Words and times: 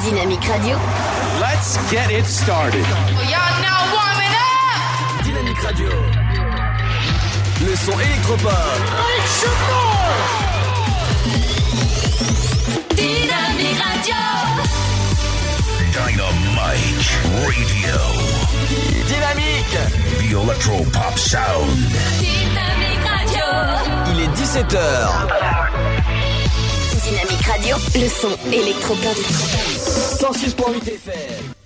Dynamique 0.00 0.48
Radio. 0.48 0.76
Let's 1.40 1.76
get 1.90 2.10
it 2.10 2.24
started. 2.24 2.84
Y'all 3.28 3.60
now 3.60 3.92
warming 3.92 4.34
up. 4.34 5.24
Dynamique 5.24 5.62
Radio. 5.62 5.88
Le 7.66 7.76
son 7.76 7.98
électropop. 8.00 8.52
Dynamique 12.96 13.78
Radio. 13.78 14.14
Dynamite 15.92 17.10
Radio. 17.44 17.98
Dynamique. 19.06 19.78
The 20.18 20.32
Electro 20.42 20.84
Pop 20.90 21.18
Sound. 21.18 21.76
Dynamique 22.18 23.04
Radio. 23.06 23.44
Il 24.12 24.20
est 24.22 24.32
17h. 24.36 24.86
Dynamique 27.04 27.46
Radio. 27.46 27.76
Le 27.94 28.08
son 28.08 28.36
électropop. 28.50 29.81
106.8 30.02 30.88
FM. 30.88 31.14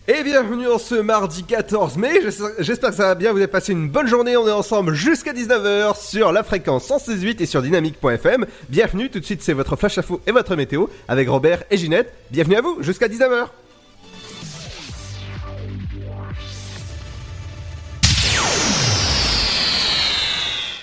Et 0.09 0.23
bienvenue 0.23 0.69
en 0.69 0.79
ce 0.79 0.95
mardi 0.97 1.43
14 1.43 1.97
mai, 1.97 2.21
J'espère- 2.23 2.51
j'espère 2.59 2.91
que 2.91 2.97
ça 2.97 3.07
va 3.09 3.15
bien, 3.15 3.33
vous 3.33 3.39
avez 3.39 3.47
passé 3.47 3.73
une 3.73 3.89
bonne 3.89 4.07
journée, 4.07 4.37
on 4.37 4.47
est 4.47 4.53
ensemble 4.53 4.93
jusqu'à 4.93 5.33
19h 5.33 5.97
sur 5.99 6.33
la 6.33 6.43
fréquence 6.45 6.85
168 6.85 7.41
et 7.41 7.47
sur 7.47 7.63
dynamique.fm. 7.63 8.45
Bienvenue, 8.69 9.09
tout 9.09 9.21
de 9.21 9.25
suite 9.25 9.41
c'est 9.43 9.55
votre 9.55 9.75
flash 9.77 9.97
info 9.97 10.21
et 10.27 10.33
votre 10.33 10.55
météo 10.55 10.87
avec 11.09 11.31
Robert 11.31 11.63
et 11.71 11.79
Ginette. 11.79 12.13
Bienvenue 12.31 12.57
à 12.57 12.61
vous, 12.61 12.77
jusqu'à 12.83 13.09
19h. 13.09 13.47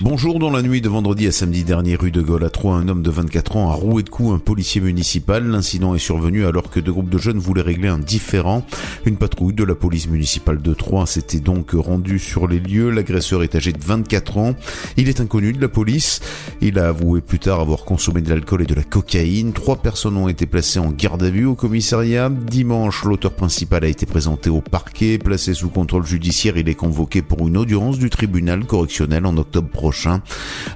Bonjour, 0.04 0.38
dans 0.38 0.50
la 0.50 0.62
nuit 0.62 0.82
de 0.82 0.90
vendredi 0.90 1.28
à 1.28 1.32
samedi 1.32 1.64
dernier, 1.64 1.96
rue 1.96 2.12
de 2.12 2.22
Gaulle 2.22 2.44
à 2.44 2.50
Troyes, 2.50 2.76
un 2.76 2.90
homme 2.90 3.04
de 3.04 3.10
24 3.10 3.56
ans 3.56 3.70
a 3.70 3.74
roué 3.74 4.04
de 4.04 4.10
coups 4.10 4.34
un 4.34 4.38
policier 4.38 4.82
municipal. 4.82 5.48
L'incident 5.48 5.96
est 5.96 6.00
survenu 6.00 6.46
alors 6.46 6.70
que 6.70 6.82
deux 6.82 6.92
groupes 6.92 7.10
de 7.10 7.18
jeunes 7.18 7.38
voulaient 7.38 7.62
régler 7.62 7.88
un 7.88 8.00
différend. 8.00 8.66
Une 9.06 9.16
patrouille 9.16 9.54
de 9.54 9.64
la 9.64 9.76
police 9.76 10.10
municipale 10.10 10.62
de 10.62 10.74
Troyes 10.74 11.06
s'était 11.06 11.40
donc 11.40 11.72
rendue 11.72 12.20
sur 12.20 12.50
les 12.50 12.60
lieux. 12.60 12.90
L'agresseur 12.90 13.44
est 13.44 13.56
âgé 13.56 13.72
de 13.72 13.82
24 13.82 14.38
ans. 14.40 14.56
Il 14.98 15.08
est 15.08 15.22
inconnu 15.22 15.54
de 15.54 15.62
la 15.62 15.70
police. 15.70 16.20
Il 16.60 16.80
a 16.80 16.90
avoué 16.90 17.22
plus 17.22 17.40
tard 17.40 17.62
avoir 17.62 17.86
consommé 17.86 18.20
de 18.20 18.30
l'alcool 18.30 18.64
et 18.64 18.66
de 18.66 18.76
la 18.76 18.84
cocaïne. 18.84 19.54
Trois 19.54 19.78
personnes 19.78 20.18
ont 20.18 20.28
été 20.28 20.46
placées 20.46 20.80
en 20.80 20.92
garde 20.92 21.24
à 21.24 21.30
vue 21.30 21.46
au 21.46 21.56
commissariat. 21.56 22.30
Dimanche, 22.30 23.06
l'auteur 23.06 23.32
principal 23.32 23.86
a 23.86 23.88
été 23.88 24.06
présenté 24.06 24.50
au 24.50 24.60
parquet. 24.60 25.18
Placé 25.18 25.54
sous 25.54 25.70
contrôle 25.70 26.06
judiciaire, 26.06 26.58
il 26.58 26.68
est 26.68 26.76
convoqué 26.76 27.22
pour 27.22 27.48
une 27.48 27.56
audience 27.56 27.98
du 28.00 28.10
tribunal 28.10 28.66
correctionnel 28.66 29.26
en 29.26 29.38
octobre 29.38 29.70
prochain. 29.70 29.93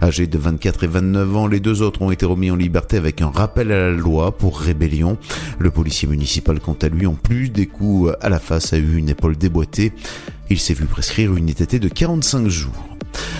Âgés 0.01 0.27
de 0.27 0.37
24 0.37 0.83
et 0.83 0.87
29 0.87 1.35
ans, 1.35 1.47
les 1.47 1.59
deux 1.59 1.81
autres 1.81 2.01
ont 2.01 2.11
été 2.11 2.25
remis 2.25 2.51
en 2.51 2.55
liberté 2.55 2.97
avec 2.97 3.21
un 3.21 3.29
rappel 3.29 3.71
à 3.71 3.89
la 3.89 3.91
loi 3.91 4.37
pour 4.37 4.59
rébellion. 4.59 5.17
Le 5.59 5.71
policier 5.71 6.07
municipal, 6.07 6.59
quant 6.59 6.77
à 6.81 6.87
lui, 6.87 7.05
en 7.05 7.15
plus 7.15 7.49
des 7.49 7.65
coups 7.65 8.13
à 8.21 8.29
la 8.29 8.39
face, 8.39 8.73
a 8.73 8.77
eu 8.77 8.97
une 8.97 9.09
épaule 9.09 9.37
déboîtée. 9.37 9.91
Il 10.49 10.59
s'est 10.59 10.73
vu 10.73 10.85
prescrire 10.85 11.35
une 11.35 11.49
ITT 11.49 11.75
de 11.75 11.89
45 11.89 12.47
jours. 12.47 12.87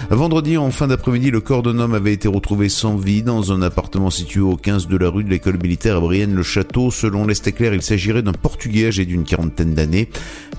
Vendredi, 0.10 0.58
en 0.58 0.72
fin 0.72 0.88
d'après-midi, 0.88 1.32
le 1.32 1.42
corps 1.42 1.64
d'un 1.64 1.80
homme 1.80 1.94
avait 1.94 2.14
été 2.14 2.28
retrouvé 2.28 2.70
sans 2.70 2.96
vie 2.96 3.24
dans 3.24 3.52
un 3.52 3.62
appartement 3.62 4.10
situé 4.10 4.40
au 4.40 4.56
15 4.56 4.88
de 4.88 4.98
la 4.98 5.10
rue 5.10 5.24
de 5.24 5.30
l'école 5.30 5.58
militaire 5.62 5.98
à 5.98 6.00
Brienne-le-Château. 6.00 6.92
Selon 6.92 7.26
l'Est 7.26 7.46
éclair, 7.48 7.74
il 7.74 7.82
s'agirait 7.82 8.22
d'un 8.22 8.32
Portugais 8.32 8.88
âgé 8.88 9.06
d'une 9.06 9.26
quarantaine 9.26 9.74
d'années. 9.74 10.10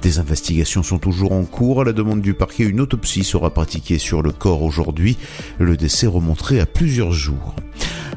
Des 0.02 0.19
investigations 0.19 0.82
sont 0.82 0.98
toujours 0.98 1.32
en 1.32 1.44
cours. 1.44 1.80
À 1.80 1.84
la 1.84 1.92
demande 1.92 2.20
du 2.20 2.34
parquet, 2.34 2.64
une 2.64 2.80
autopsie 2.80 3.24
sera 3.24 3.50
pratiquée 3.50 3.98
sur 3.98 4.22
le 4.22 4.32
corps 4.32 4.62
aujourd'hui. 4.62 5.16
Le 5.58 5.76
décès 5.76 6.06
remonterait 6.06 6.60
à 6.60 6.66
plusieurs 6.66 7.12
jours. 7.12 7.54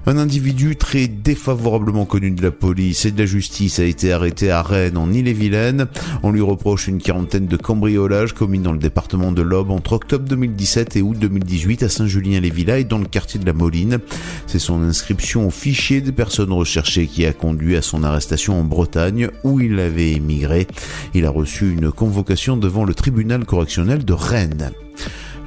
Un 0.07 0.17
individu 0.17 0.75
très 0.77 1.07
défavorablement 1.07 2.05
connu 2.05 2.31
de 2.31 2.41
la 2.41 2.49
police 2.49 3.05
et 3.05 3.11
de 3.11 3.19
la 3.19 3.27
justice 3.27 3.77
a 3.77 3.83
été 3.83 4.11
arrêté 4.11 4.49
à 4.49 4.63
Rennes 4.63 4.97
en 4.97 5.11
Ille-et-Vilaine. 5.13 5.85
On 6.23 6.31
lui 6.31 6.41
reproche 6.41 6.87
une 6.87 6.97
quarantaine 6.97 7.45
de 7.45 7.55
cambriolages 7.55 8.20
commis 8.27 8.59
dans 8.59 8.71
le 8.71 8.77
département 8.77 9.31
de 9.31 9.41
l'Aube 9.41 9.71
entre 9.71 9.93
octobre 9.93 10.25
2017 10.29 10.95
et 10.95 11.01
août 11.01 11.17
2018 11.19 11.83
à 11.83 11.89
Saint-Julien-les-Villas 11.89 12.79
et 12.79 12.83
dans 12.83 12.99
le 12.99 13.05
quartier 13.05 13.39
de 13.39 13.45
la 13.45 13.53
Moline. 13.53 13.99
C'est 14.45 14.59
son 14.59 14.81
inscription 14.83 15.47
au 15.47 15.49
fichier 15.49 16.01
des 16.01 16.11
personnes 16.11 16.53
recherchées 16.53 17.07
qui 17.07 17.25
a 17.25 17.33
conduit 17.33 17.75
à 17.75 17.81
son 17.81 18.03
arrestation 18.03 18.59
en 18.59 18.63
Bretagne 18.63 19.29
où 19.43 19.59
il 19.59 19.79
avait 19.79 20.11
émigré. 20.11 20.67
Il 21.13 21.25
a 21.25 21.31
reçu 21.31 21.71
une 21.71 21.91
convocation 21.91 22.57
devant 22.57 22.85
le 22.85 22.93
tribunal 22.93 23.45
correctionnel 23.45 24.05
de 24.05 24.13
Rennes. 24.13 24.71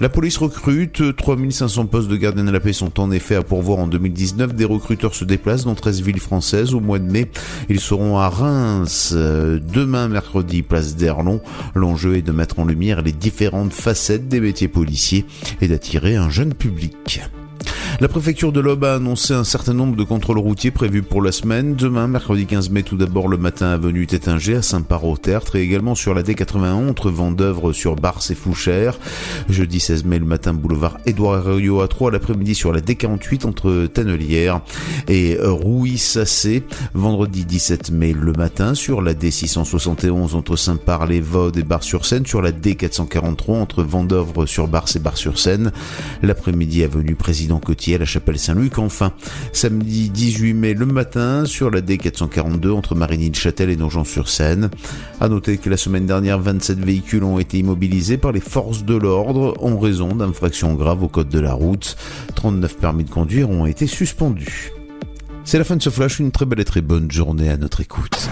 La 0.00 0.08
police 0.08 0.38
recrute, 0.38 1.14
3500 1.16 1.86
postes 1.86 2.08
de 2.08 2.16
gardiens 2.16 2.42
de 2.42 2.50
la 2.50 2.58
paix 2.58 2.72
sont 2.72 2.98
en 2.98 3.12
effet 3.12 3.36
à 3.36 3.42
pourvoir 3.42 3.78
en 3.78 3.86
2019. 3.86 4.52
Des 4.52 4.64
recruteurs 4.64 5.14
se 5.14 5.24
déplacent 5.24 5.66
dans 5.66 5.76
13 5.76 6.02
villes 6.02 6.20
françaises 6.20 6.74
au 6.74 6.80
mois 6.80 6.98
de 6.98 7.08
mai. 7.08 7.30
Ils 7.68 7.78
seront 7.78 8.18
à 8.18 8.28
Reims 8.28 9.12
euh, 9.14 9.60
demain 9.60 10.08
mercredi, 10.08 10.62
place 10.62 10.96
d'Erlon. 10.96 11.40
L'enjeu 11.76 12.16
est 12.16 12.22
de 12.22 12.32
mettre 12.32 12.58
en 12.58 12.64
lumière 12.64 13.02
les 13.02 13.12
différentes 13.12 13.72
facettes 13.72 14.26
des 14.26 14.40
métiers 14.40 14.68
policiers 14.68 15.26
et 15.60 15.68
d'attirer 15.68 16.16
un 16.16 16.28
jeune 16.28 16.54
public. 16.54 17.20
La 18.00 18.08
préfecture 18.08 18.50
de 18.50 18.58
l'Aube 18.58 18.84
a 18.84 18.96
annoncé 18.96 19.34
un 19.34 19.44
certain 19.44 19.72
nombre 19.72 19.94
de 19.94 20.02
contrôles 20.02 20.38
routiers 20.38 20.72
prévus 20.72 21.02
pour 21.02 21.22
la 21.22 21.30
semaine. 21.30 21.76
Demain, 21.76 22.08
mercredi 22.08 22.44
15 22.44 22.70
mai, 22.70 22.82
tout 22.82 22.96
d'abord 22.96 23.28
le 23.28 23.36
matin 23.36 23.68
avenue 23.68 24.08
Tétinger 24.08 24.56
à 24.56 24.62
Saint-Par-au-Tertre 24.62 25.54
et 25.54 25.62
également 25.62 25.94
sur 25.94 26.12
la 26.12 26.24
D81 26.24 26.88
entre 26.88 27.10
Vendœuvre 27.10 27.72
sur 27.72 27.94
Barse 27.94 28.32
et 28.32 28.34
Fouchères. 28.34 28.98
Jeudi 29.48 29.78
16 29.78 30.04
mai, 30.04 30.18
le 30.18 30.24
matin, 30.24 30.54
boulevard 30.54 30.98
Édouard 31.06 31.48
Herriot 31.48 31.82
à 31.82 31.88
3, 31.88 32.10
l'après-midi 32.10 32.56
sur 32.56 32.72
la 32.72 32.80
D48 32.80 33.46
entre 33.46 33.86
Tannelière 33.86 34.60
et 35.06 35.38
Rouy-Sassé. 35.40 36.64
Vendredi 36.94 37.44
17 37.44 37.92
mai, 37.92 38.12
le 38.12 38.32
matin 38.32 38.74
sur 38.74 39.02
la 39.02 39.14
D671 39.14 40.34
entre 40.34 40.56
Saint-Par-les-Vaudes 40.56 41.58
et 41.58 41.62
Bar-sur-Seine, 41.62 42.26
sur 42.26 42.42
la 42.42 42.50
D443 42.50 43.52
entre 43.52 43.84
Vendœuvre 43.84 44.46
sur 44.46 44.66
Barse 44.66 44.96
et 44.96 45.00
Bar-sur-Seine. 45.00 45.70
L'après-midi, 46.22 46.82
avenue 46.82 47.14
Président 47.14 47.60
À 47.92 47.98
la 47.98 48.06
chapelle 48.06 48.38
Saint-Luc. 48.38 48.78
Enfin, 48.78 49.12
samedi 49.52 50.08
18 50.08 50.54
mai 50.54 50.72
le 50.72 50.86
matin 50.86 51.44
sur 51.44 51.70
la 51.70 51.82
D442 51.82 52.70
entre 52.70 52.94
Marigny-le-Châtel 52.94 53.68
et 53.68 53.76
Nogent-sur-Seine. 53.76 54.70
À 55.20 55.28
noter 55.28 55.58
que 55.58 55.68
la 55.68 55.76
semaine 55.76 56.06
dernière, 56.06 56.38
27 56.38 56.78
véhicules 56.78 57.24
ont 57.24 57.38
été 57.38 57.58
immobilisés 57.58 58.16
par 58.16 58.32
les 58.32 58.40
forces 58.40 58.84
de 58.84 58.94
l'ordre 58.94 59.54
en 59.60 59.78
raison 59.78 60.14
d'infractions 60.14 60.72
graves 60.74 61.02
au 61.02 61.08
code 61.08 61.28
de 61.28 61.40
la 61.40 61.52
route. 61.52 61.96
39 62.36 62.78
permis 62.78 63.04
de 63.04 63.10
conduire 63.10 63.50
ont 63.50 63.66
été 63.66 63.86
suspendus. 63.86 64.72
C'est 65.44 65.58
la 65.58 65.64
fin 65.64 65.76
de 65.76 65.82
ce 65.82 65.90
flash, 65.90 66.20
une 66.20 66.32
très 66.32 66.46
belle 66.46 66.60
et 66.60 66.64
très 66.64 66.80
bonne 66.80 67.10
journée 67.10 67.50
à 67.50 67.58
notre 67.58 67.82
écoute. 67.82 68.30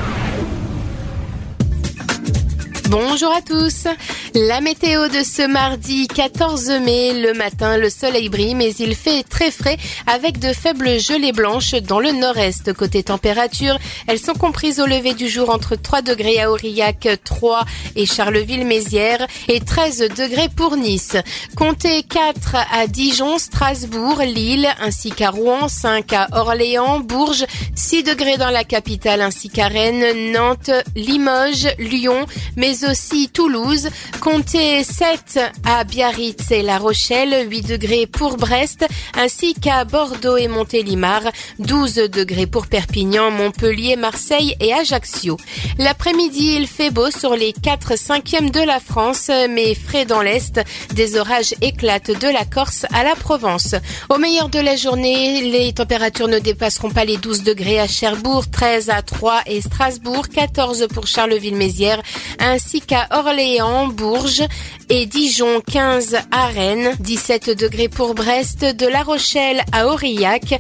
Bonjour 2.93 3.33
à 3.35 3.41
tous. 3.41 3.87
La 4.35 4.61
météo 4.61 5.09
de 5.09 5.23
ce 5.23 5.47
mardi 5.47 6.09
14 6.09 6.73
mai, 6.85 7.15
le 7.23 7.33
matin, 7.33 7.79
le 7.79 7.89
soleil 7.89 8.29
brille, 8.29 8.55
mais 8.55 8.69
il 8.75 8.95
fait 8.95 9.23
très 9.23 9.51
frais 9.51 9.79
avec 10.07 10.39
de 10.39 10.53
faibles 10.53 11.01
gelées 11.01 11.33
blanches 11.33 11.73
dans 11.73 12.01
le 12.01 12.13
nord-est. 12.13 12.75
Côté 12.75 13.03
température, 13.03 13.79
elles 14.07 14.19
sont 14.19 14.35
comprises 14.35 14.79
au 14.79 14.85
lever 14.85 15.15
du 15.15 15.31
jour 15.31 15.49
entre 15.49 15.75
3 15.75 16.03
degrés 16.03 16.43
à 16.43 16.51
Aurillac, 16.51 17.09
3 17.25 17.65
et 17.97 18.05
Charleville-Mézières 18.05 19.27
et 19.49 19.61
13 19.61 20.11
degrés 20.15 20.51
pour 20.55 20.77
Nice. 20.77 21.17
Comptez 21.57 22.03
4 22.03 22.57
à 22.75 22.87
Dijon, 22.89 23.39
Strasbourg, 23.39 24.21
Lille 24.21 24.69
ainsi 24.83 25.13
qu'à 25.13 25.31
Rouen, 25.31 25.67
5 25.67 26.13
à 26.13 26.29
Orléans, 26.33 27.01
Bourges, 27.01 27.47
6 27.75 28.03
degrés 28.03 28.37
dans 28.37 28.51
la 28.51 28.65
capitale 28.65 29.23
ainsi 29.23 29.49
qu'à 29.49 29.69
Rennes, 29.69 30.33
Nantes, 30.33 30.71
Limoges, 30.95 31.69
Lyon, 31.79 32.27
mais 32.57 32.82
aussi 32.85 33.29
Toulouse. 33.29 33.89
Comptez 34.21 34.85
7 34.85 35.41
à 35.65 35.85
Biarritz 35.85 36.51
et 36.51 36.63
La 36.63 36.79
Rochelle, 36.79 37.49
8 37.51 37.63
degrés 37.63 38.07
pour 38.07 38.37
Brest, 38.37 38.87
ainsi 39.15 39.55
qu'à 39.55 39.85
Bordeaux 39.85 40.37
et 40.37 40.49
Montélimar, 40.49 41.23
12 41.59 41.95
degrés 41.95 42.47
pour 42.47 42.67
Perpignan, 42.67 43.31
Montpellier, 43.31 43.97
Marseille 43.97 44.57
et 44.61 44.73
Ajaccio. 44.73 45.37
L'après-midi, 45.79 46.55
il 46.57 46.67
fait 46.67 46.91
beau 46.91 47.11
sur 47.11 47.37
les 47.37 47.53
4 47.53 47.99
cinquièmes 47.99 48.51
de 48.51 48.61
la 48.61 48.81
France, 48.81 49.31
mais 49.51 49.75
frais 49.75 50.05
dans 50.05 50.23
l'Est. 50.23 50.61
Des 50.95 51.17
orages 51.17 51.55
éclatent 51.61 52.19
de 52.19 52.29
la 52.29 52.45
Corse 52.45 52.87
à 52.93 53.05
la 53.05 53.15
Provence. 53.15 53.75
Au 54.09 54.19
meilleur 54.19 54.49
de 54.49 54.59
la 54.59 54.77
journée, 54.77 55.43
les 55.43 55.73
températures 55.73 56.29
ne 56.29 56.39
dépasseront 56.39 56.91
pas 56.91 57.05
les 57.05 57.17
12 57.17 57.43
degrés 57.43 57.79
à 57.79 57.87
Cherbourg, 57.87 58.49
13 58.51 58.91
à 58.91 59.03
Troyes 59.03 59.43
et 59.47 59.61
Strasbourg, 59.61 60.29
14 60.29 60.87
pour 60.95 61.07
Charleville-Mézières, 61.07 62.03
ainsi 62.39 62.72
qu'à 62.81 63.07
Orléans, 63.11 63.89
Bourges 63.89 64.43
et 64.89 65.07
Dijon, 65.07 65.61
15 65.71 66.17
à 66.31 66.47
Rennes, 66.47 66.97
17 67.01 67.51
degrés 67.51 67.89
pour 67.89 68.15
Brest, 68.15 68.65
de 68.65 68.87
La 68.87 69.03
Rochelle 69.03 69.63
à 69.73 69.87
Aurillac, 69.87 70.59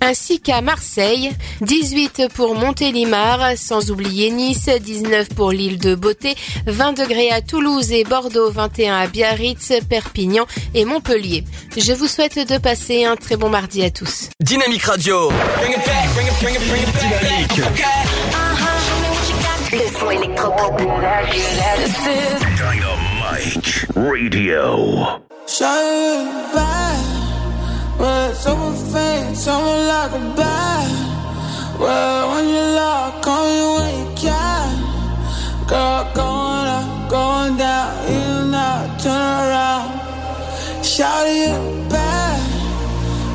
ainsi 0.00 0.40
qu'à 0.40 0.60
Marseille, 0.60 1.32
18 1.60 2.28
pour 2.34 2.54
Montélimar, 2.54 3.56
sans 3.56 3.90
oublier 3.90 4.30
Nice, 4.30 4.68
19 4.68 5.28
pour 5.30 5.52
l'île 5.52 5.78
de 5.78 5.94
Beauté, 5.94 6.34
20 6.66 6.92
degrés 6.92 7.30
à 7.30 7.42
Toulouse 7.42 7.92
et 7.92 8.04
Bordeaux, 8.04 8.50
21 8.50 8.96
à 8.96 9.06
Biarritz, 9.06 9.72
Perpignan 9.88 10.46
et 10.74 10.84
Montpellier. 10.84 11.44
Je 11.76 11.92
vous 11.92 12.06
souhaite 12.06 12.38
de 12.38 12.58
passer 12.58 13.04
un 13.04 13.16
très 13.16 13.36
bon 13.36 13.50
mardi 13.50 13.82
à 13.82 13.90
tous. 13.90 14.30
Dynamique 14.40 14.84
Radio. 14.84 15.28
Bring 15.58 15.72
it 15.72 15.84
back, 15.84 16.14
bring 16.14 16.26
it, 16.26 16.38
bring 16.40 16.54
it, 16.54 18.49
bring 19.70 19.82
it 19.82 19.94
back. 19.94 20.10
Dynamique. 20.10 20.96
Okay. 20.96 20.98
Uh-huh, 20.98 21.26
show 21.26 21.30
me 21.30 21.30
what 21.30 21.34
you 21.34 21.54
got 21.56 21.78
électropop. 21.78 22.40
Dynamite 22.58 23.96
Radio. 23.96 24.64
Shining 25.46 26.26
back, 26.52 26.98
but 27.98 28.34
someone 28.34 28.76
faint, 28.92 29.36
someone 29.36 29.86
like 29.86 30.12
a 30.12 30.34
bat. 30.36 30.90
Well, 31.78 32.30
when 32.30 32.48
you 32.48 32.64
lock, 32.76 33.22
call 33.22 33.44
me 33.46 33.60
when 33.76 33.90
you 33.98 34.08
can. 34.16 34.70
Girl, 35.66 36.04
going 36.14 36.66
up, 36.66 37.10
going 37.10 37.56
down, 37.56 38.06
in 38.06 38.54
out, 38.54 39.00
turn 39.00 39.12
around. 39.12 39.90
Shout 40.84 41.26
you 41.28 41.54
back, 41.88 42.40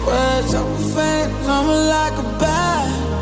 well, 0.05 0.43
someone 0.43 0.83
faint, 0.95 1.31
someone 1.43 1.87
like 1.87 2.17
a 2.17 2.23
bat. 2.39 3.14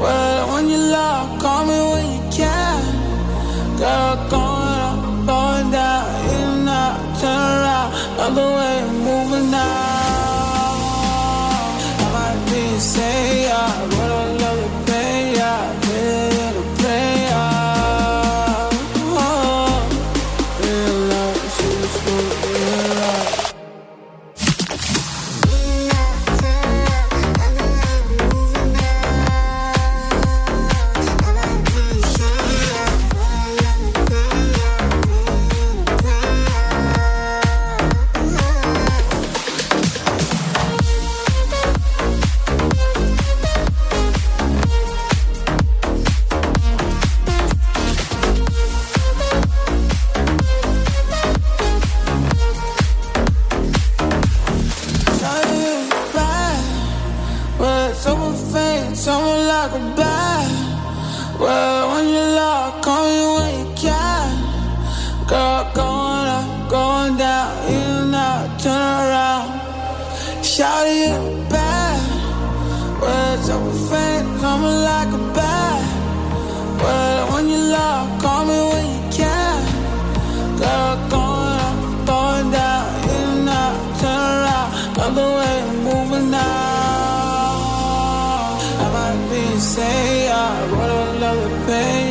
Well, 0.00 0.54
when 0.54 0.70
you 0.70 0.78
lock, 0.78 1.40
call 1.40 1.66
me 1.66 1.78
when 1.92 2.06
you 2.14 2.22
can. 2.32 2.82
Girl, 3.78 4.16
going 4.30 4.80
up, 4.88 5.26
going 5.26 5.70
down, 5.70 6.04
in 6.24 6.48
and 6.60 6.68
out, 6.68 7.20
turn 7.20 7.44
around. 7.58 7.90
Other 8.18 8.48
way, 8.56 8.80
you're 8.80 9.04
moving 9.04 9.50
now. 9.50 9.99
someone 59.00 59.46
like 59.46 59.72
a 59.72 59.82
bad. 59.96 60.50
Well, 61.40 61.88
when 61.92 62.06
you 62.08 62.24
lock 62.36 62.84
when 62.84 63.48
you 63.58 63.74
can. 63.74 64.28
Girl, 65.26 65.64
going 65.72 66.28
up, 66.38 66.68
going 66.68 67.16
down, 67.16 67.48
you 67.72 68.10
know, 68.12 68.56
turn 68.60 68.76
around. 68.76 69.48
Shout 70.44 70.86
it 70.86 71.48
bad. 71.48 71.98
Words 73.00 73.48
of 73.48 73.62
a 73.72 73.74
fan, 73.88 74.38
coming 74.38 74.78
like 74.90 75.12
a 75.20 75.22
bad. 75.32 75.82
Well, 76.82 77.32
when 77.32 77.48
you 77.48 77.62
lock 77.72 78.20
call 78.20 78.44
me 78.44 78.58
when 78.70 78.84
you 78.94 79.02
can. 79.16 79.60
Girl, 80.60 80.96
going 81.14 81.58
up, 81.68 81.76
going 82.10 82.48
down, 82.52 82.84
you 83.08 83.44
know, 83.46 83.70
turn 84.00 84.20
around, 84.36 84.98
other 84.98 85.28
way. 85.38 85.59
Say 89.80 90.24
yeah, 90.24 90.68
but 90.70 90.90
I 90.90 91.18
love 91.22 91.42
to 91.44 91.66
pay 91.66 92.09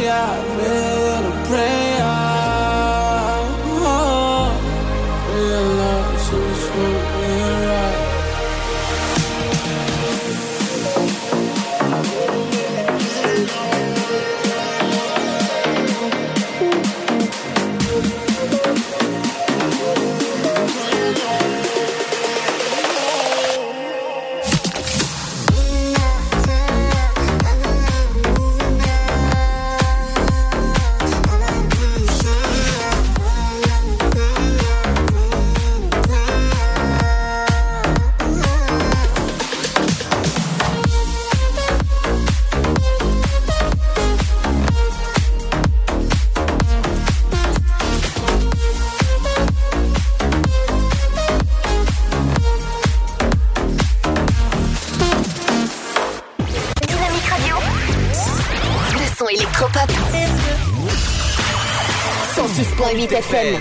106.8 62.99 63.21
FM. 63.21 63.58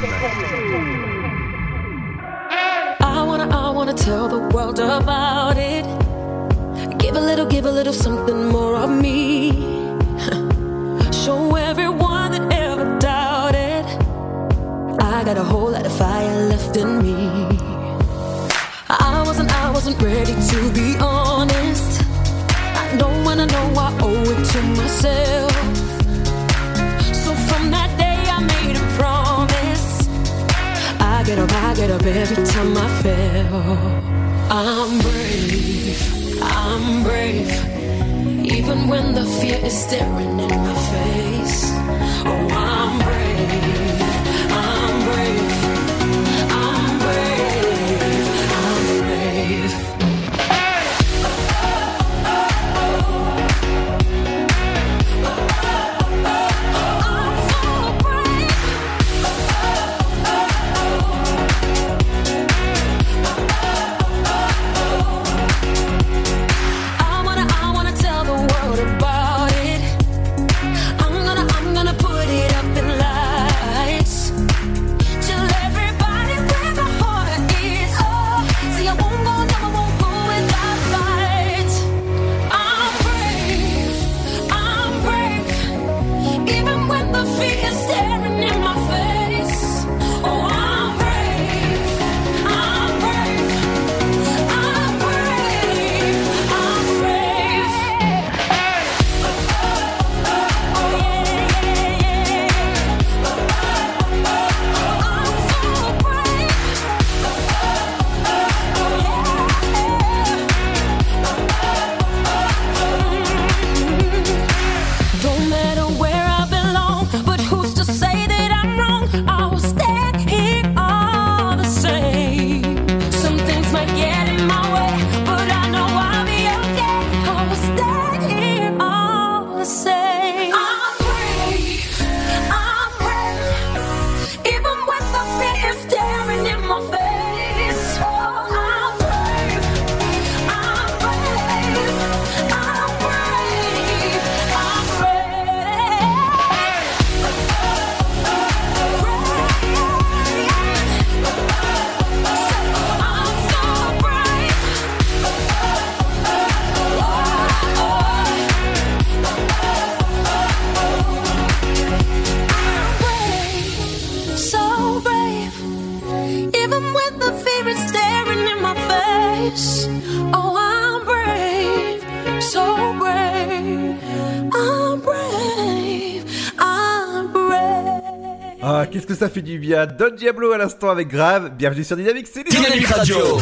Ça 179.19 179.29
fait 179.29 179.43
du 179.43 179.59
bien 179.59 179.87
Don 179.87 180.15
Diablo 180.15 180.53
à 180.53 180.59
l'instant 180.59 180.91
avec 180.91 181.09
Grave. 181.09 181.51
Bienvenue 181.57 181.83
sur 181.83 181.97
Dynamique, 181.97 182.29
c'est 182.33 182.45
Dynamique 182.45 182.87
Radio. 182.87 183.17
Dynamite 183.17 183.41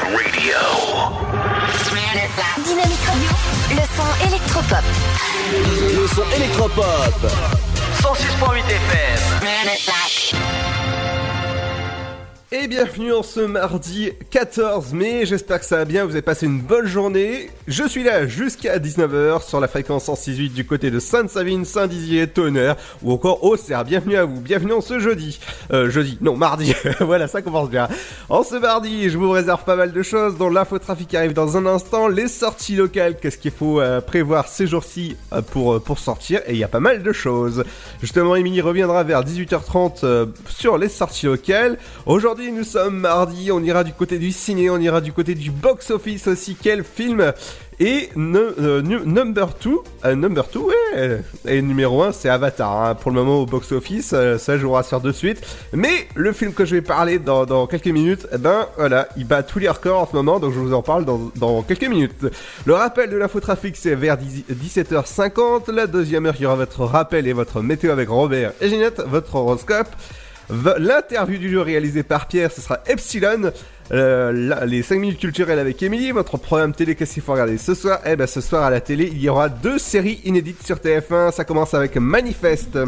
Radio. 0.00 0.54
Dynamique 2.64 3.04
Radio, 3.06 3.30
le 3.70 3.82
son 3.96 4.10
électropop. 4.26 4.84
Le 5.52 6.06
son 6.08 6.24
électropop. 6.36 7.20
106.8 8.00 8.64
FM. 8.66 10.57
Et 12.50 12.66
bienvenue 12.66 13.12
en 13.12 13.22
ce 13.22 13.40
mardi 13.40 14.10
14 14.30 14.94
mai, 14.94 15.26
j'espère 15.26 15.60
que 15.60 15.66
ça 15.66 15.76
va 15.76 15.84
bien, 15.84 16.06
vous 16.06 16.12
avez 16.12 16.22
passé 16.22 16.46
une 16.46 16.62
bonne 16.62 16.86
journée. 16.86 17.50
Je 17.66 17.86
suis 17.86 18.02
là 18.02 18.26
jusqu'à 18.26 18.78
19h 18.78 19.46
sur 19.46 19.60
la 19.60 19.68
fréquence 19.68 20.04
168 20.04 20.54
du 20.54 20.64
côté 20.64 20.90
de 20.90 20.98
Sainte-Savine, 20.98 21.66
Saint-Dizier, 21.66 22.26
Tonnerre 22.26 22.76
ou 23.02 23.12
encore 23.12 23.44
Auxerre. 23.44 23.84
Bienvenue 23.84 24.16
à 24.16 24.24
vous, 24.24 24.40
bienvenue 24.40 24.72
en 24.72 24.80
ce 24.80 24.98
jeudi. 24.98 25.38
Euh, 25.74 25.90
jeudi, 25.90 26.16
non, 26.22 26.38
mardi, 26.38 26.72
voilà, 27.00 27.28
ça 27.28 27.42
commence 27.42 27.68
bien. 27.68 27.86
En 28.30 28.42
ce 28.42 28.54
mardi, 28.54 29.10
je 29.10 29.18
vous 29.18 29.30
réserve 29.30 29.64
pas 29.64 29.76
mal 29.76 29.92
de 29.92 30.02
choses, 30.02 30.38
dont 30.38 30.48
l'infotrafic 30.48 31.14
arrive 31.14 31.34
dans 31.34 31.58
un 31.58 31.66
instant, 31.66 32.08
les 32.08 32.28
sorties 32.28 32.76
locales, 32.76 33.18
qu'est-ce 33.20 33.36
qu'il 33.36 33.50
faut 33.50 33.78
euh, 33.78 34.00
prévoir 34.00 34.48
ces 34.48 34.66
jours-ci 34.66 35.18
euh, 35.34 35.42
pour, 35.42 35.74
euh, 35.74 35.80
pour 35.80 35.98
sortir, 35.98 36.40
et 36.46 36.52
il 36.52 36.58
y 36.58 36.64
a 36.64 36.68
pas 36.68 36.80
mal 36.80 37.02
de 37.02 37.12
choses. 37.12 37.62
Justement, 38.00 38.36
Émilie 38.36 38.62
reviendra 38.62 39.02
vers 39.02 39.22
18h30 39.22 39.98
euh, 40.04 40.26
sur 40.48 40.78
les 40.78 40.88
sorties 40.88 41.26
locales. 41.26 41.76
Aujourd'hui, 42.06 42.37
nous 42.46 42.64
sommes 42.64 42.98
mardi, 42.98 43.50
on 43.50 43.60
ira 43.62 43.82
du 43.82 43.92
côté 43.92 44.18
du 44.18 44.30
ciné, 44.30 44.70
on 44.70 44.78
ira 44.78 45.00
du 45.00 45.12
côté 45.12 45.34
du 45.34 45.50
box-office 45.50 46.28
aussi. 46.28 46.56
Quel 46.60 46.84
film 46.84 47.32
et 47.80 48.08
euh, 48.16 48.82
nu- 48.82 49.04
number 49.04 49.48
2, 49.62 50.14
number 50.14 50.44
2, 50.52 50.58
ouais, 50.60 51.20
et 51.46 51.62
numéro 51.62 52.02
1 52.02 52.12
c'est 52.12 52.28
Avatar, 52.28 52.84
hein. 52.84 52.94
pour 52.96 53.12
le 53.12 53.22
moment 53.22 53.42
au 53.42 53.46
box-office, 53.46 54.12
euh, 54.14 54.36
ça 54.36 54.58
je 54.58 54.66
vous 54.66 54.72
rassure 54.72 55.00
de 55.00 55.12
suite. 55.12 55.42
Mais 55.72 56.08
le 56.16 56.32
film 56.32 56.52
que 56.52 56.64
je 56.64 56.74
vais 56.76 56.82
parler 56.82 57.18
dans, 57.18 57.66
quelques 57.66 57.86
minutes, 57.86 58.26
eh 58.32 58.38
ben 58.38 58.66
voilà, 58.76 59.08
il 59.16 59.26
bat 59.26 59.44
tous 59.44 59.58
les 59.60 59.68
records 59.68 60.00
en 60.00 60.06
ce 60.08 60.16
moment, 60.16 60.40
donc 60.40 60.54
je 60.54 60.58
vous 60.58 60.74
en 60.74 60.82
parle 60.82 61.04
dans, 61.04 61.62
quelques 61.62 61.88
minutes. 61.88 62.26
Le 62.66 62.74
rappel 62.74 63.10
de 63.10 63.16
l'infotrafic 63.16 63.76
c'est 63.76 63.94
vers 63.94 64.16
10 64.16 64.44
17h50, 64.50 65.72
la 65.72 65.86
deuxième 65.86 66.26
heure 66.26 66.34
il 66.38 66.42
y 66.42 66.46
aura 66.46 66.56
votre 66.56 66.84
rappel 66.84 67.26
et 67.26 67.32
votre 67.32 67.62
météo 67.62 67.92
avec 67.92 68.08
Robert 68.08 68.52
et 68.60 68.68
Ginette, 68.68 69.02
votre 69.06 69.34
horoscope. 69.36 69.88
L'interview 70.50 71.38
du 71.38 71.50
jour 71.50 71.64
réalisée 71.64 72.02
par 72.02 72.26
Pierre, 72.26 72.50
ce 72.50 72.60
sera 72.60 72.80
Epsilon. 72.86 73.52
Euh, 73.92 74.64
les 74.66 74.82
5 74.82 74.98
minutes 74.98 75.20
culturelles 75.20 75.58
avec 75.58 75.82
Emily, 75.82 76.10
votre 76.10 76.36
programme 76.38 76.74
télé, 76.74 76.94
qu'est-ce 76.94 77.14
qu'il 77.14 77.22
faut 77.22 77.32
regarder 77.32 77.58
ce 77.58 77.74
soir? 77.74 78.00
Eh 78.06 78.16
ben 78.16 78.26
ce 78.26 78.40
soir 78.40 78.62
à 78.62 78.70
la 78.70 78.80
télé, 78.80 79.08
il 79.12 79.20
y 79.20 79.28
aura 79.28 79.48
deux 79.48 79.78
séries 79.78 80.20
inédites 80.24 80.64
sur 80.64 80.76
TF1. 80.76 81.32
Ça 81.32 81.44
commence 81.44 81.74
avec 81.74 81.96
Manifest. 81.96 82.78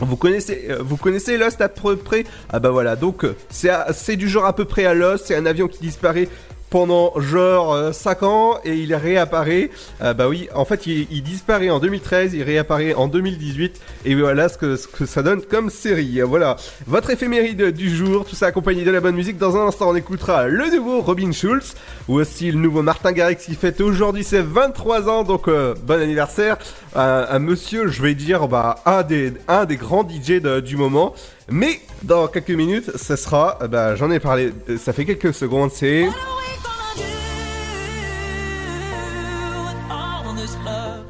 Vous 0.00 0.16
connaissez, 0.16 0.66
euh, 0.70 0.78
vous 0.80 0.96
connaissez 0.96 1.36
Lost 1.36 1.60
à 1.60 1.68
peu 1.68 1.96
près? 1.96 2.24
Ah 2.50 2.60
bah 2.60 2.70
voilà, 2.70 2.94
donc 2.96 3.24
euh, 3.24 3.34
c'est 3.50 4.16
du 4.16 4.28
genre 4.28 4.46
à 4.46 4.54
peu 4.54 4.64
près 4.64 4.84
à 4.84 4.94
Lost, 4.94 5.26
c'est 5.26 5.34
un 5.34 5.46
avion 5.46 5.66
qui 5.66 5.80
disparaît 5.80 6.28
pendant 6.70 7.18
genre 7.20 7.94
5 7.94 8.22
ans 8.22 8.58
et 8.64 8.74
il 8.74 8.94
réapparaît. 8.94 9.70
Euh, 10.02 10.12
bah 10.14 10.28
oui, 10.28 10.48
en 10.54 10.64
fait 10.64 10.86
il, 10.86 11.06
il 11.10 11.22
disparaît 11.22 11.70
en 11.70 11.78
2013, 11.78 12.34
il 12.34 12.42
réapparaît 12.42 12.94
en 12.94 13.08
2018 13.08 13.80
et 14.04 14.14
voilà 14.14 14.48
ce 14.48 14.58
que, 14.58 14.76
ce 14.76 14.86
que 14.86 15.06
ça 15.06 15.22
donne 15.22 15.42
comme 15.42 15.70
série. 15.70 16.20
Voilà, 16.20 16.56
votre 16.86 17.10
éphéméride 17.10 17.70
du 17.72 17.94
jour, 17.94 18.24
tout 18.24 18.36
ça 18.36 18.46
accompagné 18.46 18.84
de 18.84 18.90
la 18.90 19.00
bonne 19.00 19.14
musique. 19.16 19.38
Dans 19.38 19.56
un 19.56 19.66
instant 19.68 19.90
on 19.90 19.96
écoutera 19.96 20.46
le 20.48 20.68
nouveau 20.70 21.00
Robin 21.00 21.32
Schulz 21.32 21.74
ou 22.08 22.14
aussi 22.14 22.50
le 22.52 22.58
nouveau 22.58 22.82
Martin 22.82 23.12
Garrix 23.12 23.36
qui 23.36 23.54
fête 23.54 23.80
aujourd'hui 23.80 24.24
ses 24.24 24.42
23 24.42 25.08
ans, 25.08 25.22
donc 25.24 25.48
euh, 25.48 25.74
bon 25.84 26.00
anniversaire. 26.00 26.56
Un, 26.94 27.26
un 27.30 27.38
monsieur, 27.38 27.88
je 27.88 28.02
vais 28.02 28.14
dire, 28.14 28.48
bah, 28.48 28.76
un, 28.86 29.02
des, 29.02 29.32
un 29.46 29.66
des 29.66 29.76
grands 29.76 30.08
DJ 30.08 30.40
de- 30.40 30.60
du 30.60 30.76
moment. 30.76 31.14
Mais 31.50 31.80
dans 32.02 32.26
quelques 32.28 32.50
minutes, 32.50 32.90
ce 32.96 33.14
sera, 33.16 33.58
euh, 33.62 33.68
bah, 33.68 33.94
j'en 33.94 34.10
ai 34.10 34.18
parlé, 34.20 34.52
euh, 34.68 34.76
ça 34.78 34.92
fait 34.92 35.04
quelques 35.04 35.34
secondes, 35.34 35.70
c'est... 35.72 36.08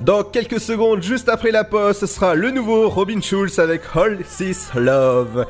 Dans 0.00 0.24
quelques 0.24 0.60
secondes, 0.60 1.02
juste 1.02 1.28
après 1.28 1.50
la 1.50 1.64
pause, 1.64 1.98
ce 1.98 2.06
sera 2.06 2.34
le 2.34 2.50
nouveau 2.50 2.88
Robin 2.88 3.20
Schulz 3.20 3.58
avec 3.58 3.82
All 3.94 4.18
This 4.38 4.70
Love. 4.74 5.44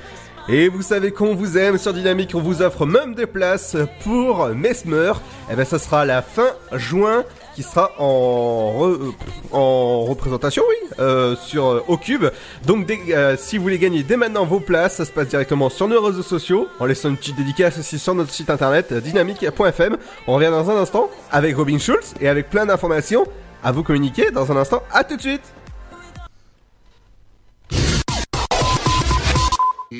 Et 0.48 0.68
vous 0.68 0.82
savez 0.82 1.12
qu'on 1.12 1.34
vous 1.34 1.56
aime 1.58 1.78
sur 1.78 1.92
Dynamique, 1.92 2.34
on 2.34 2.40
vous 2.40 2.62
offre 2.62 2.86
même 2.86 3.14
des 3.14 3.26
places 3.26 3.76
pour 4.02 4.48
Mesmer. 4.48 5.12
Et 5.52 5.54
ben 5.54 5.64
ça 5.64 5.78
sera 5.78 6.04
la 6.04 6.22
fin 6.22 6.48
juin 6.72 7.24
qui 7.58 7.64
sera 7.64 7.90
en, 7.98 8.72
re- 8.78 9.12
en 9.50 10.04
représentation, 10.04 10.62
oui, 10.68 10.90
euh, 11.00 11.34
sur 11.34 11.66
euh, 11.66 11.82
au 11.88 11.96
cube. 11.96 12.26
Donc 12.64 12.88
euh, 12.88 13.34
si 13.36 13.56
vous 13.56 13.64
voulez 13.64 13.78
gagner 13.80 14.04
dès 14.04 14.16
maintenant 14.16 14.44
vos 14.44 14.60
places, 14.60 14.94
ça 14.94 15.04
se 15.04 15.10
passe 15.10 15.26
directement 15.26 15.68
sur 15.68 15.88
nos 15.88 16.00
réseaux 16.00 16.22
sociaux, 16.22 16.68
en 16.78 16.86
laissant 16.86 17.08
une 17.08 17.16
petite 17.16 17.34
dédicace 17.36 17.76
aussi 17.76 17.98
sur 17.98 18.14
notre 18.14 18.30
site 18.30 18.48
internet 18.48 18.92
dynamique.fm. 18.92 19.96
On 20.28 20.34
revient 20.36 20.50
dans 20.52 20.70
un 20.70 20.76
instant 20.76 21.10
avec 21.32 21.56
Robin 21.56 21.78
Schulz 21.78 22.14
et 22.20 22.28
avec 22.28 22.48
plein 22.48 22.64
d'informations 22.64 23.24
à 23.64 23.72
vous 23.72 23.82
communiquer 23.82 24.30
dans 24.30 24.52
un 24.52 24.56
instant. 24.56 24.84
À 24.92 25.02
tout 25.02 25.16
de 25.16 25.20
suite. 25.22 25.42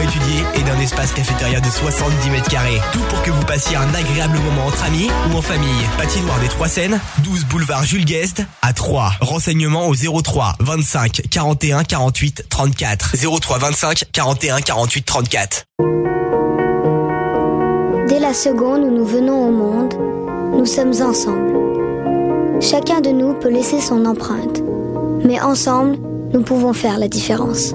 étudiée 0.00 0.44
et 0.54 0.62
d'un 0.62 0.78
espace 0.80 1.12
cafétéria 1.12 1.60
de 1.60 1.68
70 1.68 2.30
mètres 2.30 2.48
carrés. 2.48 2.80
Tout 2.92 3.02
pour 3.08 3.22
que 3.22 3.30
vous 3.30 3.44
passiez 3.44 3.76
un 3.76 3.92
agréable 3.94 4.38
moment 4.38 4.66
entre 4.66 4.84
amis 4.84 5.08
ou 5.30 5.36
en 5.36 5.42
famille. 5.42 5.82
Patinoire 5.98 6.38
des 6.40 6.48
Trois 6.48 6.68
Seines, 6.68 7.00
12 7.24 7.46
boulevard 7.46 7.84
Jules 7.84 8.04
Guest 8.04 8.42
à 8.62 8.72
3. 8.72 9.12
Renseignements 9.20 9.88
au 9.88 9.94
03 9.94 10.56
25 10.60 11.22
41 11.30 11.84
48 11.84 12.44
34. 12.48 13.16
03 13.40 13.58
25 13.58 14.04
41 14.12 14.60
48 14.60 15.02
34. 15.02 15.64
Dès 18.08 18.20
la 18.20 18.34
seconde 18.34 18.82
où 18.82 18.90
nous 18.90 19.04
venons 19.04 19.48
au 19.48 19.50
monde, 19.50 19.94
nous 20.56 20.66
sommes 20.66 20.94
ensemble. 21.02 21.52
Chacun 22.60 23.00
de 23.00 23.10
nous 23.10 23.34
peut 23.34 23.50
laisser 23.50 23.80
son 23.80 24.04
empreinte, 24.06 24.62
mais 25.24 25.40
ensemble, 25.40 25.98
nous 26.32 26.42
pouvons 26.42 26.72
faire 26.72 26.98
la 26.98 27.08
différence. 27.08 27.74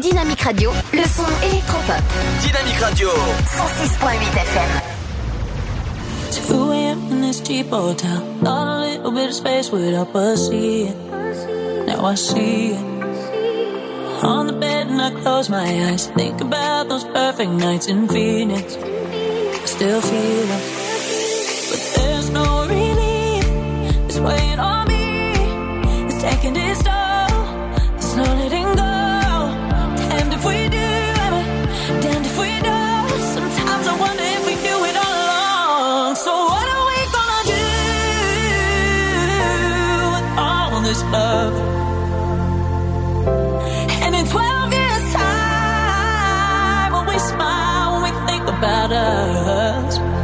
Dynamique 0.00 0.42
Radio, 0.42 0.72
le 0.92 1.02
son 1.04 1.24
électropop. 1.42 2.02
Dynamique 2.42 2.78
Radio. 2.80 3.08
106.8 3.08 4.36
FM. 4.36 4.70
2 6.48 6.72
a.m. 6.72 6.98
in 7.12 7.20
this 7.22 7.40
cheap 7.40 7.70
hotel. 7.70 8.22
Thought 8.42 8.68
a 8.68 8.80
little 8.80 9.10
bit 9.10 9.28
of 9.28 9.34
space 9.34 9.70
would 9.70 9.94
help 9.94 10.14
us 10.14 10.48
see 10.48 10.88
it. 10.88 10.96
Now 11.86 12.04
I 12.06 12.14
see 12.14 12.72
it. 12.72 12.96
on 14.22 14.46
the 14.46 14.52
bed 14.52 14.88
and 14.88 15.00
I 15.00 15.10
close 15.22 15.48
my 15.48 15.66
eyes. 15.88 16.08
Think 16.08 16.40
about 16.40 16.88
those 16.88 17.04
perfect 17.04 17.50
nights 17.52 17.86
in 17.86 18.08
Phoenix. 18.08 18.76
I 18.76 19.64
still 19.66 20.00
feel 20.00 20.50
it, 20.56 20.62
but 21.70 21.80
there's 21.96 22.30
no 22.30 22.66
relief. 22.66 23.44
It's 24.06 24.18
weighing 24.18 24.58
on 24.58 24.88
me. 24.88 25.34
It's 26.06 26.22
taking 26.22 26.56
its 26.56 26.82
toll. 26.82 26.95
About 48.66 49.46
us, 49.46 50.15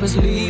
was 0.00 0.16
leaving. 0.16 0.49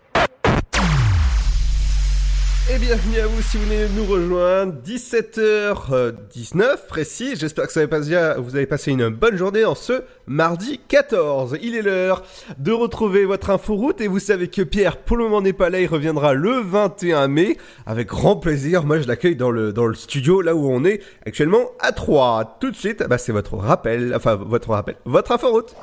Bienvenue 2.81 3.19
à 3.19 3.27
vous 3.27 3.41
si 3.43 3.57
vous 3.57 3.65
venez 3.65 3.85
nous 3.95 4.05
rejoindre, 4.05 4.73
17h19 4.83 6.87
précis, 6.87 7.35
j'espère 7.35 7.67
que 7.67 8.39
vous 8.39 8.55
avez 8.55 8.65
passé 8.65 8.89
une 8.89 9.09
bonne 9.09 9.37
journée 9.37 9.65
en 9.65 9.75
ce 9.75 10.01
mardi 10.25 10.79
14. 10.87 11.59
Il 11.61 11.75
est 11.75 11.83
l'heure 11.83 12.23
de 12.57 12.71
retrouver 12.71 13.25
votre 13.25 13.51
inforoute 13.51 14.01
et 14.01 14.07
vous 14.07 14.17
savez 14.17 14.47
que 14.47 14.63
Pierre 14.63 14.97
pour 14.97 15.17
le 15.17 15.25
moment 15.25 15.41
n'est 15.41 15.53
pas 15.53 15.69
là, 15.69 15.79
il 15.79 15.85
reviendra 15.85 16.33
le 16.33 16.59
21 16.59 17.27
mai 17.27 17.57
avec 17.85 18.07
grand 18.07 18.35
plaisir. 18.35 18.83
Moi 18.83 18.99
je 18.99 19.07
l'accueille 19.07 19.35
dans 19.35 19.51
le, 19.51 19.71
dans 19.71 19.85
le 19.85 19.93
studio 19.93 20.41
là 20.41 20.55
où 20.55 20.67
on 20.67 20.83
est 20.83 21.01
actuellement 21.27 21.69
à 21.79 21.91
3. 21.91 22.57
Tout 22.59 22.71
de 22.71 22.75
suite, 22.75 23.03
bah, 23.07 23.19
c'est 23.19 23.31
votre 23.31 23.57
rappel, 23.57 24.11
enfin 24.15 24.33
votre 24.35 24.71
rappel, 24.71 24.95
votre 25.05 25.31
inforoute. 25.31 25.75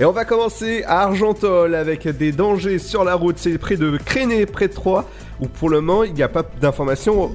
Et 0.00 0.04
on 0.04 0.12
va 0.12 0.24
commencer 0.24 0.84
à 0.86 1.00
Argentol 1.02 1.74
avec 1.74 2.06
des 2.06 2.30
dangers 2.30 2.78
sur 2.78 3.02
la 3.02 3.14
route. 3.16 3.36
C'est 3.36 3.58
près 3.58 3.76
de 3.76 3.96
Créné, 4.04 4.46
près 4.46 4.68
de 4.68 4.72
Troyes, 4.72 5.04
où 5.40 5.48
pour 5.48 5.68
le 5.70 5.80
moment 5.80 6.04
il 6.04 6.14
n'y 6.14 6.22
a 6.22 6.28
pas 6.28 6.44
d'informations 6.60 7.32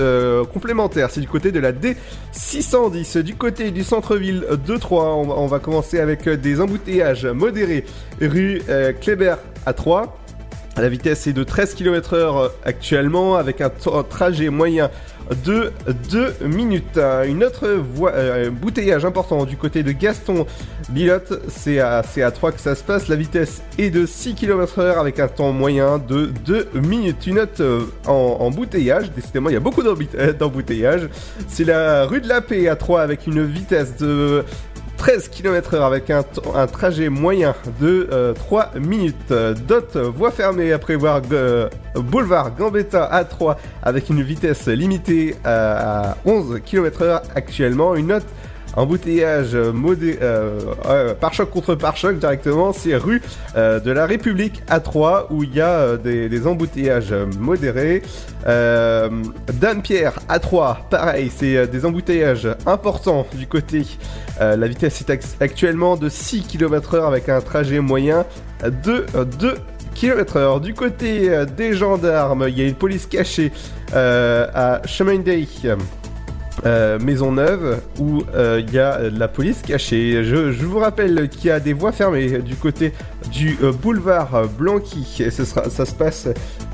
euh, 0.00 0.44
complémentaires. 0.44 1.10
C'est 1.12 1.20
du 1.20 1.28
côté 1.28 1.52
de 1.52 1.60
la 1.60 1.70
D610. 1.72 3.22
Du 3.22 3.36
côté 3.36 3.70
du 3.70 3.84
centre-ville 3.84 4.44
de 4.66 4.76
Troyes, 4.76 5.04
on, 5.14 5.46
va- 5.46 5.60
commencer 5.60 6.00
avec 6.00 6.28
des 6.28 6.60
embouteillages 6.60 7.26
modérés 7.26 7.84
rue 8.20 8.60
euh, 8.68 8.92
Kléber 8.92 9.36
à 9.64 9.72
Troyes. 9.72 10.12
La 10.76 10.88
vitesse 10.88 11.26
est 11.26 11.32
de 11.32 11.42
13 11.42 11.74
km/h 11.74 12.50
actuellement 12.64 13.36
avec 13.36 13.60
un, 13.60 13.70
trajet 14.08 14.50
moyen 14.50 14.90
de 15.44 15.72
2 16.10 16.34
minutes. 16.46 16.98
Une 17.26 17.44
autre 17.44 17.68
voie, 17.68 18.12
euh, 18.12 18.50
bouteillage 18.50 19.04
important 19.04 19.44
du 19.44 19.56
côté 19.56 19.82
de 19.82 19.92
Gaston 19.92 20.46
Bilotte, 20.90 21.40
c'est 21.48 21.80
à, 21.80 21.98
à 21.98 22.30
3 22.30 22.52
que 22.52 22.60
ça 22.60 22.74
se 22.74 22.84
passe. 22.84 23.08
La 23.08 23.16
vitesse 23.16 23.62
est 23.78 23.90
de 23.90 24.06
6 24.06 24.34
km/h 24.34 24.98
avec 24.98 25.18
un 25.18 25.28
temps 25.28 25.52
moyen 25.52 25.98
de 25.98 26.30
2 26.46 26.68
minutes. 26.74 27.26
Une 27.26 27.36
note 27.36 27.60
euh, 27.60 27.82
en, 28.06 28.50
bouteillage, 28.50 29.10
décidément 29.12 29.50
il 29.50 29.54
y 29.54 29.56
a 29.56 29.60
beaucoup 29.60 29.82
euh, 29.82 30.32
d'embouteillages. 30.32 31.08
C'est 31.48 31.64
la 31.64 32.06
rue 32.06 32.20
de 32.20 32.28
la 32.28 32.40
Paix 32.40 32.68
à 32.68 32.76
3 32.76 33.02
avec 33.02 33.26
une 33.26 33.44
vitesse 33.44 33.96
de 33.96 34.44
13 35.00 35.30
km/h 35.30 35.80
avec 35.82 36.10
un, 36.10 36.22
trajet 36.66 37.08
moyen 37.08 37.54
de 37.80 38.06
euh, 38.12 38.34
3 38.34 38.72
minutes. 38.78 39.30
Euh, 39.30 39.54
Dot, 39.54 39.96
voie 39.96 40.30
fermée 40.30 40.74
à 40.74 40.78
prévoir 40.78 41.22
euh, 41.32 41.70
boulevard 41.94 42.54
Gambetta 42.54 43.06
à 43.06 43.24
3 43.24 43.56
avec 43.82 44.10
une 44.10 44.22
vitesse 44.22 44.66
limitée 44.68 45.36
à, 45.42 46.10
à 46.10 46.16
11 46.26 46.60
km/h 46.66 47.22
actuellement. 47.34 47.94
Une 47.94 48.08
note 48.08 48.26
embouteillage 48.76 49.54
modé 49.56 50.18
euh, 50.22 50.60
euh, 50.86 51.14
pare-choc 51.14 51.50
contre 51.50 51.74
pare-choc 51.74 52.18
directement, 52.18 52.72
c'est 52.72 52.96
rue 52.96 53.20
euh, 53.56 53.80
de 53.80 53.90
la 53.90 54.06
République 54.06 54.62
à 54.68 54.80
3 54.80 55.28
où 55.30 55.42
il 55.42 55.54
y 55.54 55.60
a 55.60 55.68
euh, 55.70 55.96
des, 55.96 56.46
embouteillages 56.46 57.14
modérés. 57.38 58.02
Euh, 58.46 59.08
Dame-Pierre 59.54 60.18
à 60.28 60.38
3, 60.38 60.86
pareil, 60.90 61.30
c'est 61.34 61.56
euh, 61.56 61.66
des 61.66 61.84
embouteillages 61.84 62.48
importants 62.66 63.26
du 63.34 63.46
côté. 63.46 63.82
Euh, 64.40 64.56
la 64.56 64.66
vitesse 64.68 65.00
est 65.00 65.10
act- 65.10 65.36
actuellement 65.40 65.96
de 65.96 66.08
6 66.08 66.42
km/h 66.42 67.06
avec 67.06 67.28
un 67.28 67.40
trajet 67.40 67.80
moyen 67.80 68.24
de 68.62 69.04
2 69.38 69.56
km/h. 69.94 70.60
Du 70.60 70.74
côté 70.74 71.28
euh, 71.28 71.44
des 71.44 71.74
gendarmes, 71.74 72.46
il 72.48 72.58
y 72.58 72.62
a 72.62 72.66
une 72.68 72.74
police 72.74 73.06
cachée 73.06 73.52
euh, 73.94 74.46
à 74.54 74.80
Chemin 74.86 75.18
Day. 75.18 75.46
Euh, 76.66 76.98
Maisonneuve 76.98 77.80
où 77.98 78.22
euh, 78.34 78.60
il 78.66 78.74
y 78.74 78.78
a 78.78 78.96
euh, 78.98 79.10
la 79.16 79.28
police 79.28 79.62
cachée. 79.62 80.22
Je, 80.24 80.36
vous 80.66 80.78
rappelle 80.78 81.28
qu'il 81.30 81.46
y 81.46 81.50
a 81.50 81.58
des 81.58 81.72
voies 81.72 81.90
fermées 81.92 82.38
du 82.40 82.54
côté 82.54 82.92
du 83.32 83.56
boulevard 83.82 84.46
Blanqui 84.58 85.22
et 85.24 85.30
ça 85.30 85.86
se 85.86 85.94
passe 85.94 86.28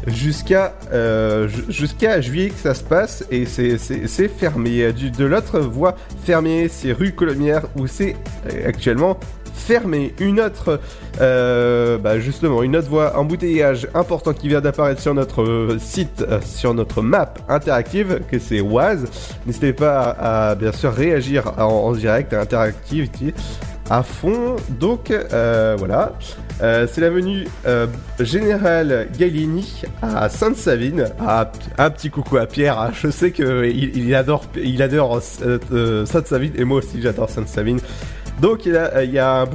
jusqu'à 0.08 0.74
ju- 0.92 1.64
jusqu'à 1.68 2.20
juillet 2.20 2.50
que 2.50 2.58
ça 2.58 2.74
se 2.74 2.82
passe 2.82 3.24
et 3.30 3.44
c'est- 3.46 4.28
fermé. 4.28 4.92
De 4.92 5.24
l'autre 5.24 5.60
voie 5.60 5.94
fermée, 6.24 6.68
c'est 6.68 6.92
rue 6.92 7.12
Colomière 7.12 7.62
où 7.76 7.86
c'est 7.86 8.16
actuellement 8.66 9.18
fermée. 9.56 10.14
Une 10.20 10.40
autre, 10.40 10.80
euh, 11.20 11.98
bah, 11.98 12.20
justement, 12.20 12.62
une 12.62 12.76
autre 12.76 12.88
voie 12.88 13.18
embouteillage 13.18 13.88
important 13.94 14.32
qui 14.32 14.48
vient 14.48 14.60
d'apparaître 14.60 15.00
sur 15.00 15.14
notre 15.14 15.42
euh, 15.42 15.78
site, 15.78 16.24
euh, 16.28 16.40
sur 16.44 16.74
notre 16.74 17.02
map 17.02 17.34
interactive, 17.48 18.20
que 18.30 18.38
c'est 18.38 18.60
Oise. 18.60 19.06
N'hésitez 19.46 19.72
pas 19.72 20.16
à, 20.18 20.54
bien 20.54 20.72
sûr 20.72 20.92
réagir 20.92 21.52
en, 21.58 21.92
direct 21.92 22.32
à 22.32 22.44
à 23.88 24.02
fond. 24.02 24.56
Donc 24.68 25.10
euh, 25.10 25.76
voilà, 25.78 26.12
c'est 26.60 26.98
la 26.98 27.10
venue 27.10 27.46
Général 28.18 29.08
Galini 29.16 29.82
à 30.02 30.28
Sainte-Savine. 30.28 31.06
Ah, 31.20 31.50
un 31.78 31.90
petit 31.90 32.10
coucou 32.10 32.36
à 32.36 32.46
Pierre. 32.46 32.78
hein. 32.78 32.90
Je 32.92 33.10
sais 33.10 33.30
que 33.30 33.64
il, 33.66 34.14
adore, 34.14 34.44
il 34.56 34.82
adore 34.82 35.22
Sainte-Savine 35.22 36.52
et 36.56 36.64
moi 36.64 36.78
aussi 36.78 37.00
j'adore 37.00 37.30
Sainte-Savine. 37.30 37.78
Donc 38.40 38.66
il 38.66 38.72
y 38.72 39.18
a, 39.18 39.38
a 39.40 39.42
un, 39.42 39.46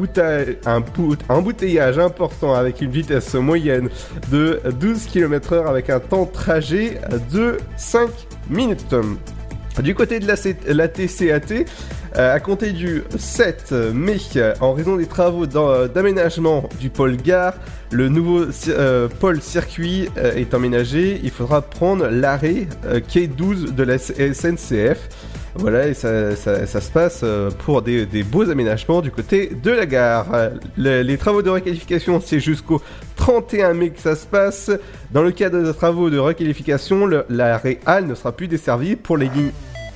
un, 0.66 0.80
bout- 0.82 1.18
un 1.30 1.36
embouteillage 1.36 2.00
important 2.00 2.54
avec 2.56 2.82
une 2.82 2.90
vitesse 2.92 3.34
moyenne 3.36 3.90
de 4.32 4.60
12 4.80 5.06
km/h 5.06 5.68
avec 5.68 5.90
un 5.90 6.00
temps 6.00 6.26
de 6.26 6.32
trajet 6.32 7.00
de 7.32 7.58
5 7.78 8.10
minutes. 8.50 8.96
Du 9.82 9.96
côté 9.96 10.20
de 10.20 10.28
la, 10.28 10.88
TCAT, 10.90 11.66
euh, 12.18 12.36
à 12.36 12.40
compter 12.42 12.72
du 12.72 13.04
7 13.18 13.72
mai, 13.94 14.18
euh, 14.36 14.54
en 14.60 14.74
raison 14.74 14.98
des 14.98 15.06
travaux 15.06 15.46
euh, 15.56 15.88
d'aménagement 15.88 16.68
du 16.80 16.90
pôle 16.90 17.16
gare, 17.16 17.54
le 17.90 18.10
nouveau 18.10 18.48
euh, 18.68 19.08
pôle 19.20 19.42
circuit 19.42 20.10
euh, 20.18 20.34
est 20.36 20.54
emménagé. 20.54 21.22
Il 21.24 21.32
faudra 21.32 21.62
prendre 21.62 22.08
l'arrêt 22.10 22.68
euh, 22.86 23.00
quai 23.00 23.28
12 23.28 23.74
de 23.74 23.84
la 23.84 23.98
SNCF. 23.98 25.08
Voilà, 25.56 25.88
et 25.88 25.94
ça, 25.94 26.36
se 26.36 26.92
passe 26.92 27.22
euh, 27.24 27.52
pour 27.66 27.82
des, 27.82 28.06
beaux 28.24 28.50
aménagements 28.50 29.02
du 29.02 29.12
côté 29.12 29.52
de 29.62 29.72
la 29.72 29.86
gare. 29.86 30.28
Le- 30.78 31.02
les 31.02 31.18
travaux 31.18 31.42
de 31.42 31.50
requalification, 31.50 32.22
c'est 32.24 32.40
jusqu'au 32.40 32.82
31 33.18 33.74
mai 33.74 33.90
que 33.90 34.00
ça 34.00 34.16
se 34.16 34.26
passe. 34.26 34.72
Dans 35.12 35.22
le 35.24 35.32
cadre 35.32 35.62
des 35.62 35.74
travaux 35.74 36.10
de 36.10 36.18
requalification, 36.18 37.06
le- 37.06 37.26
l'arrêt 37.30 37.80
Halle 37.86 38.08
ne 38.08 38.16
sera 38.16 38.32
plus 38.32 38.48
desservi 38.48 38.96
pour 38.96 39.18
les 39.18 39.28
lignes 39.30 39.52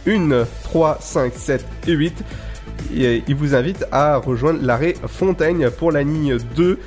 1, 0.07 0.45
3, 0.63 0.97
5, 0.99 1.33
7 1.33 1.65
et 1.87 1.93
8. 1.93 2.13
Et 2.93 3.23
il 3.27 3.35
vous 3.35 3.55
invite 3.55 3.85
à 3.91 4.17
rejoindre 4.17 4.59
l'arrêt 4.61 4.95
Fontaine 5.07 5.69
pour 5.71 5.91
la 5.91 6.03
ligne 6.03 6.37
2. 6.55 6.77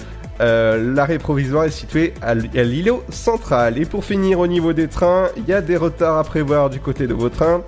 Euh, 0.40 0.94
l'arrêt 0.94 1.18
provisoire 1.18 1.64
est 1.64 1.70
situé 1.70 2.12
à 2.22 2.34
l'îlot 2.34 3.02
central. 3.10 3.78
Et 3.78 3.86
pour 3.86 4.04
finir, 4.04 4.38
au 4.38 4.46
niveau 4.46 4.72
des 4.72 4.86
trains, 4.88 5.28
il 5.36 5.48
y 5.48 5.52
a 5.52 5.60
des 5.62 5.76
retards 5.76 6.18
à 6.18 6.22
prévoir 6.24 6.70
du 6.70 6.78
côté 6.80 7.06
de 7.06 7.14
vos 7.14 7.28
trains. 7.30 7.62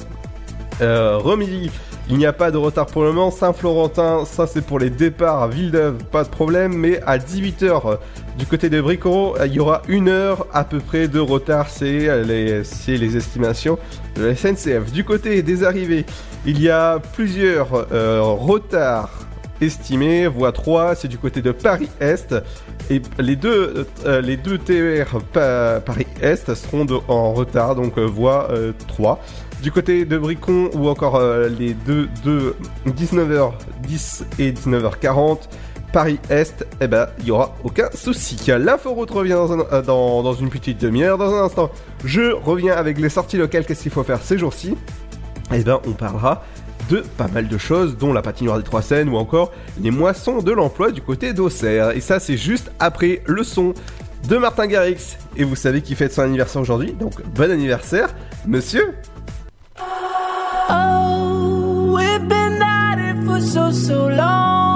Euh, 0.80 1.18
Romilly, 1.18 1.70
il 2.08 2.16
n'y 2.16 2.26
a 2.26 2.32
pas 2.32 2.50
de 2.50 2.56
retard 2.56 2.86
pour 2.86 3.02
le 3.02 3.12
moment. 3.12 3.30
Saint-Florentin, 3.30 4.24
ça 4.24 4.46
c'est 4.46 4.64
pour 4.64 4.78
les 4.78 4.90
départs 4.90 5.42
à 5.42 5.48
Villeneuve, 5.48 5.96
pas 6.10 6.24
de 6.24 6.28
problème. 6.28 6.72
Mais 6.74 7.00
à 7.06 7.18
18h 7.18 7.98
du 8.38 8.46
côté 8.46 8.70
de 8.70 8.80
Bricoro, 8.80 9.36
il 9.44 9.52
y 9.52 9.60
aura 9.60 9.82
une 9.88 10.08
heure 10.08 10.46
à 10.52 10.64
peu 10.64 10.78
près 10.80 11.08
de 11.08 11.20
retard. 11.20 11.68
C'est 11.68 12.08
euh, 12.08 12.22
les, 12.24 12.64
c'est 12.64 12.96
les 12.96 13.16
estimations 13.16 13.78
de 14.16 14.24
la 14.26 14.34
SNCF. 14.34 14.90
Du 14.92 15.04
côté 15.04 15.42
des 15.42 15.64
arrivées, 15.64 16.06
il 16.46 16.60
y 16.60 16.70
a 16.70 16.98
plusieurs 17.12 17.86
euh, 17.92 18.20
retards 18.22 19.10
estimés, 19.60 20.26
voie 20.26 20.52
3, 20.52 20.94
c'est 20.94 21.08
du 21.08 21.18
côté 21.18 21.42
de 21.42 21.52
Paris-Est. 21.52 22.34
Et 22.88 23.02
les 23.18 23.36
deux, 23.36 23.86
euh, 24.06 24.22
les 24.22 24.38
deux 24.38 24.56
TER 24.56 25.06
Pa- 25.34 25.80
Paris-Est 25.84 26.54
seront 26.54 26.86
en 27.08 27.32
retard, 27.34 27.74
donc 27.74 27.98
euh, 27.98 28.06
voie 28.06 28.48
euh, 28.50 28.72
3. 28.88 29.20
Du 29.62 29.70
côté 29.70 30.04
de 30.06 30.16
Bricon, 30.16 30.70
ou 30.74 30.88
encore 30.88 31.16
euh, 31.16 31.48
les 31.48 31.74
deux, 31.74 32.08
deux 32.24 32.56
19h10 32.86 34.22
et 34.38 34.52
19h40, 34.52 35.38
Paris-Est, 35.92 36.66
eh 36.80 36.86
ben, 36.86 37.08
il 37.18 37.26
y 37.26 37.30
aura 37.30 37.54
aucun 37.64 37.88
souci. 37.94 38.40
L'inforoute 38.58 39.10
revient 39.10 39.32
dans, 39.32 39.52
un- 39.52 39.66
euh, 39.72 39.82
dans 39.82 40.32
une 40.34 40.48
petite 40.48 40.80
demi-heure. 40.80 41.18
Dans 41.18 41.34
un 41.34 41.44
instant, 41.44 41.70
je 42.04 42.32
reviens 42.32 42.74
avec 42.74 42.98
les 42.98 43.08
sorties 43.08 43.36
locales, 43.36 43.66
qu'est-ce 43.66 43.82
qu'il 43.82 43.92
faut 43.92 44.04
faire 44.04 44.20
ces 44.22 44.38
jours-ci? 44.38 44.76
Eh 45.52 45.58
ben, 45.62 45.80
on 45.86 45.92
parlera 45.92 46.42
de 46.88 47.02
pas 47.18 47.28
mal 47.28 47.46
de 47.48 47.58
choses, 47.58 47.96
dont 47.98 48.12
la 48.12 48.22
patinoire 48.22 48.56
des 48.56 48.64
Trois 48.64 48.82
Seines 48.82 49.08
ou 49.08 49.16
encore 49.16 49.52
les 49.80 49.90
moissons 49.90 50.38
de 50.42 50.52
l'emploi 50.52 50.90
du 50.90 51.02
côté 51.02 51.32
d'Auxerre. 51.32 51.90
Et 51.90 52.00
ça, 52.00 52.18
c'est 52.18 52.36
juste 52.36 52.70
après 52.78 53.22
le 53.26 53.44
son 53.44 53.74
de 54.28 54.36
Martin 54.36 54.66
Garrix. 54.68 55.16
Et 55.36 55.44
vous 55.44 55.56
savez 55.56 55.82
qui 55.82 55.94
fête 55.96 56.12
son 56.12 56.22
anniversaire 56.22 56.62
aujourd'hui, 56.62 56.92
donc 56.92 57.14
bon 57.34 57.50
anniversaire, 57.50 58.08
monsieur 58.46 58.94
Oh, 60.72 61.92
we've 61.96 62.28
been 62.28 62.62
at 62.62 62.98
it 62.98 63.24
for 63.26 63.40
so, 63.40 63.72
so 63.72 64.06
long. 64.06 64.69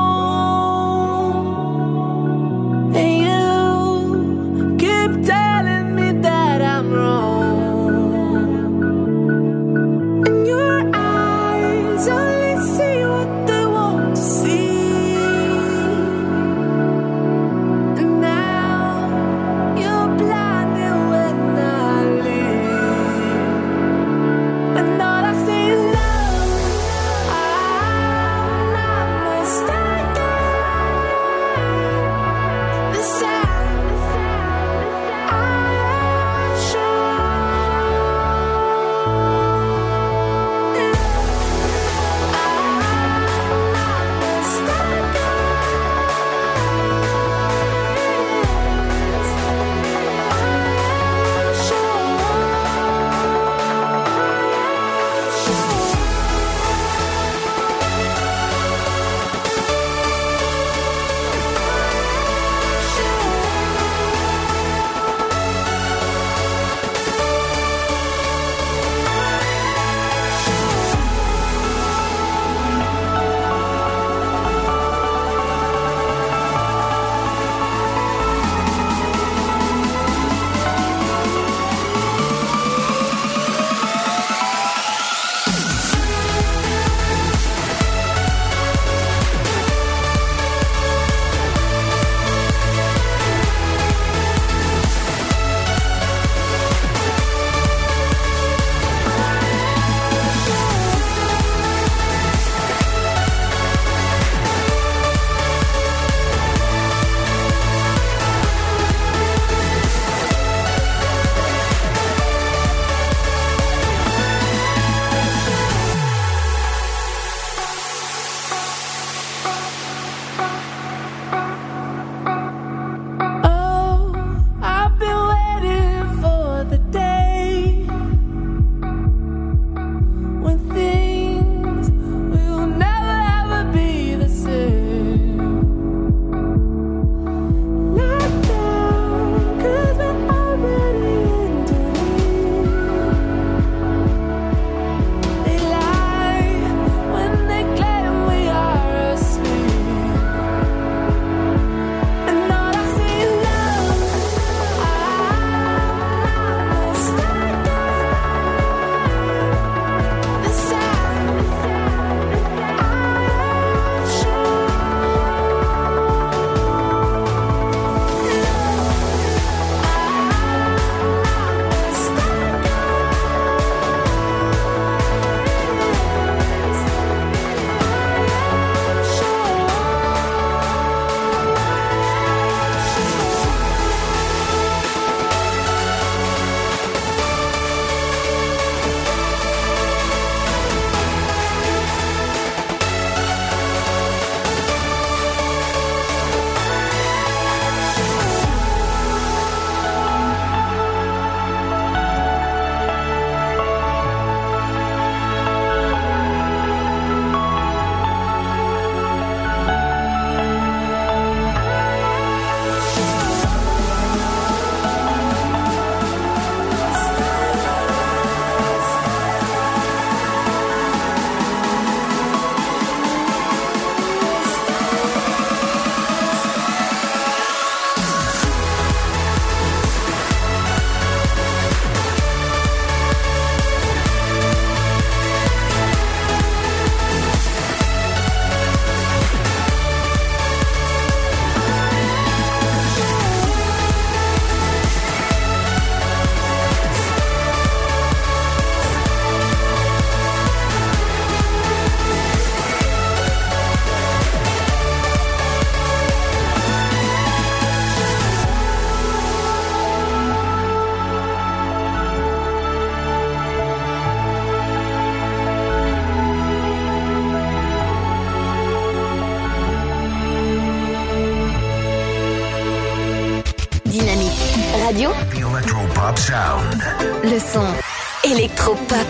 Electropop 276.14 276.18
sound. 276.18 276.82
le 277.24 277.38
son 277.40 278.30
électropop. 278.30 279.06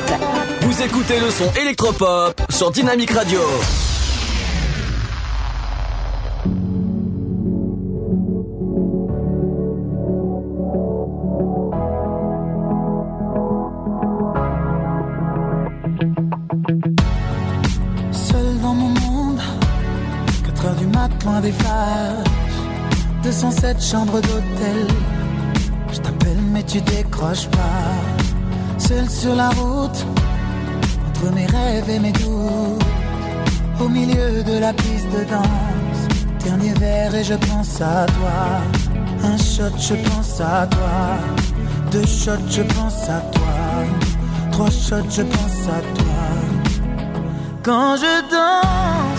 Vous 0.63 0.83
écoutez 0.83 1.21
le 1.21 1.31
son 1.31 1.53
électropop 1.61 2.41
sur 2.49 2.71
Dynamic 2.71 3.11
Radio. 3.11 3.41
Seul 18.13 18.61
dans 18.63 18.75
mon 18.75 18.89
monde, 18.89 19.41
4 20.47 20.67
heures 20.67 20.75
du 20.77 20.87
mat, 20.87 21.11
loin 21.25 21.41
des 21.41 21.53
flashs. 21.53 22.25
207 23.23 23.83
chambres 23.83 24.21
d'hôtel. 24.21 24.84
Tu 26.75 26.81
décroches 26.81 27.47
pas. 27.51 28.79
Seul 28.79 29.09
sur 29.09 29.37
la 29.37 29.51
route, 29.51 30.05
entre 31.07 31.33
mes 31.33 31.47
rêves 31.47 31.89
et 31.89 32.01
mes 32.01 32.11
doutes. 32.11 32.83
Au 33.81 33.89
milieu 33.89 34.43
de 34.43 34.59
la 34.59 34.73
piste 34.73 35.09
de 35.17 35.23
danse. 35.23 36.01
Dernier 36.45 36.73
verre 36.73 37.15
et 37.15 37.23
je 37.23 37.35
pense 37.35 37.81
à 37.81 38.07
toi. 38.07 38.61
Un 39.23 39.37
shot, 39.37 39.79
je 39.79 39.95
pense 40.09 40.41
à 40.41 40.67
toi. 40.67 40.99
Deux 41.93 42.07
shots, 42.07 42.51
je 42.51 42.63
pense 42.63 43.09
à 43.09 43.21
toi. 43.21 43.55
Trois 44.51 44.71
shots, 44.71 45.11
je 45.11 45.23
pense 45.23 45.69
à 45.69 45.81
toi. 45.95 46.25
Quand 47.63 47.95
je 48.03 48.15
danse, 48.33 49.14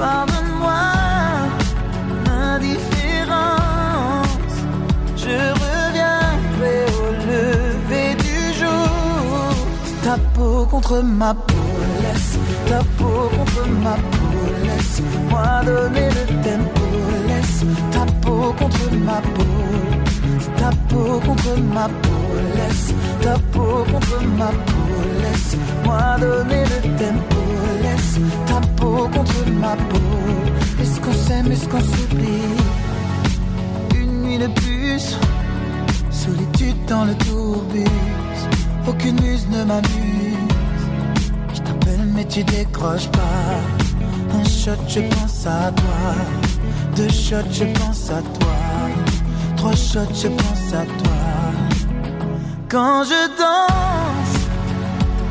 Pardonne-moi 0.00 0.82
l'indifférence. 2.24 4.56
Je 5.14 5.36
reviendrai 5.62 6.78
au 7.00 7.06
lever 7.28 8.10
du 8.24 8.38
jour. 8.58 9.52
Ta 10.02 10.14
peau 10.34 10.56
contre 10.70 10.96
ma 11.02 11.32
peau, 11.34 11.68
laisse 12.02 12.34
ta 12.66 12.80
peau 12.96 13.20
contre 13.36 13.62
ma 13.84 13.94
peau, 14.12 14.38
laisse 14.64 14.98
moi 15.28 15.48
donner 15.66 16.08
le 16.16 16.24
tempo, 16.46 16.86
laisse 17.28 17.62
ta 17.92 18.04
peau 18.22 18.44
contre 18.58 18.86
ma 19.06 19.18
peau, 19.34 19.58
ta 20.56 20.70
peau 20.88 21.10
contre 21.26 21.52
ma 21.74 21.86
peau, 22.02 22.22
laisse 22.56 22.90
ta 23.22 23.34
peau 23.52 23.74
contre 23.92 24.16
ma 24.38 24.50
peau, 24.66 24.88
laisse 25.22 25.54
moi 25.84 26.04
donner 26.18 26.64
le 26.72 26.78
tempo, 26.96 27.39
contre 29.12 29.50
ma 29.50 29.76
peau. 29.76 29.98
Est-ce 30.80 31.00
qu'on 31.00 31.12
s'aime, 31.12 31.52
est-ce 31.52 31.68
qu'on 31.68 31.80
s'oublie? 31.80 32.56
Une 33.94 34.22
nuit 34.22 34.38
de 34.38 34.48
plus, 34.48 35.16
solitude 36.10 36.76
dans 36.86 37.04
le 37.04 37.14
tourbus, 37.14 37.84
aucune 38.86 39.20
muse 39.20 39.46
ne 39.50 39.64
m'amuse. 39.64 40.48
Je 41.54 41.60
t'appelle 41.60 42.04
mais 42.14 42.24
tu 42.24 42.42
décroches 42.44 43.08
pas. 43.08 43.60
Un 44.38 44.44
shot, 44.44 44.82
je 44.88 45.00
pense 45.00 45.46
à 45.46 45.72
toi. 45.72 46.14
Deux 46.96 47.08
shots, 47.08 47.52
je 47.52 47.64
pense 47.78 48.10
à 48.10 48.22
toi. 48.38 48.56
Trois 49.56 49.76
shots, 49.76 50.14
je 50.14 50.28
pense 50.28 50.72
à 50.72 50.84
toi. 50.84 51.20
Quand 52.68 53.02
je 53.04 53.20
danse, 53.36 54.36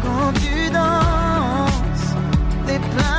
quand 0.04 0.34
tu 0.42 0.70
danses, 0.70 2.15
planètes 2.65 3.19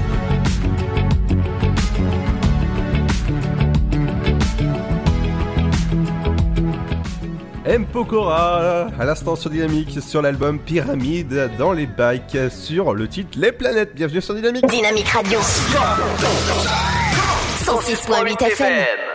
M. 7.71 7.85
Pokora, 7.85 8.89
à 8.99 9.05
l'instant 9.05 9.37
sur 9.37 9.49
Dynamique, 9.49 10.01
sur 10.01 10.21
l'album 10.21 10.59
Pyramide, 10.59 11.49
dans 11.57 11.71
les 11.71 11.85
bikes, 11.85 12.37
sur 12.51 12.93
le 12.93 13.07
titre 13.07 13.39
Les 13.39 13.53
Planètes. 13.53 13.95
Bienvenue 13.95 14.21
sur 14.21 14.35
Dynamique. 14.35 14.65
Dynamique 14.65 15.07
Radio. 15.07 15.39
106.8 17.63 18.43
FM. 18.43 19.10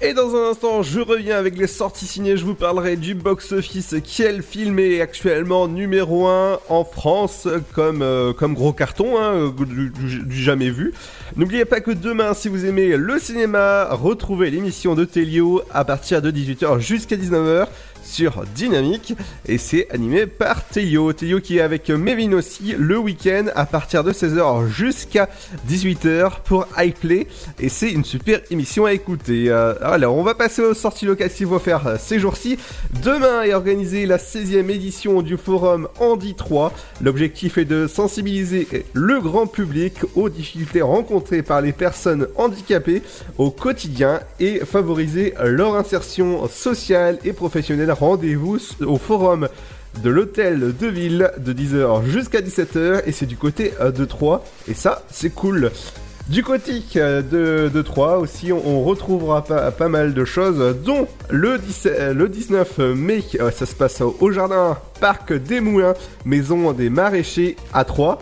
Et 0.00 0.14
dans 0.14 0.32
un 0.36 0.50
instant, 0.50 0.82
je 0.84 1.00
reviens 1.00 1.36
avec 1.36 1.58
les 1.58 1.66
sorties 1.66 2.06
signées. 2.06 2.36
Je 2.36 2.44
vous 2.44 2.54
parlerai 2.54 2.94
du 2.96 3.14
box-office. 3.16 3.96
Quel 4.16 4.44
film 4.44 4.78
est 4.78 5.00
actuellement 5.00 5.66
numéro 5.66 6.28
1 6.28 6.60
en 6.68 6.84
France 6.84 7.48
comme, 7.74 8.02
euh, 8.02 8.32
gros 8.40 8.72
carton, 8.72 9.18
hein, 9.20 9.52
du, 9.58 9.90
du- 9.90 10.22
du 10.24 10.36
jamais 10.40 10.70
vu. 10.70 10.92
N'oubliez 11.36 11.64
pas 11.64 11.80
que 11.80 11.90
demain, 11.90 12.32
si 12.34 12.48
vous 12.48 12.64
aimez 12.64 12.96
le 12.96 13.18
cinéma, 13.18 13.88
retrouvez 13.90 14.50
l'émission 14.50 14.94
de 14.94 15.04
Telio 15.04 15.62
à 15.72 15.84
partir 15.84 16.22
de 16.22 16.30
18h 16.30 16.78
jusqu'à 16.78 17.16
19h 17.16 17.66
sur 18.08 18.44
Dynamique 18.54 19.14
et 19.46 19.58
c'est 19.58 19.90
animé 19.90 20.26
par 20.26 20.66
Telio. 20.66 21.12
Telio 21.12 21.40
qui 21.40 21.58
est 21.58 21.60
avec 21.60 21.90
Mévin 21.90 22.32
aussi 22.32 22.74
le 22.78 22.98
week-end 22.98 23.46
à 23.54 23.66
partir 23.66 24.02
de 24.02 24.12
16h 24.12 24.68
jusqu'à 24.68 25.28
18h 25.68 26.42
pour 26.44 26.66
iPlay 26.76 27.26
et 27.58 27.68
c'est 27.68 27.90
une 27.90 28.04
super 28.04 28.40
émission 28.50 28.86
à 28.86 28.92
écouter. 28.92 29.50
Euh, 29.50 29.74
alors 29.82 30.16
on 30.16 30.22
va 30.22 30.34
passer 30.34 30.62
aux 30.62 30.74
sorties 30.74 31.06
faut 31.46 31.58
faire 31.58 31.86
euh, 31.86 31.96
ces 31.98 32.18
jours-ci. 32.18 32.58
Demain 33.02 33.42
est 33.42 33.54
organisée 33.54 34.06
la 34.06 34.18
16e 34.18 34.70
édition 34.70 35.22
du 35.22 35.36
forum 35.36 35.88
Andy 36.00 36.34
3. 36.34 36.72
L'objectif 37.02 37.58
est 37.58 37.64
de 37.64 37.86
sensibiliser 37.86 38.66
le 38.92 39.20
grand 39.20 39.46
public 39.46 39.94
aux 40.14 40.28
difficultés 40.28 40.82
rencontrées 40.82 41.42
par 41.42 41.60
les 41.60 41.72
personnes 41.72 42.26
handicapées 42.36 43.02
au 43.36 43.50
quotidien 43.50 44.20
et 44.40 44.60
favoriser 44.60 45.34
leur 45.42 45.76
insertion 45.76 46.48
sociale 46.48 47.18
et 47.24 47.32
professionnelle. 47.32 47.90
Rendez-vous 47.98 48.58
au 48.86 48.96
forum 48.96 49.48
de 50.04 50.10
l'hôtel 50.10 50.72
de 50.76 50.86
ville 50.86 51.32
de 51.38 51.52
10h 51.52 52.04
jusqu'à 52.06 52.40
17h 52.40 53.02
et 53.06 53.12
c'est 53.12 53.26
du 53.26 53.36
côté 53.36 53.72
euh, 53.80 53.90
de 53.90 54.04
Troyes 54.04 54.44
et 54.68 54.74
ça 54.74 55.02
c'est 55.10 55.30
cool. 55.30 55.72
Du 56.28 56.44
côté 56.44 56.82
euh, 56.96 57.68
de, 57.70 57.82
Troyes 57.82 58.18
aussi, 58.18 58.52
on, 58.52 58.84
retrouvera 58.84 59.42
pas, 59.42 59.70
pas 59.70 59.88
mal 59.88 60.12
de 60.14 60.24
choses, 60.24 60.76
dont 60.84 61.08
le, 61.30 61.58
17 61.58 62.14
le 62.14 62.28
19 62.28 62.78
mai, 62.94 63.24
euh, 63.40 63.50
ça 63.50 63.66
se 63.66 63.74
passe 63.74 64.00
au, 64.02 64.30
jardin 64.30 64.76
Parc 65.00 65.32
des 65.32 65.60
Moulins, 65.60 65.94
maison 66.24 66.72
des 66.72 66.90
maraîchers 66.90 67.56
à 67.72 67.84
Troyes 67.84 68.18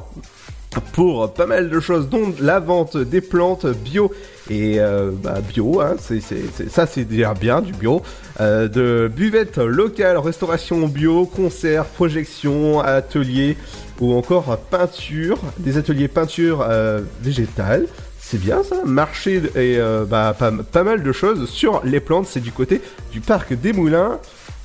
pour 0.92 1.32
pas 1.32 1.46
mal 1.46 1.68
de 1.68 1.80
choses, 1.80 2.08
dont 2.08 2.32
la 2.40 2.60
vente 2.60 2.96
des 2.96 3.20
plantes 3.20 3.66
bio 3.66 4.10
et 4.48 4.78
bah, 5.22 5.40
bio, 5.40 5.80
hein, 5.80 5.96
c'est- 5.98 6.20
ça 6.70 6.86
c'est 6.86 7.04
déjà 7.04 7.34
bien 7.34 7.60
du 7.62 7.72
bio, 7.72 8.02
euh, 8.40 8.68
de 8.68 9.10
buvettes 9.14 9.58
locales, 9.58 10.18
restauration 10.18 10.88
bio, 10.88 11.24
concerts, 11.26 11.86
projections, 11.86 12.80
ateliers 12.80 13.56
ou 14.00 14.12
encore 14.14 14.58
peinture, 14.70 15.38
des 15.58 15.78
ateliers 15.78 16.08
peinture 16.08 16.66
euh, 16.68 17.00
végétale. 17.22 17.86
C'est 18.18 18.40
bien 18.40 18.62
ça, 18.62 18.82
marché 18.84 19.36
et 19.54 19.78
euh, 19.78 20.04
bah, 20.04 20.34
pas, 20.38 20.50
pas 20.50 20.82
mal 20.82 21.02
de 21.02 21.12
choses 21.12 21.48
sur 21.48 21.80
les 21.84 22.00
plantes, 22.00 22.26
c'est 22.26 22.40
du 22.40 22.52
côté 22.52 22.82
du 23.12 23.20
parc 23.20 23.54
des 23.54 23.72
Moulins. 23.72 24.18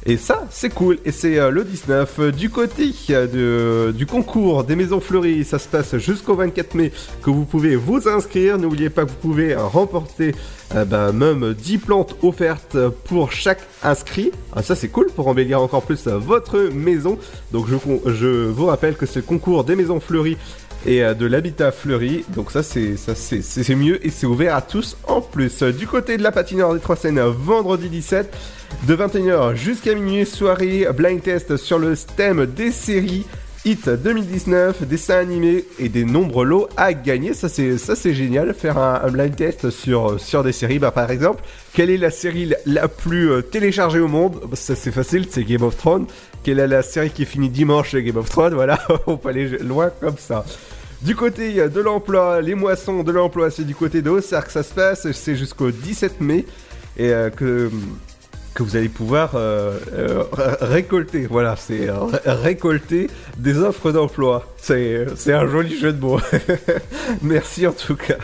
Et 0.06 0.18
ça, 0.18 0.48
c'est 0.50 0.70
cool. 0.70 0.98
Et 1.06 1.12
c'est 1.12 1.38
euh, 1.38 1.52
le 1.52 1.64
19. 1.64 2.16
Euh, 2.20 2.32
Du 2.32 2.50
côté 2.50 2.92
euh, 3.12 3.92
du 3.92 4.08
concours 4.08 4.64
des 4.64 4.76
maisons 4.76 5.00
fleuries, 5.00 5.46
ça 5.46 5.60
se 5.60 5.68
passe 5.68 5.96
jusqu'au 5.98 6.34
24 6.36 6.74
mai 6.74 6.92
que 7.22 7.30
vous 7.30 7.46
pouvez 7.46 7.76
vous 7.76 8.08
inscrire. 8.08 8.58
N'oubliez 8.58 8.90
pas 8.90 9.06
que 9.06 9.10
vous 9.10 9.30
pouvez 9.30 9.56
remporter 9.56 10.34
ben, 10.74 11.12
même 11.12 11.54
10 11.54 11.78
plantes 11.80 12.16
offertes 12.24 12.78
pour 13.06 13.32
chaque 13.32 13.60
inscrit. 13.84 14.32
Ah, 14.54 14.64
ça, 14.64 14.76
c'est 14.76 14.88
cool 14.88 15.08
pour 15.16 15.28
embellir 15.28 15.62
encore 15.62 15.84
plus 15.84 16.08
votre 16.08 16.58
maison. 16.74 17.20
Donc, 17.52 17.68
je, 17.68 18.48
vous 18.48 18.66
rappelle 18.66 18.96
que 18.96 19.06
le 19.14 19.22
concours 19.22 19.64
des 19.66 19.76
maisons 19.76 20.00
fleuries 20.00 20.38
et 20.86 21.04
euh, 21.04 21.14
de 21.14 21.26
l'habitat 21.26 21.72
fleuri. 21.72 22.26
Donc 22.30 22.52
ça 22.52 22.64
c'est 22.64 22.98
ça 22.98 23.14
c'est 23.16 23.76
mieux 23.76 24.06
et 24.06 24.10
c'est 24.10 24.26
ouvert 24.28 24.56
à 24.56 24.62
tous 24.62 24.98
en 25.08 25.22
plus. 25.22 25.64
Du 25.64 25.88
côté 25.88 26.18
de 26.18 26.24
la 26.24 26.32
patinoire 26.32 26.74
des 26.74 26.80
Trois 26.80 26.96
Seines, 26.96 27.20
vendredi 27.22 27.90
17 27.90 28.34
de 28.88 28.96
21h 28.96 29.56
jusqu'à 29.56 29.94
minuit, 29.96 30.26
soirée 30.26 30.88
blind 30.96 31.22
test 31.22 31.58
sur 31.58 31.80
le 31.80 31.96
thème 32.16 32.46
des 32.46 32.72
séries. 32.72 33.26
Hit 33.64 33.88
2019, 33.88 34.88
dessins 34.88 35.20
animés 35.20 35.66
et 35.78 35.88
des 35.88 36.04
nombres 36.04 36.44
lots 36.46 36.68
à 36.78 36.94
gagner. 36.96 37.36
Ça 37.36 37.48
c'est 37.48 37.78
ça 37.78 37.96
c'est 37.96 38.16
génial. 38.16 38.56
Faire 38.56 38.80
un, 38.80 39.08
blind 39.12 39.36
test 39.36 39.70
sur 39.70 40.20
sur 40.20 40.44
des 40.44 40.52
séries. 40.52 40.80
Bah 40.80 40.90
par 40.90 41.12
exemple, 41.12 41.44
quelle 41.74 41.92
est 41.92 41.98
la 41.98 42.10
série 42.10 42.52
la- 42.66 42.88
plus 42.88 43.30
euh, 43.30 43.44
téléchargée 43.44 44.00
au 44.00 44.08
monde? 44.08 44.42
Ça 44.54 44.76
c'est 44.76 44.90
facile, 44.90 45.28
c'est 45.30 45.44
Game 45.44 45.62
of 45.62 45.78
Thrones. 45.78 46.08
Quelle 46.44 46.60
est 46.60 46.68
la 46.68 46.82
série 46.82 47.12
qui 47.12 47.26
finit 47.26 47.50
dimanche 47.50 47.96
Game 47.96 48.18
of 48.18 48.30
Thrones 48.30 48.54
Voilà, 48.54 48.80
on 49.08 49.18
peut 49.18 49.30
aller 49.30 49.48
loin 49.60 49.92
comme 50.02 50.18
ça. 50.18 50.44
Du 51.02 51.16
côté 51.16 51.60
euh, 51.60 51.68
de 51.68 51.82
l'emploi, 51.82 52.42
les 52.42 52.56
moissons 52.56 53.04
de 53.04 53.12
l'emploi, 53.12 53.50
c'est 53.52 53.64
du 53.64 53.76
côté 53.76 54.02
de 54.02 54.10
Auxerre 54.10 54.46
que 54.46 54.52
ça 54.52 54.64
se 54.64 54.74
passe. 54.74 55.12
C'est 55.12 55.36
jusqu'au 55.36 55.72
17 55.72 56.22
mai 56.22 56.46
et 56.98 57.12
euh, 57.12 57.30
que 57.30 57.70
vous 58.60 58.76
allez 58.76 58.90
pouvoir 58.90 59.32
euh, 59.36 59.78
ré- 60.34 60.58
récolter. 60.62 61.26
Voilà, 61.28 61.56
c'est 61.56 61.90
ré- 61.90 62.20
récolter 62.26 63.10
des 63.38 63.58
offres 63.58 63.92
d'emploi. 63.92 64.46
C'est 64.62 65.34
un 65.34 65.48
joli 65.48 65.76
jeu 65.76 65.92
de 65.92 66.00
mots. 66.00 66.20
Merci 67.24 67.66
en 67.66 67.72
tout 67.72 67.96
cas. 67.96 68.18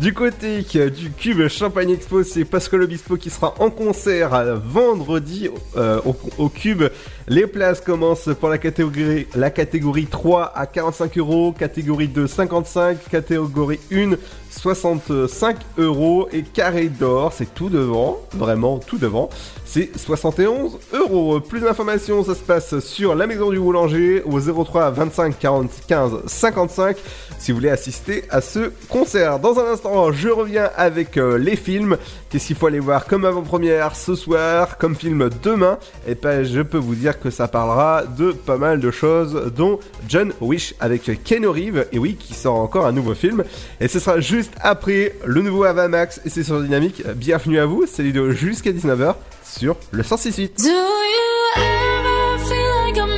Du 0.00 0.14
côté 0.14 0.64
euh, 0.76 0.88
du 0.88 1.10
Cube 1.10 1.46
Champagne 1.48 1.90
Expo, 1.90 2.22
c'est 2.22 2.46
Pascal 2.46 2.82
Obispo 2.82 3.16
qui 3.16 3.28
sera 3.28 3.54
en 3.58 3.68
concert 3.68 4.32
euh, 4.32 4.56
vendredi 4.56 5.50
euh, 5.76 6.00
au, 6.38 6.48
Cube. 6.48 6.84
Les 7.28 7.46
places 7.46 7.82
commencent 7.82 8.30
pour 8.40 8.48
la 8.48 8.56
catégorie, 8.56 9.26
la 9.34 9.50
catégorie 9.50 10.06
3 10.06 10.52
à 10.54 10.66
45 10.66 11.18
euros, 11.18 11.52
catégorie 11.52 12.08
2 12.08 12.26
55, 12.26 12.98
catégorie 13.10 13.80
1 13.92 14.12
65 14.50 15.56
euros 15.78 16.28
et 16.32 16.42
carré 16.42 16.88
d'or, 16.88 17.32
c'est 17.32 17.52
tout 17.54 17.68
devant, 17.68 18.20
vraiment 18.32 18.78
tout 18.78 18.98
devant, 18.98 19.28
c'est 19.64 19.90
71 19.98 20.78
euros. 20.92 21.40
Plus 21.40 21.60
d'informations, 21.60 22.22
ça 22.24 22.34
se 22.34 22.42
passe 22.42 22.78
sur 22.78 23.14
la 23.14 23.26
maison 23.26 23.50
du 23.50 23.58
boulanger 23.58 24.22
au 24.22 24.40
03 24.40 24.90
25 24.90 25.44
45 25.86 26.28
55 26.28 26.96
si 27.38 27.52
vous 27.52 27.58
voulez 27.58 27.70
assister 27.70 28.24
à 28.30 28.40
ce 28.40 28.72
concert. 28.88 29.38
Dans 29.38 29.58
un 29.58 29.72
instant, 29.72 30.12
je 30.12 30.28
reviens 30.28 30.70
avec 30.76 31.16
euh, 31.16 31.36
les 31.36 31.56
films. 31.56 31.96
Qu'est-ce 32.30 32.46
qu'il 32.46 32.56
faut 32.56 32.66
aller 32.66 32.80
voir 32.80 33.06
comme 33.06 33.24
avant-première 33.24 33.96
ce 33.96 34.14
soir, 34.14 34.78
comme 34.78 34.96
film 34.96 35.28
demain? 35.42 35.78
Et 36.06 36.14
ben, 36.14 36.42
je 36.44 36.62
peux 36.62 36.78
vous 36.78 36.94
dire 36.94 37.20
que 37.20 37.30
ça 37.30 37.48
parlera 37.48 38.04
de 38.04 38.32
pas 38.32 38.56
mal 38.56 38.80
de 38.80 38.90
choses, 38.90 39.52
dont 39.54 39.78
John 40.08 40.32
Wish 40.40 40.74
avec 40.80 41.22
Ken 41.24 41.46
Reeves, 41.46 41.86
et 41.92 41.98
oui, 41.98 42.16
qui 42.16 42.34
sort 42.34 42.56
encore 42.56 42.86
un 42.86 42.92
nouveau 42.92 43.14
film. 43.14 43.44
Et 43.80 43.88
ce 43.88 43.98
sera 43.98 44.20
juste 44.20 44.52
après 44.60 45.14
le 45.24 45.42
nouveau 45.42 45.64
Avamax, 45.64 46.20
et 46.24 46.30
c'est 46.30 46.44
sur 46.44 46.60
Dynamique. 46.60 47.02
Bienvenue 47.16 47.58
à 47.58 47.66
vous, 47.66 47.84
c'est 47.86 48.02
l'idée 48.02 48.32
jusqu'à 48.32 48.70
19h 48.70 49.14
sur 49.44 49.76
le 49.90 50.02
168. 50.02 50.62
Do 50.62 50.68
you 50.68 51.93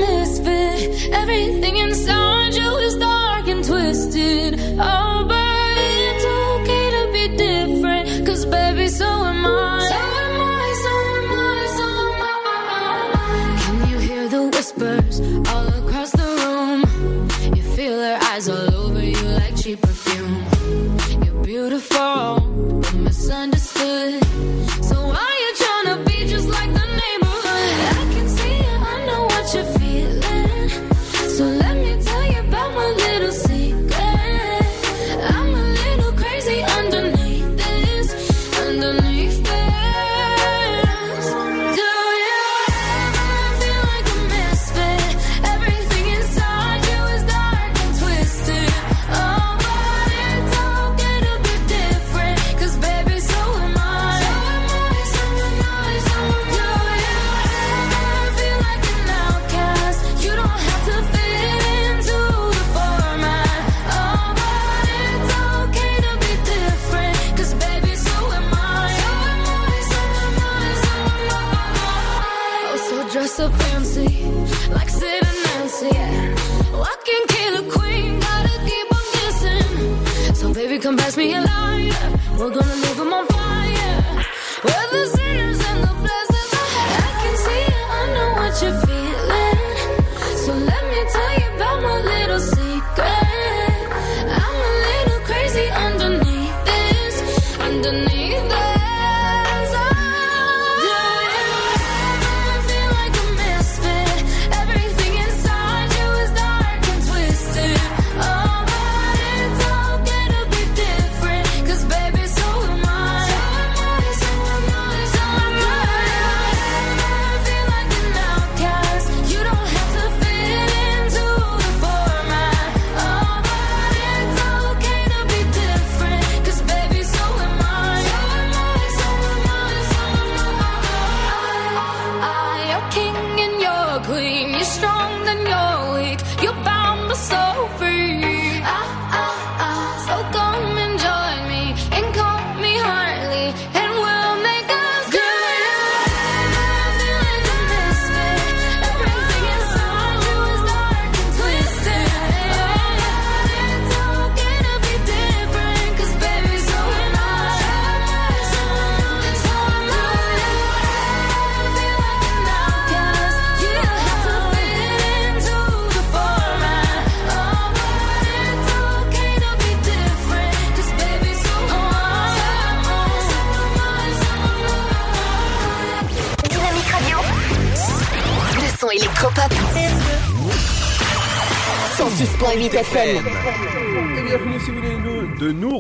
misfit? 0.06 1.12
Everything 1.12 1.76
inside 1.76 2.54
you 2.54 2.70
is 2.86 2.96
dark 2.96 3.46
and 3.48 3.64
twisted. 3.64 4.60
Oh, 4.78 5.24
but 5.28 5.72
it's 5.78 6.24
okay 6.24 6.84
to 6.96 7.02
be 7.12 7.24
different. 7.36 8.26
Cause 8.26 8.44
baby, 8.46 8.88
so 8.88 9.06
am 9.06 9.46
I. 9.46 9.48
So 9.90 9.98
am 10.24 10.40
I, 10.40 10.68
so 10.84 10.92
am 11.18 11.30
I, 11.38 11.66
so 11.78 11.86
am 12.10 12.22
I. 12.70 13.58
Can 13.64 13.90
you 13.90 13.98
hear 13.98 14.28
the 14.28 14.42
whispers 14.54 15.20
all 15.50 15.68
across 15.80 16.10
the 16.12 16.28
room? 16.42 16.80
You 17.56 17.62
feel 17.76 17.98
her 17.98 18.18
eyes 18.30 18.48
all 18.48 18.74
over 18.74 19.02
you 19.02 19.26
like 19.40 19.56
cheap 19.56 19.80
perfume. 19.80 20.44
You're 21.24 21.42
beautiful, 21.42 22.40
but 22.80 22.94
misunderstood. 22.94 24.22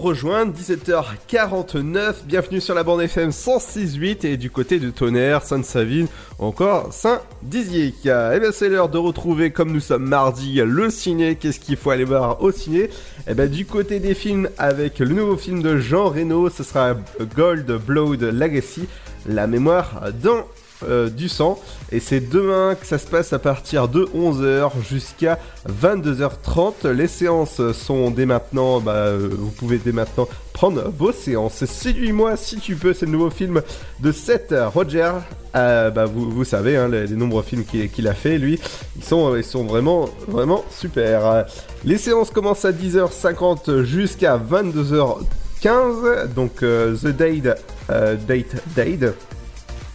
Rejoindre, 0.06 0.52
17h49, 0.52 2.26
bienvenue 2.26 2.60
sur 2.60 2.76
la 2.76 2.84
bande 2.84 3.00
FM 3.00 3.30
106.8 3.30 4.24
et 4.24 4.36
du 4.36 4.52
côté 4.52 4.78
de 4.78 4.90
Tonnerre, 4.90 5.42
Sainte-Savine, 5.42 6.06
encore 6.38 6.92
Saint-Dizier. 6.92 7.92
Et 8.04 8.38
bien 8.38 8.52
c'est 8.52 8.68
l'heure 8.68 8.88
de 8.88 8.98
retrouver, 8.98 9.50
comme 9.50 9.72
nous 9.72 9.80
sommes 9.80 10.06
mardi, 10.06 10.60
le 10.64 10.90
ciné, 10.90 11.34
qu'est-ce 11.34 11.58
qu'il 11.58 11.76
faut 11.76 11.90
aller 11.90 12.04
voir 12.04 12.40
au 12.40 12.52
ciné? 12.52 12.88
Et 13.26 13.34
bien 13.34 13.46
du 13.46 13.66
côté 13.66 13.98
des 13.98 14.14
films, 14.14 14.48
avec 14.58 15.00
le 15.00 15.08
nouveau 15.08 15.36
film 15.36 15.60
de 15.60 15.76
Jean 15.76 16.10
Reno, 16.10 16.50
ce 16.50 16.62
sera 16.62 16.94
Gold 17.34 17.66
Blood 17.84 18.22
Legacy, 18.22 18.86
la 19.26 19.48
mémoire 19.48 20.04
dans 20.22 20.46
euh, 20.82 21.08
du 21.08 21.30
sang. 21.30 21.58
Et 21.90 22.00
c'est 22.00 22.20
demain 22.20 22.74
que 22.74 22.84
ça 22.86 22.98
se 22.98 23.06
passe 23.06 23.32
à 23.32 23.38
partir 23.38 23.88
de 23.88 24.04
11h 24.14 24.72
jusqu'à 24.86 25.38
22h30. 25.66 26.88
Les 26.88 27.06
séances 27.06 27.72
sont 27.72 28.10
dès 28.10 28.26
maintenant, 28.26 28.80
bah, 28.80 28.92
euh, 28.92 29.30
vous 29.32 29.50
pouvez 29.50 29.78
dès 29.78 29.92
maintenant 29.92 30.28
prendre 30.52 30.92
vos 30.98 31.12
séances. 31.12 31.64
Séduis-moi 31.64 32.36
si 32.36 32.58
tu 32.58 32.76
peux, 32.76 32.92
c'est 32.92 33.06
le 33.06 33.12
nouveau 33.12 33.30
film 33.30 33.62
de 34.00 34.12
Seth 34.12 34.54
Roger. 34.74 35.12
Euh, 35.54 35.90
bah, 35.90 36.04
vous, 36.04 36.44
savez, 36.44 36.76
hein, 36.76 36.88
les, 36.88 37.08
nombreux 37.08 37.42
films 37.42 37.64
qu'il 37.64 38.06
a 38.06 38.14
fait, 38.14 38.36
lui, 38.36 38.60
ils 38.96 39.04
sont, 39.04 39.64
vraiment, 39.64 40.10
vraiment 40.28 40.62
super. 40.70 41.46
Les 41.84 41.96
séances 41.96 42.30
commencent 42.30 42.66
à 42.66 42.72
10h50 42.72 43.82
jusqu'à 43.82 44.36
22h15. 44.36 46.34
Donc, 46.34 46.56
The 46.56 47.06
Date, 47.06 47.62
Date, 47.88 48.56
Date. 48.76 49.14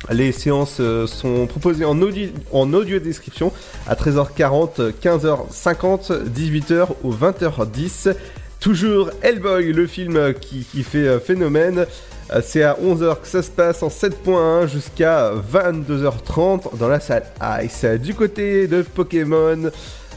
Les 0.10 0.32
séances 0.32 0.78
euh, 0.80 1.06
sont 1.06 1.46
proposées 1.46 1.86
en 1.86 2.02
audio, 2.02 3.00
description 3.00 3.54
à 3.88 3.96
13h40, 3.96 4.94
15h50, 5.02 6.24
18h 6.28 6.88
ou 7.04 7.14
20h10. 7.14 8.16
Toujours 8.60 9.12
Hellboy, 9.22 9.74
le 9.74 9.88
film 9.88 10.34
qui, 10.34 10.66
qui 10.66 10.84
fait 10.84 11.08
euh, 11.08 11.20
phénomène. 11.20 11.86
Euh, 12.34 12.42
C'est 12.44 12.64
à 12.64 12.78
11h 12.82 13.22
que 13.22 13.28
ça 13.28 13.44
se 13.44 13.52
passe 13.52 13.84
en 13.84 13.90
7.1 13.90 14.68
jusqu'à 14.68 15.34
22h30 15.54 16.78
dans 16.78 16.88
la 16.88 17.00
salle 17.00 17.24
Ice. 17.64 17.86
Du 18.02 18.16
côté 18.16 18.68
de 18.68 18.82
Pokémon, 18.82 19.70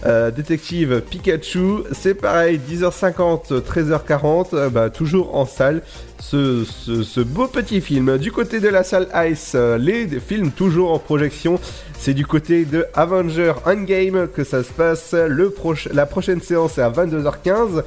euh, 0.07 0.31
détective 0.31 1.01
Pikachu, 1.09 1.85
c'est 1.93 2.15
pareil, 2.15 2.61
10h50, 2.71 3.63
13h40, 3.63 4.49
euh, 4.53 4.69
bah, 4.69 4.91
toujours 4.91 5.35
en 5.35 5.47
salle, 5.47 5.83
ce, 6.19 7.21
beau 7.21 7.47
petit 7.47 7.81
film. 7.81 8.19
Du 8.19 8.33
côté 8.33 8.61
de 8.61 8.69
la 8.69 8.85
salle 8.85 9.09
Ice, 9.31 9.53
euh, 9.55 9.79
les 9.79 10.07
films 10.21 10.51
toujours 10.51 10.93
en 10.93 10.99
projection, 10.99 11.59
c'est 11.99 12.15
du 12.15 12.27
côté 12.27 12.65
de 12.65 12.87
Avenger 12.95 13.55
Endgame 13.65 14.29
que 14.29 14.45
ça 14.45 14.63
se 14.63 14.73
passe. 14.73 15.15
Le 15.15 15.55
la 15.93 16.07
prochaine 16.07 16.43
séance 16.43 16.77
est 16.79 16.83
à 16.83 16.91
22h15 16.91 17.83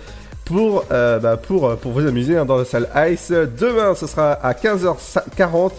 pour, 0.46 0.86
euh, 0.92 1.20
bah, 1.20 1.38
pour, 1.38 1.76
pour 1.78 1.92
vous 1.92 2.06
amuser 2.08 2.38
hein, 2.38 2.46
dans 2.46 2.58
la 2.58 2.66
salle 2.66 2.90
Ice. 3.12 3.32
Demain, 3.32 3.94
ce 3.96 4.08
sera 4.08 4.32
à 4.32 4.54
15h40 4.54 5.72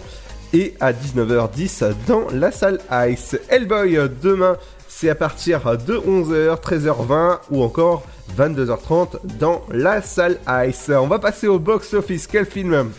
et 0.53 0.73
à 0.79 0.93
19h10 0.93 1.93
dans 2.07 2.27
la 2.31 2.51
salle 2.51 2.79
Ice. 3.09 3.37
Hellboy, 3.49 3.99
demain, 4.21 4.57
c'est 4.99 5.09
à 5.09 5.15
partir 5.15 5.77
de 5.77 5.95
11h, 5.95 6.59
13h20 6.61 7.37
ou 7.51 7.63
encore 7.63 8.03
22h30 8.37 9.37
dans 9.39 9.61
la 9.71 10.01
salle 10.01 10.39
Ice. 10.67 10.91
On 10.93 11.07
va 11.07 11.19
passer 11.19 11.47
au 11.47 11.57
box-office. 11.57 12.27
Quel 12.27 12.45
film 12.45 12.91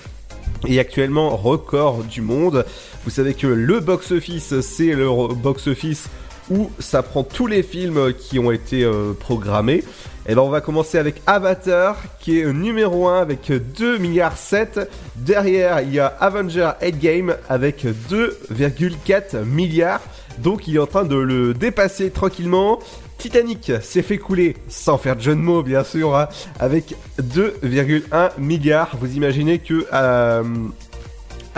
est 0.66 0.78
actuellement 0.78 1.36
record 1.36 2.04
du 2.04 2.22
monde? 2.22 2.64
Vous 3.04 3.10
savez 3.10 3.34
que 3.34 3.46
le 3.46 3.80
box-office, 3.80 4.60
c'est 4.62 4.94
le 4.94 5.08
box-office 5.34 6.08
où 6.50 6.70
ça 6.78 7.02
prend 7.02 7.22
tous 7.22 7.46
les 7.46 7.62
films 7.62 8.14
qui 8.14 8.38
ont 8.38 8.50
été 8.50 8.82
euh, 8.82 9.12
programmés. 9.12 9.84
Et 10.26 10.34
ben 10.34 10.40
on 10.40 10.48
va 10.48 10.62
commencer 10.62 10.96
avec 10.96 11.20
Avatar 11.26 11.98
qui 12.18 12.40
est 12.40 12.50
numéro 12.50 13.08
1 13.08 13.20
avec 13.20 13.52
2 13.52 13.98
milliards 13.98 14.38
7. 14.38 14.88
Derrière, 15.16 15.82
il 15.82 15.92
y 15.92 16.00
a 16.00 16.06
Avenger 16.06 16.70
Endgame 16.82 17.36
avec 17.50 17.84
2,4 17.84 19.44
milliards. 19.44 20.00
Donc 20.42 20.66
il 20.66 20.76
est 20.76 20.80
en 20.80 20.86
train 20.86 21.04
de 21.04 21.16
le 21.16 21.54
dépasser 21.54 22.10
tranquillement. 22.10 22.78
Titanic 23.18 23.72
s'est 23.82 24.02
fait 24.02 24.16
couler, 24.16 24.56
sans 24.68 24.96
faire 24.96 25.14
de 25.14 25.20
jeu 25.20 25.34
de 25.34 25.40
mots 25.40 25.62
bien 25.62 25.84
sûr, 25.84 26.16
hein, 26.16 26.28
avec 26.58 26.94
2,1 27.20 28.30
milliards. 28.38 28.96
Vous 28.98 29.14
imaginez 29.14 29.58
que 29.58 29.86
euh, 29.92 30.42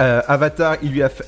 euh, 0.00 0.20
Avatar, 0.26 0.76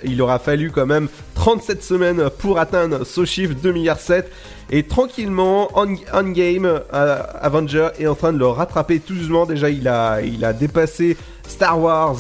il, 0.03 0.21
aura 0.21 0.41
fallu 0.41 0.73
quand 0.73 0.87
même 0.87 1.09
37 1.37 1.85
semaines 1.85 2.31
pour 2.39 2.59
atteindre 2.59 3.05
ce 3.05 3.25
chiffre 3.25 3.55
2 3.55 3.73
milliards 3.73 4.01
7. 4.01 4.29
Et 4.71 4.83
tranquillement, 4.83 5.69
on, 5.77 5.95
Endgame, 6.13 6.81
euh, 6.93 7.23
Avenger 7.41 7.91
est 8.01 8.09
en 8.09 8.17
train 8.17 8.33
de 8.33 8.39
le 8.39 8.49
rattraper 8.49 8.99
tout 8.99 9.15
doucement. 9.15 9.47
Déjà, 9.47 9.71
il 9.71 9.87
a, 9.87 10.53
dépassé 10.53 11.17
Star 11.47 11.81
Wars, 11.81 12.17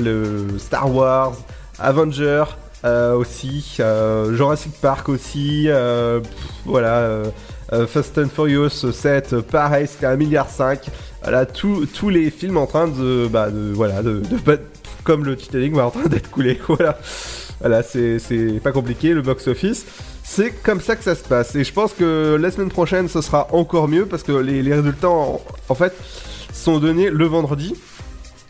le 0.00 0.46
Star 0.58 0.92
Wars, 0.92 1.34
Avenger 1.78 2.44
euh, 2.84 3.14
aussi, 3.14 3.76
euh, 3.80 4.34
Jurassic 4.36 4.72
Park 4.80 5.08
aussi, 5.08 5.64
euh, 5.68 6.20
voilà, 6.66 7.22
Fast 7.88 8.18
and 8.18 8.28
Furious 8.28 8.68
7, 8.68 9.40
pareil, 9.40 9.86
c'était 9.86 10.06
1 10.06 10.16
milliard 10.16 10.48
5. 10.48 10.90
Voilà, 11.22 11.46
tous 11.46 12.10
les 12.10 12.30
films 12.30 12.58
en 12.58 12.66
train 12.66 12.86
de, 12.86 13.26
bah, 13.26 13.48
voilà, 13.72 14.02
de, 14.02 14.22
comme 15.02 15.24
le 15.24 15.36
Titanic 15.36 15.74
va 15.74 15.86
en 15.86 15.90
train 15.90 16.08
d'être 16.08 16.30
coulé, 16.30 16.60
voilà. 16.68 16.98
Voilà, 17.60 17.82
c'est 17.82 18.60
pas 18.62 18.72
compliqué, 18.72 19.14
le 19.14 19.22
box-office. 19.22 19.86
C'est 20.22 20.50
comme 20.50 20.80
ça 20.80 20.96
que 20.96 21.04
ça 21.04 21.14
se 21.14 21.24
passe. 21.24 21.54
Et 21.54 21.64
je 21.64 21.72
pense 21.72 21.94
que 21.94 22.36
la 22.38 22.50
semaine 22.50 22.68
prochaine, 22.68 23.08
ce 23.08 23.22
sera 23.22 23.48
encore 23.52 23.88
mieux 23.88 24.04
parce 24.04 24.22
que 24.22 24.32
les, 24.32 24.60
résultats, 24.74 25.08
en 25.08 25.74
fait, 25.74 25.94
sont 26.52 26.78
donnés 26.78 27.08
le 27.08 27.24
vendredi. 27.24 27.74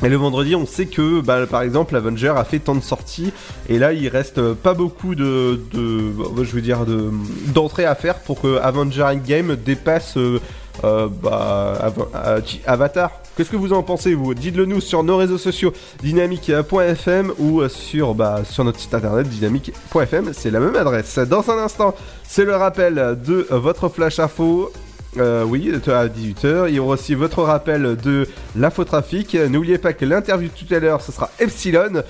Et 0.03 0.09
le 0.09 0.17
vendredi, 0.17 0.55
on 0.57 0.67
sait 0.67 0.87
que, 0.87 1.21
bah, 1.21 1.47
par 1.47 1.63
exemple, 1.63 1.95
Avenger 1.97 2.35
a 2.37 2.45
fait 2.45 2.59
tant 2.59 2.75
de 2.75 2.83
sorties, 2.83 3.33
et 3.69 3.79
là, 3.79 3.93
il 3.93 4.09
reste 4.09 4.39
euh, 4.39 4.55
pas 4.55 4.75
beaucoup 4.75 5.15
de, 5.15 5.61
bah, 5.73 6.43
je 6.43 6.59
dire, 6.59 6.85
de 6.85 7.11
d'entrées 7.55 7.85
à 7.87 7.95
faire 7.95 8.19
pour 8.19 8.41
que 8.41 8.59
Avenger 8.59 9.05
Endgame 9.05 9.57
dépasse 9.57 10.17
euh, 10.17 10.41
euh, 10.83 11.09
bah, 11.23 11.93
Av- 12.13 12.43
Avatar. 12.67 13.11
Qu'est-ce 13.37 13.51
que 13.51 13.57
vous 13.57 13.73
en 13.73 13.83
pensez, 13.83 14.15
vous? 14.15 14.35
Dites-le 14.35 14.65
nous 14.67 14.81
sur 14.81 15.05
nos 15.05 15.17
réseaux 15.17 15.39
sociaux, 15.39 15.73
dynamique.fm 16.03 17.33
ou 17.39 17.67
sur, 17.69 18.17
sur 18.51 18.65
notre 18.65 18.79
site 18.81 18.95
internet, 18.95 19.29
dynamique.fm, 19.29 20.33
c'est 20.33 20.51
la 20.51 20.61
même 20.61 20.77
adresse. 20.77 21.19
Dans 21.19 21.51
un 21.51 21.59
instant, 21.59 21.95
c'est 22.29 22.45
le 22.45 22.57
rappel 22.57 23.17
de 23.27 23.47
votre 23.51 23.89
flash 23.89 24.19
info. 24.19 24.71
Euh, 25.19 25.45
oui, 25.45 25.73
à 25.73 26.07
18h. 26.07 26.69
Il 26.69 26.75
y 26.75 26.79
aura 26.79 26.95
aussi 26.95 27.15
votre 27.15 27.43
rappel 27.43 27.97
de 27.97 28.29
l'infotrafic. 28.57 29.35
N'oubliez 29.35 29.79
pas 29.79 29.93
que 29.93 30.05
l'interview 30.05 30.49
de 30.49 30.67
tout 30.67 30.75
à 30.75 30.79
l'heure, 30.79 31.01
ce 31.01 31.12
sera 31.12 31.31
Epsilon. 31.39 32.03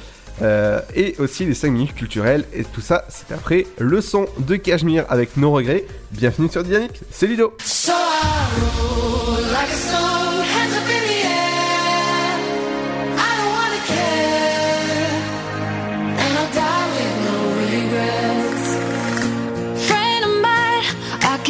Euh, 0.42 0.80
et 0.96 1.14
aussi 1.18 1.44
les 1.44 1.55
5 1.55 1.70
minutes 1.70 1.94
culturelles. 1.94 2.44
Et 2.52 2.64
tout 2.64 2.80
ça, 2.80 3.05
c'est 3.09 3.32
après 3.32 3.66
le 3.78 4.00
son 4.00 4.26
de 4.38 4.57
Cachemire 4.57 5.05
avec 5.09 5.36
nos 5.36 5.52
regrets. 5.52 5.84
Bienvenue 6.11 6.48
sur 6.48 6.64
Dynamique, 6.64 7.00
c'est 7.11 7.26
Ludo. 7.26 7.55
So 7.61 7.92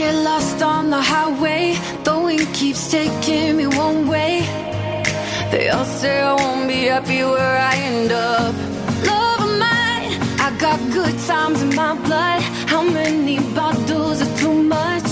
get 0.05 0.17
lost 0.31 0.61
on 0.63 0.91
the 0.91 1.03
highway. 1.13 1.65
The 2.07 2.15
wind 2.25 2.47
keeps 2.61 2.83
taking 2.91 3.57
me 3.59 3.67
one 3.87 4.01
way. 4.13 4.33
They 5.53 5.65
all 5.75 5.89
say 6.01 6.15
I 6.31 6.33
won't 6.43 6.67
be 6.69 6.81
happy 6.93 7.23
where 7.35 7.59
I 7.73 7.75
end 7.91 8.11
up. 8.13 8.55
Love 9.11 9.41
of 9.47 9.53
mine, 9.67 10.11
I 10.47 10.49
got 10.67 10.79
good 10.99 11.17
times 11.31 11.59
in 11.67 11.71
my 11.83 11.93
blood. 12.07 12.41
How 12.73 12.83
many 12.99 13.37
bottles 13.59 14.19
are 14.25 14.35
too 14.43 14.59
much? 14.79 15.11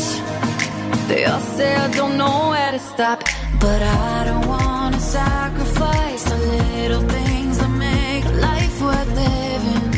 They 1.08 1.22
all 1.30 1.44
say 1.56 1.70
I 1.84 1.88
don't 1.98 2.16
know 2.22 2.38
where 2.52 2.72
to 2.76 2.82
stop, 2.92 3.18
but 3.64 3.80
I 4.08 4.14
don't 4.28 4.46
wanna 4.54 5.00
sacrifice 5.18 6.22
the 6.32 6.38
little 6.56 7.04
things 7.16 7.54
that 7.60 7.72
make 7.88 8.24
life 8.48 8.76
worth 8.86 9.12
living. 9.24 9.90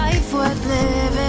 Life 0.00 0.28
worth 0.34 0.62
living. 0.74 1.27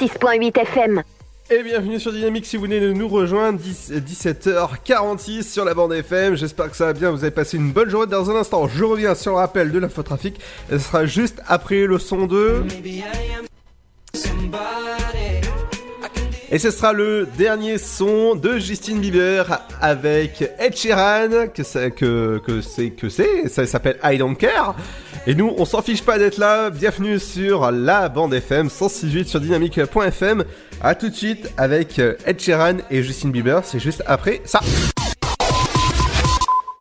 106.8 0.00 0.58
FM. 0.60 1.02
Et 1.50 1.62
bienvenue 1.62 2.00
sur 2.00 2.12
Dynamique 2.12 2.46
si 2.46 2.56
vous 2.56 2.62
venez 2.62 2.80
de 2.80 2.92
nous 2.92 3.06
rejoindre, 3.06 3.58
10 3.60 3.92
17h46 3.92 5.42
sur 5.42 5.64
la 5.64 5.74
bande 5.74 5.92
FM. 5.92 6.34
J'espère 6.36 6.70
que 6.70 6.76
ça 6.76 6.86
va 6.86 6.92
bien, 6.92 7.10
vous 7.10 7.22
avez 7.22 7.30
passé 7.30 7.58
une 7.58 7.70
bonne 7.70 7.90
journée. 7.90 8.10
Dans 8.10 8.30
un 8.30 8.36
instant, 8.36 8.66
je 8.66 8.82
reviens 8.82 9.14
sur 9.14 9.32
le 9.32 9.38
rappel 9.38 9.70
de 9.70 9.78
l'infotrafic. 9.78 10.40
Ce 10.70 10.78
sera 10.78 11.06
juste 11.06 11.42
après 11.46 11.86
le 11.86 11.98
son 11.98 12.26
de... 12.26 12.64
Et 16.50 16.58
ce 16.58 16.70
sera 16.70 16.92
le 16.92 17.26
dernier 17.36 17.78
son 17.78 18.34
de 18.34 18.58
Justin 18.58 18.96
Bieber 18.96 19.60
avec 19.80 20.42
Ed 20.58 20.76
Sheeran, 20.76 21.48
que 21.52 21.62
c'est 21.62 21.90
que, 21.90 22.40
que 22.46 22.60
c'est 22.60 22.90
que 22.90 23.08
c'est, 23.08 23.48
ça 23.48 23.66
s'appelle 23.66 23.98
I 24.04 24.18
Don't 24.18 24.36
Care. 24.36 24.74
Et 25.26 25.34
nous, 25.34 25.54
on 25.56 25.64
s'en 25.64 25.80
fiche 25.80 26.02
pas 26.02 26.18
d'être 26.18 26.36
là. 26.36 26.68
Bienvenue 26.68 27.18
sur 27.18 27.70
la 27.70 28.10
bande 28.10 28.34
FM 28.34 28.68
168 28.68 29.26
sur 29.26 29.40
dynamique.fm. 29.40 30.44
À 30.82 30.94
tout 30.94 31.08
de 31.08 31.14
suite 31.14 31.50
avec 31.56 31.98
Ed 31.98 32.38
Sheeran 32.38 32.76
et 32.90 33.02
Justin 33.02 33.30
Bieber. 33.30 33.62
C'est 33.64 33.80
juste 33.80 34.02
après 34.06 34.42
ça. 34.44 34.60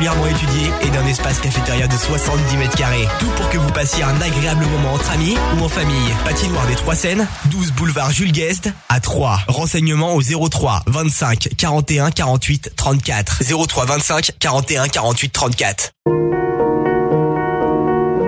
particulièrement 0.00 0.26
étudiée 0.26 0.72
et 0.82 0.90
d'un 0.90 1.06
espace 1.06 1.40
cafétéria 1.40 1.86
de 1.86 1.92
70 1.92 2.56
mètres 2.56 2.76
carrés. 2.76 3.06
Tout 3.18 3.28
pour 3.36 3.48
que 3.50 3.58
vous 3.58 3.70
passiez 3.70 4.02
un 4.02 4.18
agréable 4.20 4.64
moment 4.64 4.94
entre 4.94 5.10
amis 5.12 5.36
ou 5.58 5.64
en 5.64 5.68
famille. 5.68 6.14
Patinoire 6.24 6.66
des 6.66 6.74
Trois 6.74 6.94
Seines, 6.94 7.26
12 7.50 7.72
boulevard 7.72 8.10
Jules 8.10 8.32
Guest 8.32 8.70
à 8.88 9.00
3. 9.00 9.40
Renseignements 9.48 10.14
au 10.14 10.22
03 10.22 10.84
25 10.86 11.48
41 11.56 12.10
48 12.12 12.72
34. 12.76 13.42
03 13.66 13.84
25 13.84 14.30
41 14.38 14.88
48 14.88 15.32
34. 15.32 15.90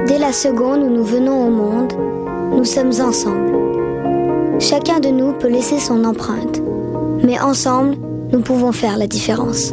Dès 0.07 0.19
la 0.19 0.33
seconde 0.33 0.83
où 0.83 0.91
nous 0.91 1.05
venons 1.05 1.47
au 1.47 1.51
monde, 1.51 1.93
nous 2.55 2.65
sommes 2.65 2.93
ensemble. 3.01 4.61
Chacun 4.61 5.01
de 5.01 5.09
nous 5.09 5.33
peut 5.33 5.49
laisser 5.49 5.81
son 5.81 6.05
empreinte, 6.05 6.61
mais 7.25 7.41
ensemble, 7.41 7.97
nous 8.31 8.41
pouvons 8.41 8.73
faire 8.73 8.99
la 8.99 9.07
différence. 9.07 9.73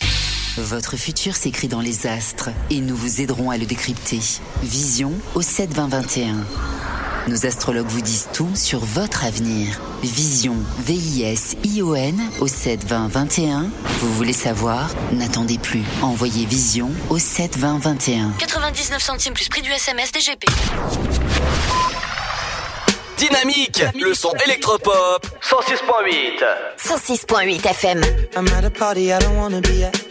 Votre 0.57 0.97
futur 0.97 1.35
s'écrit 1.35 1.69
dans 1.69 1.79
les 1.79 2.07
astres 2.07 2.49
et 2.69 2.81
nous 2.81 2.95
vous 2.95 3.21
aiderons 3.21 3.51
à 3.51 3.57
le 3.57 3.65
décrypter. 3.65 4.19
Vision 4.61 5.13
au 5.33 5.41
72021. 5.41 6.35
Nos 7.27 7.45
astrologues 7.45 7.87
vous 7.87 8.01
disent 8.01 8.27
tout 8.33 8.49
sur 8.53 8.79
votre 8.79 9.23
avenir. 9.23 9.79
Vision, 10.03 10.57
V-I-S-I-O-N 10.79 12.19
au 12.41 12.47
72021. 12.47 13.69
Vous 14.01 14.13
voulez 14.13 14.33
savoir? 14.33 14.89
N'attendez 15.13 15.57
plus. 15.57 15.83
Envoyez 16.01 16.45
Vision 16.45 16.89
au 17.09 17.17
72021. 17.17 18.33
99 18.37 19.01
centimes 19.01 19.33
plus 19.33 19.47
prix 19.47 19.61
du 19.61 19.71
SMS 19.71 20.11
DGP. 20.11 20.45
Dynamique, 23.17 23.83
le 23.97 24.13
son 24.13 24.33
électropop 24.45 25.27
106.8. 25.41 26.43
106.8 26.77 27.65
FM. 27.67 28.01
I'm 28.35 28.47
at 28.57 28.65
a 28.65 28.69
party 28.69 29.13
I 29.13 29.19
don't 29.19 29.37
wanna 29.37 29.61
be 29.61 29.83
at. 29.83 30.10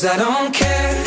Cause 0.00 0.06
I 0.06 0.16
don't 0.16 0.54
care 0.54 0.99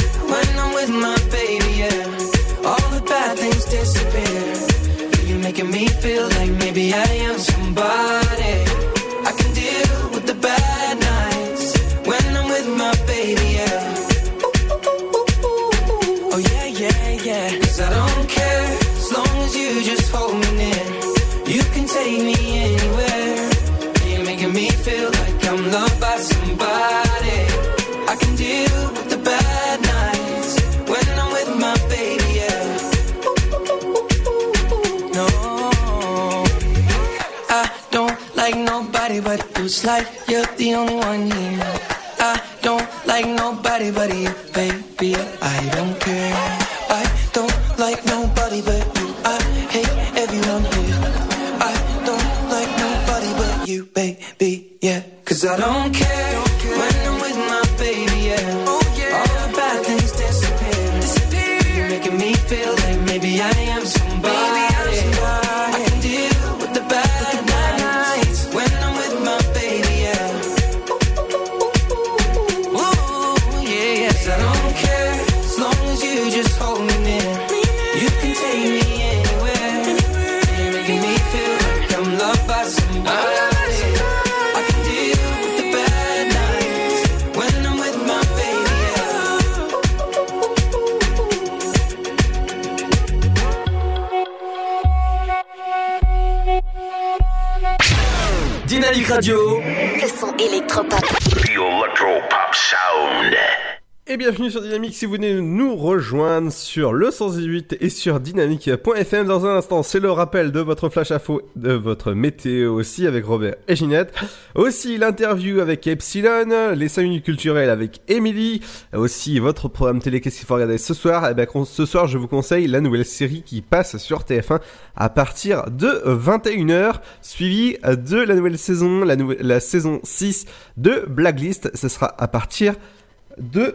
si 104.93 105.05
vous 105.05 105.13
venez 105.13 105.41
nous 105.41 105.75
rejoindre 105.75 106.51
sur 106.51 106.93
le 106.93 107.09
118 107.09 107.77
et 107.81 107.89
sur 107.89 108.19
dynamique.fm. 108.19 109.25
Dans 109.25 109.45
un 109.45 109.57
instant, 109.57 109.81
c'est 109.81 109.99
le 109.99 110.11
rappel 110.11 110.51
de 110.51 110.59
votre 110.59 110.89
flash 110.89 111.11
info, 111.11 111.41
de 111.55 111.73
votre 111.73 112.13
météo 112.13 112.73
aussi 112.73 113.07
avec 113.07 113.25
Robert 113.25 113.55
et 113.67 113.75
Ginette. 113.75 114.13
Aussi 114.55 114.97
l'interview 114.97 115.59
avec 115.59 115.87
Epsilon, 115.87 116.73
les 116.75 116.87
5 116.89 117.01
minutes 117.03 117.25
culturelles 117.25 117.69
avec 117.71 118.01
Emily. 118.07 118.61
Aussi 118.93 119.39
votre 119.39 119.67
programme 119.67 119.99
télé, 119.99 120.21
qu'est-ce 120.21 120.37
qu'il 120.37 120.45
faut 120.45 120.53
regarder 120.53 120.77
ce 120.77 120.93
soir? 120.93 121.27
Eh 121.29 121.33
ben, 121.33 121.47
con- 121.47 121.65
ce 121.65 121.85
soir, 121.85 122.07
je 122.07 122.17
vous 122.19 122.27
conseille 122.27 122.67
la 122.67 122.79
nouvelle 122.79 123.05
série 123.05 123.41
qui 123.43 123.61
passe 123.61 123.97
sur 123.97 124.21
TF1 124.21 124.59
à 124.95 125.09
partir 125.09 125.71
de 125.71 125.87
21h, 126.05 127.01
suivi 127.21 127.77
de 127.83 128.17
la 128.19 128.35
nouvelle 128.35 128.59
saison, 128.59 129.03
la, 129.03 129.59
saison 129.59 129.99
6 130.03 130.45
de 130.77 131.05
Blacklist. 131.07 131.71
Ce 131.75 131.87
sera 131.87 132.13
à 132.21 132.27
partir 132.27 132.75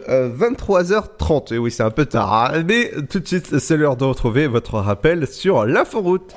euh, 0.09 0.29
23h30. 0.29 1.53
Et 1.53 1.57
oui, 1.57 1.71
c'est 1.71 1.83
un 1.83 1.91
peu 1.91 2.05
tard, 2.05 2.33
hein, 2.33 2.63
mais 2.65 2.91
tout 3.09 3.19
de 3.19 3.27
suite, 3.27 3.59
c'est 3.59 3.77
l'heure 3.77 3.97
de 3.97 4.05
retrouver 4.05 4.47
votre 4.47 4.75
rappel 4.79 5.27
sur 5.27 5.65
l'inforoute. 5.65 6.35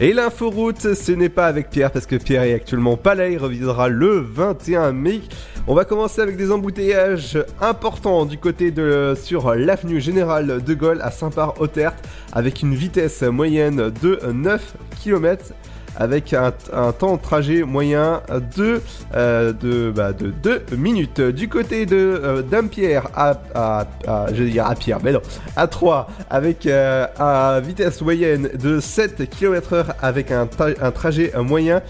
Et 0.00 0.12
l'inforoute, 0.12 0.94
ce 0.94 1.10
n'est 1.12 1.28
pas 1.28 1.46
avec 1.46 1.70
Pierre, 1.70 1.90
parce 1.90 2.06
que 2.06 2.14
Pierre 2.14 2.44
est 2.44 2.54
actuellement 2.54 2.96
pas 2.96 3.16
là, 3.16 3.28
il 3.28 3.38
revisera 3.38 3.88
le 3.88 4.20
21 4.20 4.92
mai. 4.92 5.22
On 5.66 5.74
va 5.74 5.84
commencer 5.84 6.20
avec 6.20 6.36
des 6.36 6.52
embouteillages 6.52 7.44
importants 7.60 8.24
du 8.24 8.38
côté 8.38 8.70
de 8.70 9.14
sur 9.20 9.56
l'avenue 9.56 10.00
Générale 10.00 10.62
de 10.62 10.74
Gaulle 10.74 11.00
à 11.02 11.10
Saint-Par-Hautert, 11.10 11.94
avec 12.32 12.62
une 12.62 12.76
vitesse 12.76 13.22
moyenne 13.22 13.90
de 14.00 14.20
9 14.32 14.76
km 15.02 15.52
avec 15.98 16.32
un, 16.32 16.52
temps 16.92 17.16
de 17.16 17.20
trajet 17.20 17.64
moyen 17.64 18.22
de, 18.56 18.80
euh, 19.14 19.52
de, 19.52 19.90
bah, 19.90 20.12
2 20.12 20.62
minutes. 20.76 21.20
Du 21.20 21.48
côté 21.48 21.84
de 21.86 21.96
euh, 21.96 22.42
Dampierre 22.42 23.08
à, 23.14 23.34
à, 23.54 23.86
à- 24.06 24.26
je 24.32 24.44
vais 24.44 24.50
dire 24.50 24.66
à 24.66 24.74
Pierre, 24.76 24.98
mais 25.02 25.12
non, 25.12 25.20
à 25.56 25.66
3, 25.66 26.08
avec 26.30 26.66
euh, 26.66 27.06
à 27.18 27.60
vitesse 27.60 28.00
moyenne 28.00 28.48
de 28.58 28.78
7 28.80 29.28
km 29.28 29.72
heure 29.74 29.94
avec 30.00 30.30
un, 30.30 30.46
tra- 30.46 30.76
un 30.80 30.90
trajet 30.92 31.32
moyen 31.36 31.82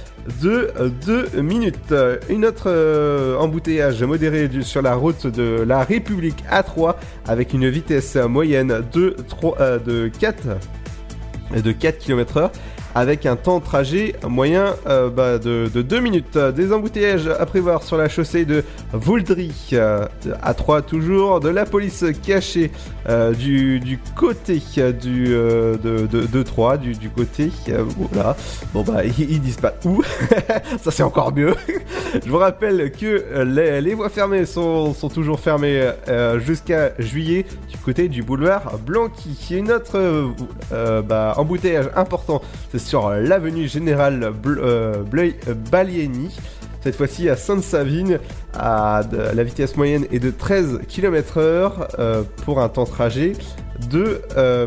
de 0.42 0.70
2 1.06 1.40
minutes. 1.42 1.94
Une 2.30 2.46
autre 2.46 2.64
euh, 2.66 3.36
embouteillage 3.36 4.02
modéré 4.02 4.48
sur 4.62 4.80
la 4.82 4.94
route 4.94 5.26
de 5.26 5.62
la 5.66 5.84
République 5.84 6.42
A3 6.50 6.94
avec 7.26 7.52
une 7.52 7.68
vitesse 7.68 8.16
moyenne 8.16 8.82
de, 8.92 9.14
3, 9.28 9.56
euh, 9.60 9.78
de 9.78 10.08
4 10.18 10.36
de 11.62 11.72
4 11.72 11.98
km 11.98 12.36
heure 12.36 12.52
avec 12.98 13.26
un 13.26 13.36
temps 13.36 13.60
de 13.60 13.64
trajet 13.64 14.16
moyen 14.26 14.74
euh, 14.88 15.08
bah, 15.08 15.38
de, 15.38 15.70
de 15.72 15.82
2 15.82 16.00
minutes. 16.00 16.36
Des 16.36 16.72
embouteillages 16.72 17.28
à 17.28 17.46
prévoir 17.46 17.84
sur 17.84 17.96
la 17.96 18.08
chaussée 18.08 18.44
de 18.44 18.64
Vouldry, 18.92 19.52
euh, 19.72 20.04
à 20.42 20.52
3 20.52 20.82
toujours, 20.82 21.38
de 21.38 21.48
la 21.48 21.64
police 21.64 22.04
cachée 22.26 22.72
euh, 23.08 23.32
du, 23.32 24.00
côté 24.16 24.60
du, 25.00 25.26
de, 25.26 25.78
de, 25.80 26.06
de 26.06 26.42
3, 26.42 26.76
du, 26.76 27.08
côté, 27.08 27.52
voilà. 28.12 28.36
Bon 28.74 28.82
bah 28.82 29.04
ils, 29.18 29.40
disent 29.40 29.58
pas 29.58 29.74
où, 29.84 30.02
ça 30.82 30.90
c'est 30.90 31.04
encore 31.04 31.32
mieux. 31.32 31.54
Je 32.24 32.28
vous 32.28 32.38
rappelle 32.38 32.90
que 32.90 33.44
les, 33.44 33.94
voies 33.94 34.08
fermées 34.08 34.44
sont, 34.44 34.92
toujours 35.14 35.38
fermées 35.38 35.88
jusqu'à 36.38 36.92
juillet 36.98 37.46
du 37.70 37.78
côté 37.78 38.08
du 38.08 38.22
boulevard 38.22 38.78
Blanqui. 38.84 39.36
Une 39.50 39.70
autre 39.70 40.32
bah, 41.02 41.34
embouteillage 41.36 41.90
important, 41.94 42.42
sur 42.88 43.10
l'avenue 43.10 43.68
Générale 43.68 44.32
Bl- 44.42 44.58
euh, 44.62 45.02
Bleuil- 45.02 45.34
euh, 45.46 45.52
Balieni. 45.70 46.34
Cette 46.82 46.96
fois-ci 46.96 47.28
à 47.28 47.36
Sainte-Savine, 47.36 48.18
la 48.54 49.42
vitesse 49.44 49.76
moyenne 49.76 50.06
est 50.10 50.20
de 50.20 50.30
13 50.30 50.80
km 50.88 51.36
heure 51.38 51.88
euh, 51.98 52.22
pour 52.46 52.60
un 52.62 52.68
temps 52.70 52.84
de 52.84 52.88
trajet 52.88 53.32
de, 53.90 54.22
euh, 54.38 54.66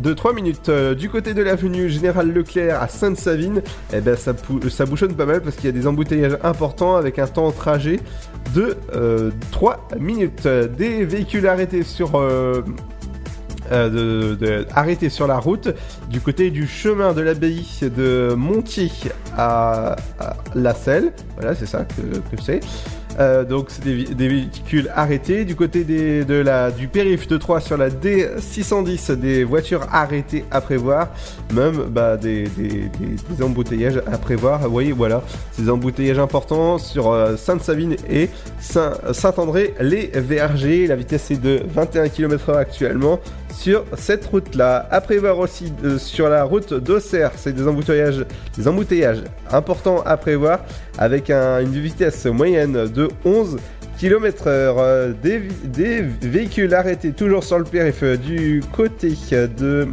de 0.00 0.14
3 0.14 0.32
minutes. 0.32 0.70
Euh, 0.70 0.94
Du 0.94 1.10
côté 1.10 1.34
de 1.34 1.42
l'avenue 1.42 1.90
Général 1.90 2.32
Leclerc 2.32 2.80
à 2.82 2.88
Sainte-Savine, 2.88 3.60
eh 3.92 4.00
ben, 4.00 4.16
ça, 4.16 4.32
ça 4.70 4.86
bouchonne 4.86 5.12
pas 5.14 5.26
mal 5.26 5.42
parce 5.42 5.56
qu'il 5.56 5.66
y 5.66 5.68
a 5.68 5.72
des 5.72 5.86
embouteillages 5.86 6.38
importants 6.42 6.96
avec 6.96 7.18
un 7.18 7.26
temps 7.26 7.50
de 7.50 7.54
trajet 7.54 8.00
de 8.54 8.76
euh, 8.94 9.30
3 9.50 9.88
minutes. 10.00 10.46
Euh, 10.46 10.68
Des 10.68 11.04
véhicules 11.04 11.46
arrêtés 11.46 11.82
sur... 11.82 12.12
euh, 13.72 14.64
arrêtés 14.74 15.08
sur 15.08 15.26
la 15.26 15.38
route 15.38 15.68
du 16.10 16.20
côté 16.20 16.50
du 16.50 16.66
chemin 16.66 17.12
de 17.12 17.20
l'abbaye 17.20 17.66
de 17.82 18.34
Montier 18.36 18.90
à, 19.36 19.96
La 20.54 20.74
Selle. 20.74 21.12
Voilà, 21.36 21.54
c'est 21.54 21.66
ça 21.66 21.84
que, 21.84 22.42
c'est. 22.42 22.60
Euh, 23.18 23.44
donc 23.44 23.66
c'est 23.68 23.82
des, 23.82 24.28
véhicules 24.28 24.88
arrêtés 24.94 25.44
du 25.44 25.56
côté 25.56 25.82
de 25.82 26.34
la, 26.34 26.70
du 26.70 26.86
périph 26.86 27.26
de 27.26 27.36
3 27.36 27.60
sur 27.60 27.76
la 27.76 27.90
D610 27.90 29.16
des 29.16 29.42
voitures 29.42 29.88
arrêtées 29.90 30.44
à 30.52 30.60
prévoir 30.60 31.08
même 31.52 31.86
bah, 31.90 32.16
des, 32.16 32.44
embouteillages 33.42 34.00
à 34.06 34.18
prévoir 34.18 34.60
vous 34.60 34.70
voyez 34.70 34.92
voilà 34.92 35.22
ces 35.50 35.68
embouteillages 35.68 36.20
importants 36.20 36.78
sur 36.78 37.10
euh, 37.10 37.36
Sainte-Savine 37.36 37.96
et 38.08 38.30
Saint- 38.60 38.94
Saint-André 39.12 39.74
les 39.80 40.12
Vergers 40.14 40.86
la 40.86 40.94
vitesse 40.94 41.32
est 41.32 41.42
de 41.42 41.62
21 41.74 42.10
km/h 42.10 42.56
actuellement 42.56 43.18
sur 43.60 43.84
cette 43.96 44.24
route 44.26 44.54
là 44.54 44.86
à 44.90 45.00
prévoir 45.00 45.38
aussi 45.38 45.72
euh, 45.84 45.98
sur 45.98 46.28
la 46.28 46.44
route 46.44 46.72
d'Auxerre 46.74 47.32
c'est 47.36 47.52
des 47.52 47.66
embouteillages 47.66 48.24
des 48.56 48.68
embouteillages 48.68 49.22
importants 49.50 50.00
à 50.06 50.16
prévoir 50.16 50.60
avec 50.96 51.28
un- 51.30 51.60
une 51.60 51.72
vitesse 51.72 52.24
moyenne 52.26 52.86
de 52.86 53.08
11 53.24 53.56
km 53.98 54.46
heure. 54.46 55.08
Des, 55.22 55.42
véhicules 56.22 56.72
arrêtés 56.72 57.10
toujours 57.12 57.42
sur 57.42 57.58
le 57.58 57.64
périph' 57.64 58.04
du 58.20 58.62
côté 58.76 59.14
de 59.32 59.88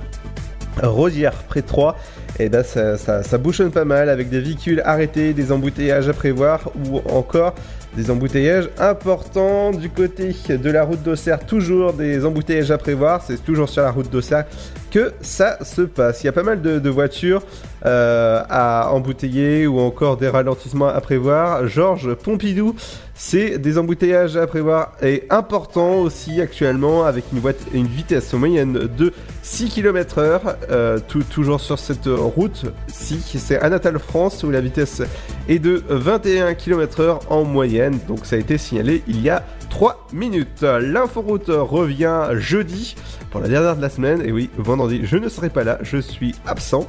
Rosière 0.84 1.34
près 1.48 1.62
de 1.62 1.66
3 1.68 1.96
et 2.38 2.50
ben 2.50 2.64
ça, 2.64 2.98
ça, 2.98 3.24
ça 3.24 3.38
bouchonne 3.38 3.72
pas 3.72 3.86
mal 3.86 4.10
avec 4.10 4.30
des 4.30 4.42
véhicules 4.42 4.82
arrêtés, 4.86 5.34
des 5.34 5.52
embouteillages 5.52 6.10
à 6.10 6.14
prévoir 6.14 6.70
ou 6.90 6.98
encore 7.10 7.56
des 7.96 8.12
embouteillages 8.12 8.70
importants 8.78 9.72
du 9.72 9.90
côté 9.90 10.36
de 10.50 10.70
la 10.70 10.84
route 10.84 11.02
d'Auxerre, 11.02 11.46
toujours 11.46 11.94
des 11.94 12.26
embouteillages 12.26 12.72
à 12.72 12.78
prévoir, 12.78 13.22
c'est 13.22 13.44
toujours 13.44 13.70
sur 13.70 13.84
la 13.84 13.92
route 13.92 14.10
d'Auxerre 14.10 14.46
que 14.92 15.14
ça 15.22 15.64
se 15.64 15.82
passe. 15.82 16.24
Il 16.24 16.28
y 16.28 16.30
a 16.30 16.34
pas 16.34 16.44
mal 16.44 16.62
de, 16.62 16.90
voitures 16.90 17.42
euh, 17.86 18.42
à 18.50 18.92
embouteiller 18.92 19.68
ou 19.68 19.80
encore 19.80 20.18
des 20.18 20.30
ralentissements 20.30 20.88
à 20.88 21.02
prévoir. 21.02 21.68
Georges 21.68 22.14
Pompidou, 22.14 22.76
c'est 23.14 23.58
des 23.58 23.78
embouteillages 23.78 24.38
à 24.38 24.48
prévoir 24.48 24.92
et 25.02 25.24
important 25.30 25.96
aussi 25.96 26.42
actuellement 26.42 27.06
avec 27.06 27.26
une, 27.74 27.88
vitesse 27.88 28.34
moyenne 28.34 28.74
de 28.74 29.14
6 29.42 29.70
km 29.70 30.20
heure, 30.20 30.58
euh, 30.70 31.00
toujours 31.30 31.62
sur 31.62 31.80
cette 31.80 32.08
route. 32.08 32.66
Si 32.88 33.20
c'est 33.22 33.60
Anatal 33.60 34.00
France 34.00 34.44
où 34.44 34.52
la 34.52 34.62
vitesse 34.62 35.02
est 35.48 35.60
de 35.60 35.84
21 35.88 36.54
km 36.56 37.00
heure 37.02 37.20
en 37.30 37.44
moyenne, 37.44 38.00
donc 38.08 38.26
ça 38.26 38.36
a 38.36 38.40
été 38.40 38.58
signalé 38.58 39.04
il 39.08 39.22
y 39.22 39.30
a 39.30 39.44
3 39.70 40.08
minutes. 40.14 40.62
L'inforoute 40.62 41.50
revient 41.50 42.30
jeudi 42.34 42.96
la 43.40 43.48
dernière 43.48 43.76
de 43.76 43.82
la 43.82 43.90
semaine, 43.90 44.22
et 44.26 44.32
oui, 44.32 44.50
vendredi 44.58 45.02
je 45.04 45.18
ne 45.18 45.30
serai 45.30 45.50
pas 45.50 45.64
là, 45.64 45.80
je 45.82 45.98
suis 45.98 46.36
absent. 46.46 46.88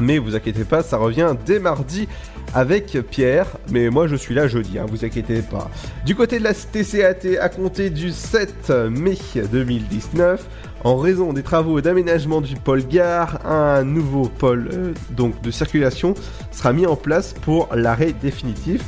Mais 0.00 0.18
vous 0.18 0.34
inquiétez 0.34 0.64
pas, 0.64 0.82
ça 0.82 0.96
revient 0.96 1.34
dès 1.44 1.58
mardi 1.58 2.08
avec 2.54 2.98
Pierre, 3.10 3.46
mais 3.70 3.90
moi 3.90 4.06
je 4.06 4.16
suis 4.16 4.34
là 4.34 4.46
jeudi, 4.46 4.78
hein, 4.78 4.86
vous 4.88 5.04
inquiétez 5.04 5.42
pas. 5.42 5.70
Du 6.04 6.14
côté 6.14 6.38
de 6.38 6.44
la 6.44 6.54
TCAT, 6.54 7.38
à 7.40 7.48
compter 7.48 7.90
du 7.90 8.10
7 8.10 8.70
mai 8.90 9.18
2019, 9.50 10.46
en 10.84 10.96
raison 10.96 11.32
des 11.32 11.42
travaux 11.42 11.80
d'aménagement 11.80 12.40
du 12.40 12.56
pôle 12.56 12.86
gare, 12.86 13.38
un 13.46 13.84
nouveau 13.84 14.28
pôle 14.28 14.68
euh, 14.72 14.92
donc 15.10 15.40
de 15.42 15.50
circulation 15.50 16.14
sera 16.50 16.72
mis 16.72 16.86
en 16.86 16.96
place 16.96 17.34
pour 17.34 17.68
l'arrêt 17.74 18.12
définitif. 18.20 18.82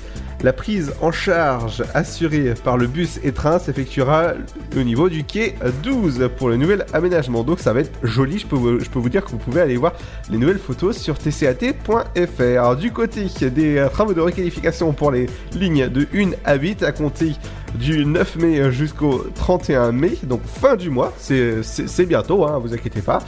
La 0.44 0.52
prise 0.52 0.92
en 1.00 1.10
charge 1.10 1.82
assurée 1.94 2.52
par 2.62 2.76
le 2.76 2.86
bus 2.86 3.18
et 3.24 3.32
train 3.32 3.58
s'effectuera 3.58 4.34
au 4.76 4.82
niveau 4.82 5.08
du 5.08 5.24
quai 5.24 5.54
12 5.82 6.28
pour 6.36 6.50
le 6.50 6.58
nouvel 6.58 6.84
aménagement. 6.92 7.44
Donc 7.44 7.60
ça 7.60 7.72
va 7.72 7.80
être 7.80 7.90
joli, 8.02 8.40
je 8.40 8.46
peux, 8.46 8.56
vous, 8.56 9.08
dire 9.08 9.24
que 9.24 9.30
vous 9.30 9.38
pouvez 9.38 9.62
aller 9.62 9.78
voir 9.78 9.94
les 10.30 10.36
nouvelles 10.36 10.58
photos 10.58 10.98
sur 10.98 11.16
tcat.fr. 11.16 12.76
Du 12.76 12.92
côté 12.92 13.24
des 13.40 13.86
travaux 13.90 14.12
de 14.12 14.20
requalification 14.20 14.92
pour 14.92 15.12
les 15.12 15.30
lignes 15.54 15.88
de 15.88 16.06
1 16.14 16.32
à 16.44 16.56
8 16.56 16.82
à 16.82 16.92
compter 16.92 17.32
du 17.78 18.04
9 18.04 18.36
mai 18.36 18.72
jusqu'au 18.72 19.24
31 19.34 19.92
mai, 19.92 20.12
donc 20.24 20.40
fin 20.44 20.76
du 20.76 20.90
mois, 20.90 21.12
c'est 21.18 22.06
bientôt, 22.06 22.44
hein, 22.44 22.58
vous 22.62 22.74
inquiétez 22.74 23.00
pas. 23.00 23.20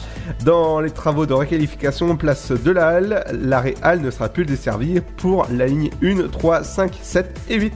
Dans 0.44 0.80
les 0.80 0.90
travaux 0.90 1.26
de 1.26 1.32
requalification 1.32 2.16
place 2.16 2.52
de 2.52 2.70
la 2.70 2.88
Halle, 2.88 3.24
l'arrêt 3.32 3.74
Halle 3.82 4.00
ne 4.00 4.10
sera 4.10 4.28
plus 4.28 4.46
desservi 4.46 5.00
pour 5.16 5.46
la 5.50 5.66
ligne 5.66 5.90
1, 6.02 6.28
3, 6.28 6.62
5, 6.62 6.92
7 7.00 7.40
et 7.48 7.56
8. 7.56 7.72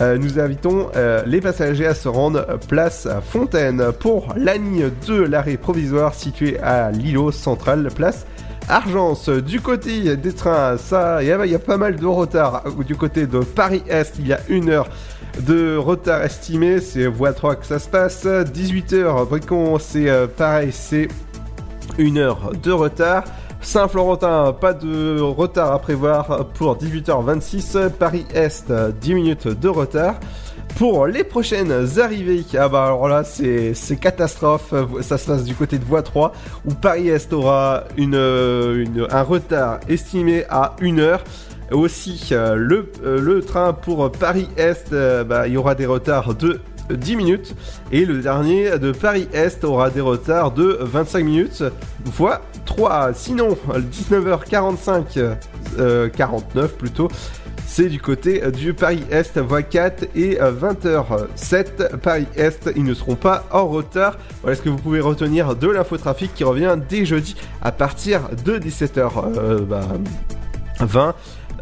Euh, 0.00 0.16
nous 0.16 0.38
invitons 0.38 0.88
euh, 0.96 1.22
les 1.26 1.40
passagers 1.40 1.86
à 1.86 1.94
se 1.94 2.08
rendre 2.08 2.58
place 2.68 3.06
Fontaine 3.30 3.92
pour 4.00 4.34
la 4.36 4.54
ligne 4.54 4.90
2, 5.06 5.26
l'arrêt 5.26 5.56
provisoire 5.56 6.14
situé 6.14 6.58
à 6.60 6.90
l'îlot 6.90 7.30
central, 7.30 7.88
place 7.94 8.26
Argence. 8.68 9.28
Du 9.28 9.60
côté 9.60 10.16
des 10.16 10.32
trains, 10.32 10.76
ça, 10.76 11.22
il 11.22 11.28
y, 11.28 11.54
a 11.54 11.58
pas 11.58 11.76
mal 11.76 11.96
de 11.96 12.06
retard. 12.06 12.62
Du 12.86 12.94
côté 12.94 13.26
de 13.26 13.40
Paris-Est, 13.40 14.14
il 14.18 14.28
y 14.28 14.32
a 14.32 14.40
une 14.48 14.70
heure 14.70 14.88
de 15.40 15.76
retard 15.76 16.22
estimé, 16.22 16.80
c'est 16.80 17.06
voie 17.06 17.32
3 17.32 17.56
que 17.56 17.66
ça 17.66 17.78
se 17.78 17.88
passe. 17.88 18.24
18h, 18.26 19.26
Bricon, 19.28 19.78
c'est 19.78 20.08
euh, 20.08 20.26
pareil, 20.26 20.70
c'est 20.72 21.08
une 21.98 22.18
heure 22.18 22.52
de 22.62 22.70
retard. 22.70 23.24
Saint-Florentin, 23.60 24.52
pas 24.52 24.72
de 24.74 25.20
retard 25.20 25.72
à 25.72 25.78
prévoir 25.78 26.48
pour 26.54 26.76
18h26. 26.76 27.90
Paris-Est, 27.90 28.72
10 29.00 29.14
minutes 29.14 29.48
de 29.48 29.68
retard. 29.68 30.16
Pour 30.76 31.06
les 31.06 31.22
prochaines 31.22 31.72
arrivées, 31.98 32.44
ah 32.58 32.68
bah 32.68 32.86
alors 32.86 33.06
là 33.06 33.24
c'est 33.24 33.74
catastrophe, 34.00 34.74
ça 35.02 35.18
se 35.18 35.26
passe 35.26 35.44
du 35.44 35.54
côté 35.54 35.78
de 35.78 35.84
voie 35.84 36.02
3 36.02 36.32
où 36.64 36.72
Paris-Est 36.72 37.32
aura 37.32 37.84
une, 37.98 39.06
un 39.10 39.22
retard 39.22 39.80
estimé 39.88 40.44
à 40.48 40.74
1 40.80 40.98
heure. 40.98 41.22
Aussi, 41.72 42.28
euh, 42.32 42.54
le, 42.54 42.90
euh, 43.04 43.20
le, 43.20 43.40
train 43.42 43.72
pour 43.72 44.10
Paris-Est, 44.12 44.92
euh, 44.92 45.24
bah, 45.24 45.48
il 45.48 45.54
y 45.54 45.56
aura 45.56 45.74
des 45.74 45.86
retards 45.86 46.34
de 46.34 46.60
10 46.90 47.16
minutes. 47.16 47.54
Et 47.90 48.04
le 48.04 48.20
dernier 48.20 48.78
de 48.78 48.92
Paris-Est 48.92 49.64
aura 49.64 49.90
des 49.90 50.00
retards 50.00 50.52
de 50.52 50.78
25 50.80 51.24
minutes, 51.24 51.64
fois 52.12 52.42
3. 52.66 53.12
Sinon, 53.14 53.56
19h45, 53.68 55.36
49 56.12 56.74
plutôt, 56.74 57.08
c'est 57.66 57.88
du 57.88 58.00
côté 58.00 58.42
du 58.50 58.74
Paris-Est, 58.74 59.38
voie 59.38 59.62
4 59.62 60.08
et 60.14 60.34
20h07 60.34 61.96
Paris-Est. 61.96 62.70
Ils 62.76 62.84
ne 62.84 62.94
seront 62.94 63.14
pas 63.14 63.46
en 63.50 63.66
retard. 63.66 64.18
Voilà 64.42 64.56
ce 64.56 64.62
que 64.62 64.68
vous 64.68 64.76
pouvez 64.76 65.00
retenir 65.00 65.54
de 65.56 65.68
l'infotrafic 65.68 66.34
qui 66.34 66.44
revient 66.44 66.76
dès 66.88 67.06
jeudi 67.06 67.36
à 67.62 67.72
partir 67.72 68.22
de 68.44 68.58
17h20. 68.58 69.64
Bah, 69.64 69.86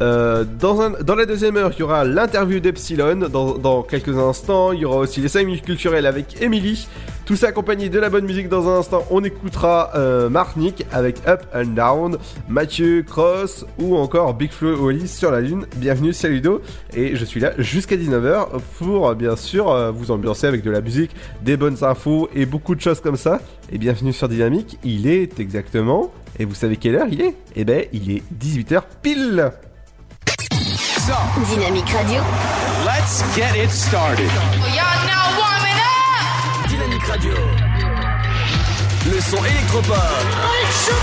euh, 0.03 0.45
dans, 0.45 0.91
dans, 0.91 1.15
la 1.15 1.27
deuxième 1.27 1.57
heure, 1.57 1.73
il 1.75 1.81
y 1.81 1.83
aura 1.83 2.05
l'interview 2.05 2.59
d'Epsilon 2.59 3.29
dans, 3.31 3.59
dans, 3.59 3.83
quelques 3.83 4.17
instants. 4.17 4.73
Il 4.73 4.81
y 4.81 4.85
aura 4.85 4.99
aussi 4.99 5.21
les 5.21 5.29
5 5.29 5.45
minutes 5.45 5.65
culturelles 5.65 6.07
avec 6.07 6.41
Emily. 6.41 6.89
Tout 7.27 7.37
ça 7.37 7.49
accompagné 7.49 7.91
de 7.91 7.99
la 7.99 8.09
bonne 8.09 8.25
musique 8.25 8.49
dans 8.49 8.69
un 8.69 8.79
instant. 8.79 9.05
On 9.11 9.23
écoutera 9.23 9.91
euh, 9.95 10.29
Marnik 10.29 10.87
avec 10.91 11.19
Up 11.29 11.43
and 11.55 11.77
Down, 11.77 12.17
Mathieu 12.49 13.05
Cross 13.07 13.67
ou 13.79 13.95
encore 13.97 14.35
Big 14.35 14.51
Flo 14.51 14.83
Oli 14.83 15.07
sur 15.07 15.31
la 15.31 15.41
Lune. 15.41 15.67
Bienvenue, 15.77 16.13
c'est 16.13 16.29
Ludo. 16.29 16.63
Et 16.95 17.15
je 17.15 17.25
suis 17.25 17.39
là 17.39 17.53
jusqu'à 17.59 17.97
19h 17.97 18.49
pour 18.79 19.15
bien 19.15 19.37
sûr 19.37 19.71
euh, 19.71 19.91
vous 19.91 20.11
ambiancer 20.11 20.47
avec 20.47 20.63
de 20.63 20.71
la 20.71 20.81
musique, 20.81 21.15
des 21.43 21.57
bonnes 21.57 21.85
infos 21.85 22.29
et 22.35 22.47
beaucoup 22.47 22.75
de 22.75 22.81
choses 22.81 23.01
comme 23.01 23.17
ça. 23.17 23.41
Et 23.71 23.79
bienvenue 23.79 24.13
sur 24.13 24.29
Dynamique. 24.29 24.79
Il 24.83 25.07
est 25.07 25.39
exactement. 25.39 26.11
Et 26.39 26.47
vous 26.47 26.55
savez 26.55 26.79
quelle 26.79 26.97
heure 26.97 27.09
il 27.11 27.21
est? 27.21 27.37
Eh 27.55 27.65
ben, 27.65 27.85
il 27.93 28.11
est 28.11 28.23
18h 28.41 28.83
pile 29.03 29.53
Dynamique 31.11 31.93
Radio. 31.93 32.23
Let's 32.87 33.23
get 33.35 33.57
it 33.57 33.71
started. 33.71 34.31
Y'all 34.77 35.07
now 35.11 35.27
warming 35.41 35.75
up. 35.75 36.69
Dynamique 36.69 37.05
Radio. 37.05 37.35
Le 39.07 39.21
son 39.21 39.45
électropop. 39.45 39.97
Make 39.97 40.73
some 40.73 40.95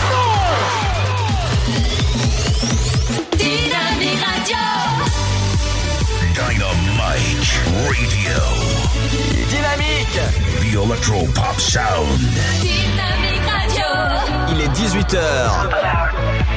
Dynamique 3.37 4.23
Radio. 4.23 4.63
Dynamite 6.35 7.51
Radio. 7.83 8.39
Dynamique. 9.49 10.21
The 10.61 10.71
Electro 10.81 11.27
Pop 11.35 11.59
Sound. 11.59 12.19
Dynamique 12.61 13.45
Radio. 13.45 13.87
Il 14.51 14.61
est 14.61 14.69
18h. 14.69 16.56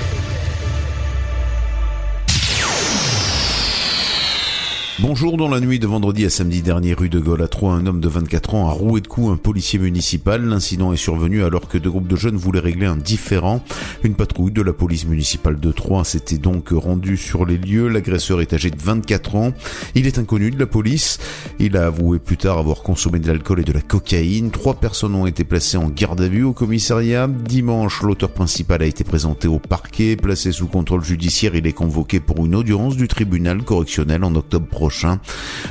Bonjour, 5.01 5.35
dans 5.35 5.47
la 5.47 5.59
nuit 5.59 5.79
de 5.79 5.87
vendredi 5.87 6.25
à 6.25 6.29
samedi 6.29 6.61
dernier, 6.61 6.93
rue 6.93 7.09
de 7.09 7.19
Gaulle 7.19 7.41
à 7.41 7.47
Troyes, 7.47 7.73
un 7.73 7.87
homme 7.87 8.01
de 8.01 8.07
24 8.07 8.53
ans 8.53 8.69
a 8.69 8.71
roué 8.71 9.01
de 9.01 9.07
coups 9.07 9.31
un 9.31 9.35
policier 9.35 9.79
municipal. 9.79 10.45
L'incident 10.45 10.93
est 10.93 10.97
survenu 10.97 11.43
alors 11.43 11.67
que 11.67 11.79
deux 11.79 11.89
groupes 11.89 12.07
de 12.07 12.15
jeunes 12.15 12.35
voulaient 12.35 12.59
régler 12.59 12.85
un 12.85 12.97
différend. 12.97 13.63
Une 14.03 14.13
patrouille 14.13 14.51
de 14.51 14.61
la 14.61 14.73
police 14.73 15.07
municipale 15.07 15.59
de 15.59 15.71
Troyes 15.71 16.03
s'était 16.03 16.37
donc 16.37 16.69
rendue 16.69 17.17
sur 17.17 17.47
les 17.47 17.57
lieux. 17.57 17.87
L'agresseur 17.87 18.41
est 18.41 18.53
âgé 18.53 18.69
de 18.69 18.79
24 18.79 19.35
ans. 19.37 19.53
Il 19.95 20.05
est 20.05 20.19
inconnu 20.19 20.51
de 20.51 20.59
la 20.59 20.67
police. 20.67 21.17
Il 21.57 21.77
a 21.77 21.87
avoué 21.87 22.19
plus 22.19 22.37
tard 22.37 22.59
avoir 22.59 22.83
consommé 22.83 23.17
de 23.17 23.25
l'alcool 23.25 23.61
et 23.61 23.63
de 23.63 23.73
la 23.73 23.81
cocaïne. 23.81 24.51
Trois 24.51 24.75
personnes 24.75 25.15
ont 25.15 25.25
été 25.25 25.43
placées 25.43 25.77
en 25.77 25.89
garde 25.89 26.21
à 26.21 26.27
vue 26.27 26.43
au 26.43 26.53
commissariat. 26.53 27.27
Dimanche, 27.27 28.03
l'auteur 28.03 28.29
principal 28.29 28.83
a 28.83 28.85
été 28.85 29.03
présenté 29.03 29.47
au 29.47 29.57
parquet. 29.57 30.15
Placé 30.15 30.51
sous 30.51 30.67
contrôle 30.67 31.03
judiciaire, 31.03 31.55
il 31.55 31.65
est 31.65 31.73
convoqué 31.73 32.19
pour 32.19 32.45
une 32.45 32.53
audience 32.53 32.95
du 32.95 33.07
tribunal 33.07 33.63
correctionnel 33.63 34.23
en 34.23 34.35
octobre 34.35 34.67
prochain. 34.67 34.90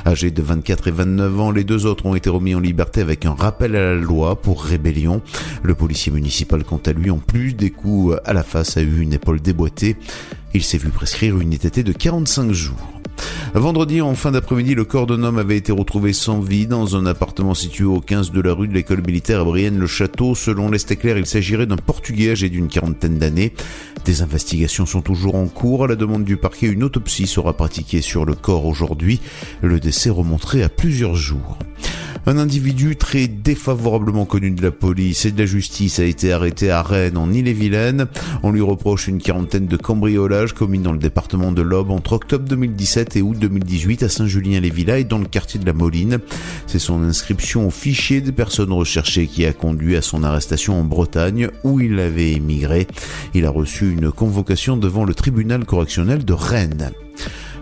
Âgés 0.05 0.31
de 0.31 0.41
24 0.41 0.87
et 0.87 0.91
29 0.91 1.39
ans, 1.39 1.51
les 1.51 1.63
deux 1.63 1.85
autres 1.85 2.05
ont 2.05 2.15
été 2.15 2.29
remis 2.29 2.55
en 2.55 2.59
liberté 2.59 3.01
avec 3.01 3.25
un 3.25 3.33
rappel 3.33 3.75
à 3.75 3.93
la 3.93 3.95
loi 3.95 4.41
pour 4.41 4.63
rébellion. 4.63 5.21
Le 5.63 5.75
policier 5.75 6.11
municipal, 6.11 6.63
quant 6.63 6.81
à 6.85 6.91
lui, 6.91 7.09
en 7.09 7.19
plus 7.19 7.53
des 7.53 7.69
coups 7.69 8.17
à 8.25 8.33
la 8.33 8.43
face, 8.43 8.77
a 8.77 8.81
eu 8.81 8.99
une 9.01 9.13
épaule 9.13 9.41
déboîtée. 9.41 9.95
Il 10.53 10.63
s'est 10.63 10.77
vu 10.77 10.89
prescrire 10.89 11.39
une 11.39 11.53
ITT 11.53 11.79
de 11.83 11.93
45 11.93 12.51
jours. 12.51 13.00
Vendredi, 13.53 13.99
en 13.99 14.15
fin 14.15 14.31
d'après-midi, 14.31 14.75
le 14.75 14.85
corps 14.85 15.07
d'un 15.07 15.23
homme 15.23 15.37
avait 15.37 15.57
été 15.57 15.73
retrouvé 15.73 16.13
sans 16.13 16.39
vie 16.39 16.67
dans 16.67 16.95
un 16.95 17.05
appartement 17.05 17.53
situé 17.53 17.83
au 17.83 17.99
15 17.99 18.31
de 18.31 18.39
la 18.39 18.53
rue 18.53 18.69
de 18.69 18.73
l'école 18.73 19.05
militaire 19.05 19.41
à 19.41 19.43
Brienne-le-Château. 19.43 20.35
Selon 20.35 20.69
l'Est 20.71 20.89
éclair, 20.89 21.17
il 21.17 21.25
s'agirait 21.25 21.65
d'un 21.65 21.75
Portugais 21.75 22.31
âgé 22.31 22.49
d'une 22.49 22.69
quarantaine 22.69 23.17
d'années. 23.17 23.53
Des 24.05 24.21
investigations 24.21 24.85
sont 24.85 25.01
toujours 25.01 25.35
en 25.35 25.47
cours. 25.47 25.83
À 25.83 25.87
la 25.87 25.97
demande 25.97 26.23
du 26.23 26.37
parquet, 26.37 26.67
une 26.67 26.83
autopsie 26.83 27.27
sera 27.27 27.51
pratiquée 27.51 28.01
sur 28.01 28.23
le 28.23 28.35
corps 28.35 28.65
aujourd'hui. 28.65 29.19
Le 29.61 29.81
décès 29.81 30.09
remonterait 30.09 30.63
à 30.63 30.69
plusieurs 30.69 31.15
jours. 31.15 31.57
Un 32.27 32.37
individu 32.37 32.95
très 32.95 33.27
défavorablement 33.27 34.25
connu 34.25 34.51
de 34.51 34.61
la 34.61 34.69
police 34.69 35.25
et 35.25 35.31
de 35.31 35.39
la 35.39 35.47
justice 35.47 35.97
a 35.97 36.03
été 36.03 36.31
arrêté 36.31 36.69
à 36.69 36.83
Rennes 36.83 37.17
en 37.17 37.33
Ille-et-Vilaine. 37.33 38.05
On 38.43 38.51
lui 38.51 38.61
reproche 38.61 39.07
une 39.07 39.19
quarantaine 39.19 39.65
de 39.65 39.75
cambriolages 39.75 40.53
commis 40.53 40.77
dans 40.77 40.91
le 40.91 40.99
département 40.99 41.51
de 41.51 41.63
l'Aube 41.63 41.89
entre 41.89 42.13
octobre 42.13 42.47
2017 42.47 43.15
et 43.15 43.21
août 43.23 43.37
2018 43.39 44.03
à 44.03 44.09
Saint-Julien-les-Villas 44.09 44.99
et 44.99 45.03
dans 45.03 45.17
le 45.17 45.25
quartier 45.25 45.59
de 45.59 45.65
la 45.65 45.73
Moline. 45.73 46.19
C'est 46.67 46.77
son 46.77 47.01
inscription 47.01 47.65
au 47.65 47.71
fichier 47.71 48.21
des 48.21 48.31
personnes 48.31 48.71
recherchées 48.71 49.25
qui 49.25 49.43
a 49.47 49.53
conduit 49.53 49.95
à 49.95 50.03
son 50.03 50.23
arrestation 50.23 50.79
en 50.79 50.83
Bretagne 50.83 51.49
où 51.63 51.79
il 51.79 51.99
avait 51.99 52.33
émigré. 52.33 52.85
Il 53.33 53.47
a 53.47 53.49
reçu 53.49 53.91
une 53.91 54.11
convocation 54.11 54.77
devant 54.77 55.05
le 55.05 55.15
tribunal 55.15 55.65
correctionnel 55.65 56.23
de 56.23 56.33
Rennes. 56.33 56.91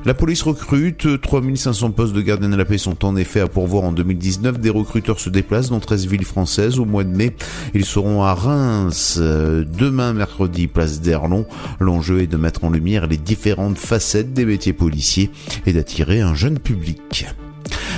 La 0.05 0.13
police 0.13 0.43
recrute, 0.43 1.19
3500 1.21 1.91
postes 1.91 2.13
de 2.13 2.21
gardiens 2.21 2.47
de 2.47 2.55
la 2.55 2.63
paix 2.63 2.77
sont 2.77 3.03
en 3.03 3.17
effet 3.17 3.41
à 3.41 3.47
pourvoir 3.47 3.83
en 3.83 3.91
2019. 3.91 4.57
Des 4.59 4.69
recruteurs 4.69 5.19
se 5.19 5.29
déplacent 5.29 5.71
dans 5.71 5.81
13 5.81 6.07
villes 6.07 6.25
françaises 6.25 6.79
au 6.79 6.85
mois 6.85 7.03
de 7.03 7.09
mai. 7.09 7.35
Ils 7.73 7.85
seront 7.85 8.23
à 8.23 8.33
Reims 8.33 9.17
euh, 9.19 9.65
demain 9.65 10.13
mercredi, 10.13 10.67
place 10.67 11.01
d'Erlon. 11.01 11.45
L'enjeu 11.81 12.21
est 12.21 12.27
de 12.27 12.37
mettre 12.37 12.63
en 12.63 12.69
lumière 12.69 13.07
les 13.07 13.17
différentes 13.17 13.77
facettes 13.77 14.31
des 14.33 14.45
métiers 14.45 14.73
policiers 14.73 15.31
et 15.65 15.73
d'attirer 15.73 16.21
un 16.21 16.33
jeune 16.33 16.59
public. 16.59 17.27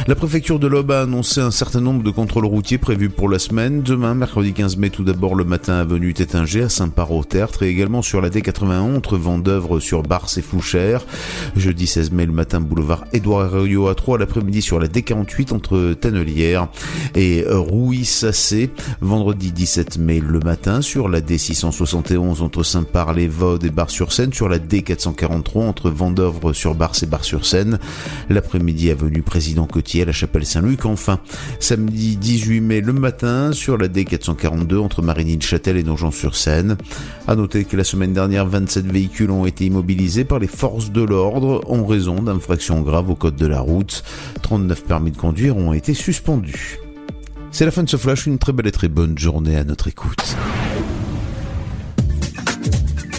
La 0.07 0.15
préfecture 0.15 0.57
de 0.57 0.65
l'Aube 0.65 0.91
a 0.91 1.01
annoncé 1.01 1.41
un 1.41 1.51
certain 1.51 1.79
nombre 1.79 2.01
de 2.01 2.09
contrôles 2.09 2.45
routiers 2.45 2.79
prévus 2.79 3.11
pour 3.11 3.29
la 3.29 3.37
semaine. 3.37 3.83
Demain, 3.83 4.15
mercredi 4.15 4.51
15 4.51 4.77
mai, 4.77 4.89
tout 4.89 5.03
d'abord 5.03 5.35
le 5.35 5.43
matin 5.43 5.75
avenue 5.75 6.15
Tétinger 6.15 6.63
à 6.63 6.69
Saint-Par-au-Tertre 6.69 7.61
et 7.61 7.69
également 7.69 8.01
sur 8.01 8.19
la 8.19 8.31
D81 8.31 8.95
entre 8.95 9.15
Vendœuvre 9.17 9.79
sur 9.79 10.01
Bars 10.01 10.27
et 10.37 10.41
Fouchères. 10.41 11.05
Jeudi 11.55 11.85
16 11.85 12.11
mai, 12.11 12.25
le 12.25 12.31
matin, 12.31 12.61
boulevard 12.61 13.05
Édouard 13.13 13.55
Herriot 13.55 13.89
à 13.89 13.95
3, 13.95 14.17
l'après-midi 14.17 14.63
sur 14.63 14.79
la 14.79 14.87
D48 14.87 15.53
entre 15.53 15.93
Tannelière 15.93 16.67
et 17.13 17.45
Rouy-Sassé. 17.47 18.71
Vendredi 19.01 19.51
17 19.51 19.99
mai, 19.99 20.19
le 20.19 20.39
matin 20.39 20.81
sur 20.81 21.09
la 21.09 21.21
D671 21.21 22.41
entre 22.41 22.63
Saint-Par-les-Vaudes 22.63 23.65
et 23.65 23.69
Bar-sur-Seine, 23.69 24.33
sur 24.33 24.49
la 24.49 24.57
D443 24.57 25.59
entre 25.59 25.91
Vendœuvre 25.91 26.53
sur 26.53 26.73
Bars 26.73 26.95
et 27.03 27.05
Bar-sur-Seine. 27.05 27.77
L'après-midi, 28.29 28.89
avenue 28.89 29.21
Président 29.21 29.67
À 29.99 30.05
la 30.05 30.13
Chapelle 30.13 30.45
Saint-Luc. 30.45 30.85
Enfin, 30.85 31.19
samedi 31.59 32.15
18 32.15 32.61
mai, 32.61 32.79
le 32.81 32.93
matin 32.93 33.51
sur 33.51 33.77
la 33.77 33.89
D442 33.89 34.77
entre 34.77 35.01
Marigny-le-Châtel 35.01 35.75
et 35.75 35.83
Nogent-sur-Seine. 35.83 36.77
À 37.27 37.35
noter 37.35 37.65
que 37.65 37.75
la 37.75 37.83
semaine 37.83 38.13
dernière, 38.13 38.45
27 38.45 38.85
véhicules 38.85 39.31
ont 39.31 39.45
été 39.45 39.65
immobilisés 39.65 40.23
par 40.23 40.39
les 40.39 40.47
forces 40.47 40.91
de 40.91 41.01
l'ordre 41.01 41.61
en 41.67 41.85
raison 41.85 42.21
d'infractions 42.21 42.79
graves 42.81 43.09
au 43.09 43.15
code 43.15 43.35
de 43.35 43.47
la 43.47 43.59
route. 43.59 44.03
39 44.43 44.85
permis 44.85 45.11
de 45.11 45.17
conduire 45.17 45.57
ont 45.57 45.73
été 45.73 45.93
suspendus. 45.93 46.79
C'est 47.51 47.65
la 47.65 47.71
fin 47.71 47.83
de 47.83 47.89
ce 47.89 47.97
flash, 47.97 48.27
une 48.27 48.39
très 48.39 48.53
belle 48.53 48.67
et 48.67 48.71
très 48.71 48.87
bonne 48.87 49.17
journée 49.17 49.57
à 49.57 49.65
notre 49.65 49.89
écoute. 49.89 50.37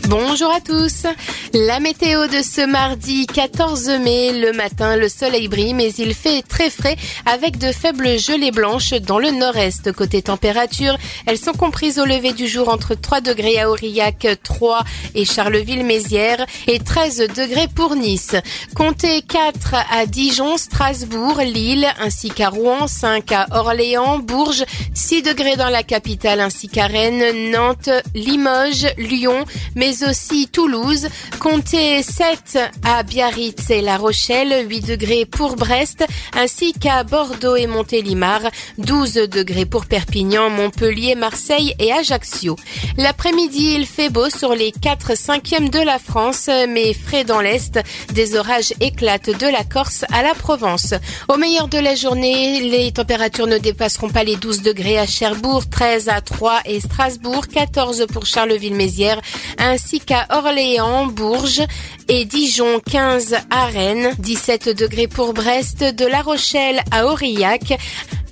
Bonjour 0.09 0.51
à 0.51 0.61
tous. 0.61 1.07
La 1.55 1.79
météo 1.79 2.27
de 2.27 2.43
ce 2.43 2.67
mardi 2.67 3.27
14 3.27 3.89
mai, 4.01 4.33
le 4.33 4.53
matin, 4.53 4.97
le 4.97 5.09
soleil 5.09 5.49
brille, 5.49 5.75
mais 5.75 5.91
il 5.93 6.15
fait 6.15 6.43
très 6.43 6.71
frais 6.71 6.97
avec 7.25 7.59
de 7.59 7.73
faibles 7.73 8.19
gelées 8.19 8.51
blanches 8.51 8.93
dans 8.95 9.19
le 9.19 9.31
nord-est. 9.31 9.93
Côté 9.93 10.23
température, 10.23 10.97
elles 11.27 11.39
sont 11.39 11.53
comprises 11.53 11.99
au 11.99 12.05
lever 12.05 12.33
du 12.33 12.49
jour 12.49 12.69
entre 12.69 12.95
3 12.95 13.21
degrés 13.21 13.61
à 13.61 13.71
Aurillac, 13.71 14.27
3 14.43 14.81
et 15.15 15.25
Charleville-Mézières 15.25 16.47
et 16.67 16.79
13 16.79 17.29
degrés 17.35 17.69
pour 17.75 17.95
Nice. 17.95 18.35
Comptez 18.75 19.23
4 19.23 19.75
à 19.91 20.07
Dijon, 20.07 20.57
Strasbourg, 20.57 21.41
Lille 21.43 21.87
ainsi 22.01 22.31
qu'à 22.31 22.49
Rouen, 22.49 22.87
5 22.87 23.31
à 23.33 23.47
Orléans, 23.53 24.19
Bourges, 24.19 24.65
6 24.95 25.23
degrés 25.23 25.57
dans 25.57 25.71
la 25.71 25.83
capitale 25.83 26.41
ainsi 26.41 26.69
qu'à 26.69 26.87
Rennes, 26.87 27.51
Nantes, 27.51 27.91
Limoges, 28.15 28.89
Lyon, 28.99 29.45
mais 29.77 29.92
aussi 30.01 30.49
Toulouse. 30.49 31.09
Comptez 31.39 32.03
7 32.03 32.59
à 32.83 33.03
Biarritz 33.03 33.69
et 33.71 33.83
La 33.83 33.99
Rochelle, 33.99 34.67
8 34.69 34.81
degrés 34.83 35.27
pour 35.27 35.57
Brest, 35.57 36.05
ainsi 36.35 36.73
qu'à 36.73 37.05
Bordeaux 37.05 37.57
et 37.57 37.67
Montélimar, 37.67 38.41
12 38.79 39.15
degrés 39.29 39.67
pour 39.67 39.87
Perpignan, 39.87 40.51
Montpellier, 40.51 41.15
Marseille 41.15 41.75
et 41.79 41.93
Ajaccio. 41.93 42.57
L'après-midi, 42.97 43.75
il 43.77 43.87
fait 43.87 44.09
beau 44.09 44.31
sur 44.31 44.55
les 44.55 44.73
4 44.73 45.17
cinquièmes 45.17 45.69
de 45.69 45.81
la 45.81 45.99
France, 45.99 46.49
mais 46.69 46.95
frais 46.95 47.25
dans 47.25 47.41
l'Est. 47.41 47.79
Des 48.15 48.37
orages 48.37 48.73
éclatent 48.81 49.37
de 49.39 49.47
la 49.47 49.65
Corse 49.65 50.05
à 50.11 50.23
la 50.23 50.35
Provence. 50.35 50.95
Au 51.29 51.37
meilleur 51.37 51.69
de 51.69 51.79
la 51.79 51.95
journée, 51.95 52.61
les 52.61 52.93
températures 52.93 53.47
ne 53.47 53.59
dépasseront 53.59 54.09
pas 54.09 54.25
les 54.25 54.37
12 54.37 54.63
degrés 54.63 54.99
à 54.99 55.07
Cherbourg, 55.07 55.69
13 55.69 56.09
à 56.09 56.21
Troyes 56.21 56.61
et 56.65 56.81
Strasbourg, 56.81 57.47
14 57.49 58.07
pour 58.13 58.27
Charleville-Mézières, 58.27 59.21
ainsi 59.59 59.82
qu'à 60.07 60.27
Orléans, 60.31 61.07
Bourges 61.07 61.63
et 62.09 62.25
Dijon 62.25 62.81
15 62.81 63.37
à 63.51 63.67
Rennes, 63.67 64.15
17 64.19 64.71
degrés 64.77 65.09
pour 65.09 65.35
Brest, 65.35 65.83
de 65.83 66.07
La 66.07 66.23
Rochelle 66.23 66.81
à 66.91 67.07
Aurillac, 67.07 67.79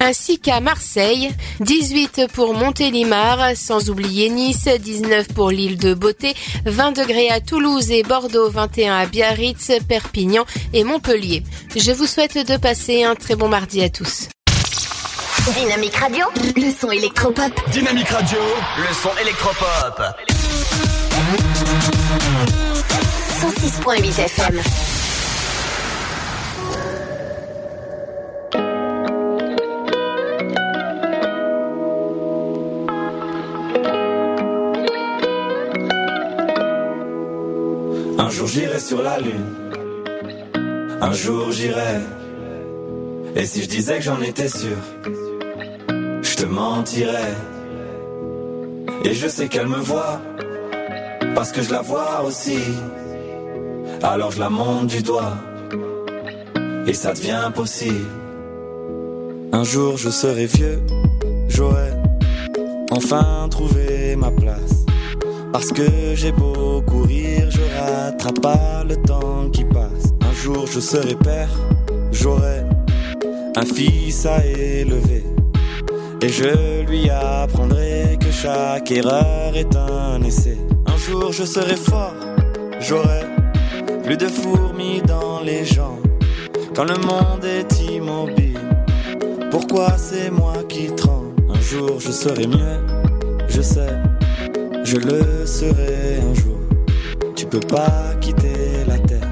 ainsi 0.01 0.39
qu'à 0.39 0.61
Marseille, 0.61 1.31
18 1.61 2.27
pour 2.33 2.55
Montélimar, 2.55 3.57
sans 3.57 3.91
oublier 3.91 4.31
Nice, 4.31 4.69
19 4.69 5.29
pour 5.29 5.51
l'île 5.51 5.79
de 5.79 5.95
Beauté, 5.95 6.35
20 6.67 6.93
degrés 6.93 7.31
à 7.31 7.41
Toulouse 7.41 7.91
et 7.91 8.03
Bordeaux, 8.03 8.49
21 8.49 8.97
à 8.97 9.07
Biarritz, 9.07 9.73
Perpignan 9.89 10.45
et 10.73 10.85
Montpellier. 10.85 11.43
Je 11.77 11.93
vous 11.93 12.07
souhaite 12.07 12.39
de 12.39 12.57
passer 12.57 13.05
un 13.05 13.15
très 13.15 13.37
bon 13.37 13.49
mardi 13.49 13.83
à 13.83 13.89
tous. 13.89 14.29
Dynamique 15.55 15.97
Radio, 15.97 16.27
le 16.57 16.71
son 16.71 16.91
électropop. 16.91 17.53
Dynamique 17.71 18.09
Radio, 18.09 18.39
le 18.79 18.95
son 18.95 19.11
électropop. 19.21 20.40
106.8 22.21 24.21
FM. 24.21 24.61
Un 38.19 38.29
jour 38.29 38.47
j'irai 38.47 38.79
sur 38.79 39.03
la 39.03 39.19
lune. 39.19 39.33
Un 41.01 41.13
jour 41.13 41.51
j'irai. 41.51 42.01
Et 43.35 43.47
si 43.47 43.63
je 43.63 43.69
disais 43.69 43.97
que 43.97 44.03
j'en 44.03 44.21
étais 44.21 44.49
sûr, 44.49 44.77
je 46.23 46.35
te 46.37 46.45
mentirais. 46.45 47.35
Et 49.05 49.15
je 49.15 49.29
sais 49.29 49.49
qu'elle 49.49 49.69
me 49.69 49.79
voit, 49.79 50.21
parce 51.35 51.53
que 51.53 51.63
je 51.63 51.71
la 51.71 51.83
vois 51.83 52.23
aussi. 52.27 52.59
Alors 54.03 54.31
je 54.33 54.41
la 54.41 54.51
monte 54.51 54.87
du 54.87 55.03
doigt, 55.03 55.35
et 56.87 56.95
ça 56.95 57.13
devient 57.13 57.51
possible. 57.55 58.07
Un 59.53 59.65
jour 59.65 59.97
je 59.97 60.11
serai 60.11 60.47
vieux, 60.47 60.81
j'aurai 61.49 61.91
enfin 62.91 63.49
trouvé 63.51 64.17
ma 64.17 64.31
place. 64.31 64.85
Parce 65.53 65.73
que 65.73 66.15
j'ai 66.15 66.33
beau 66.33 66.81
courir, 66.83 67.51
je 67.51 67.61
rattrape 67.79 68.41
pas 68.41 68.85
le 68.89 68.97
temps 68.97 69.49
qui 69.53 69.65
passe. 69.65 70.15
Un 70.23 70.33
jour 70.33 70.67
je 70.67 70.81
serai 70.81 71.15
père, 71.17 71.51
j'aurai 72.13 72.63
un 73.57 73.65
fils 73.65 74.27
à 74.27 74.45
élever. 74.47 75.25
Et 76.23 76.29
je 76.29 76.85
lui 76.87 77.11
apprendrai 77.11 78.19
que 78.21 78.31
chaque 78.31 78.91
erreur 78.93 79.57
est 79.57 79.75
un 79.75 80.23
essai. 80.23 80.59
Un 81.11 81.13
jour 81.13 81.33
je 81.33 81.45
serai 81.45 81.75
fort, 81.75 82.15
j'aurai 82.79 83.25
plus 84.05 84.17
de 84.17 84.29
fourmis 84.29 85.03
dans 85.03 85.41
les 85.41 85.65
jambes. 85.65 86.07
Quand 86.73 86.85
le 86.85 86.95
monde 86.99 87.45
est 87.45 87.81
immobile, 87.83 88.61
pourquoi 89.51 89.97
c'est 89.99 90.31
moi 90.31 90.53
qui 90.69 90.87
tremble? 90.95 91.35
Un 91.53 91.61
jour 91.61 91.99
je 91.99 92.13
serai 92.13 92.47
mieux, 92.47 92.79
je 93.49 93.61
sais, 93.61 93.99
je 94.85 94.99
le 94.99 95.47
serai 95.47 96.21
un 96.21 96.33
jour. 96.33 96.61
Tu 97.35 97.45
peux 97.45 97.59
pas 97.59 98.15
quitter 98.21 98.85
la 98.87 98.99
terre, 99.01 99.29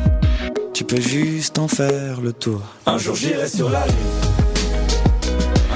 tu 0.74 0.83
peux 0.83 1.01
juste 1.01 1.61
en 1.61 1.68
faire 1.68 2.20
le 2.20 2.33
tour. 2.33 2.61
Un 2.87 2.99
jour 2.99 3.14
j'irai 3.14 3.49
sur 3.49 3.70
la 3.70 3.87
lune, 3.87 3.95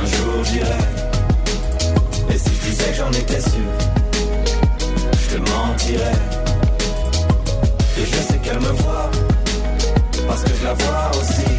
un 0.02 0.06
jour 0.06 0.42
j'irai. 0.42 0.66
Et 2.28 2.38
si 2.38 2.50
je 2.60 2.70
disais 2.70 2.90
que 2.90 2.96
j'en 2.96 3.12
étais 3.12 3.40
sûr, 3.40 3.81
Et 7.98 8.04
je 8.04 8.16
sais 8.16 8.38
qu'elle 8.42 8.60
me 8.60 8.72
voit, 8.82 9.10
parce 10.26 10.42
que 10.42 10.50
je 10.58 10.64
la 10.64 10.74
vois 10.74 11.10
aussi. 11.18 11.52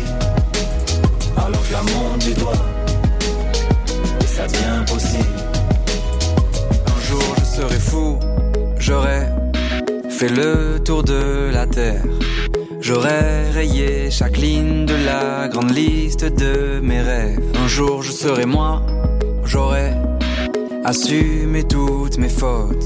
Alors 1.36 1.64
je 1.68 1.74
la 1.74 1.82
monte 1.82 2.20
du 2.20 2.34
doigt, 2.34 2.54
et 4.22 4.28
ça 4.28 4.48
devient 4.48 4.84
possible. 4.88 5.40
Un 6.86 7.02
jour 7.08 7.36
je 7.40 7.46
serai 7.62 7.80
fou, 7.80 8.20
j'aurai 8.78 9.28
fait 10.10 10.30
le 10.30 10.80
tour 10.84 11.04
de 11.04 11.50
la 11.52 11.66
terre. 11.66 12.04
J'aurais 12.82 13.50
rayé 13.52 14.12
chaque 14.12 14.38
ligne 14.38 14.86
de 14.86 14.96
la 15.06 15.48
grande 15.48 15.72
liste 15.72 16.26
de 16.26 16.80
mes 16.82 17.02
rêves. 17.02 17.42
Un 17.64 17.68
jour 17.68 18.04
je 18.04 18.12
serai 18.12 18.46
moi, 18.46 18.82
j'aurais 19.46 19.96
assumé 20.86 21.64
toutes 21.64 22.18
mes 22.18 22.30
fautes. 22.30 22.86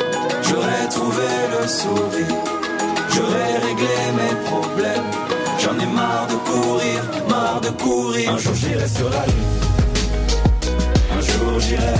J'aurais 0.51 0.87
trouvé 0.89 1.27
le 1.53 1.67
sourire. 1.67 2.35
J'aurais 3.15 3.57
réglé 3.67 3.97
mes 4.19 4.35
problèmes. 4.49 5.09
J'en 5.59 5.79
ai 5.79 5.85
marre 5.85 6.27
de 6.27 6.35
courir, 6.49 6.99
marre 7.29 7.61
de 7.61 7.69
courir. 7.69 8.33
Un 8.33 8.37
jour 8.37 8.53
j'irai 8.55 8.87
sur 8.87 9.09
la 9.09 9.25
lune. 9.27 9.53
Un 11.15 11.21
jour 11.21 11.59
j'irai. 11.59 11.99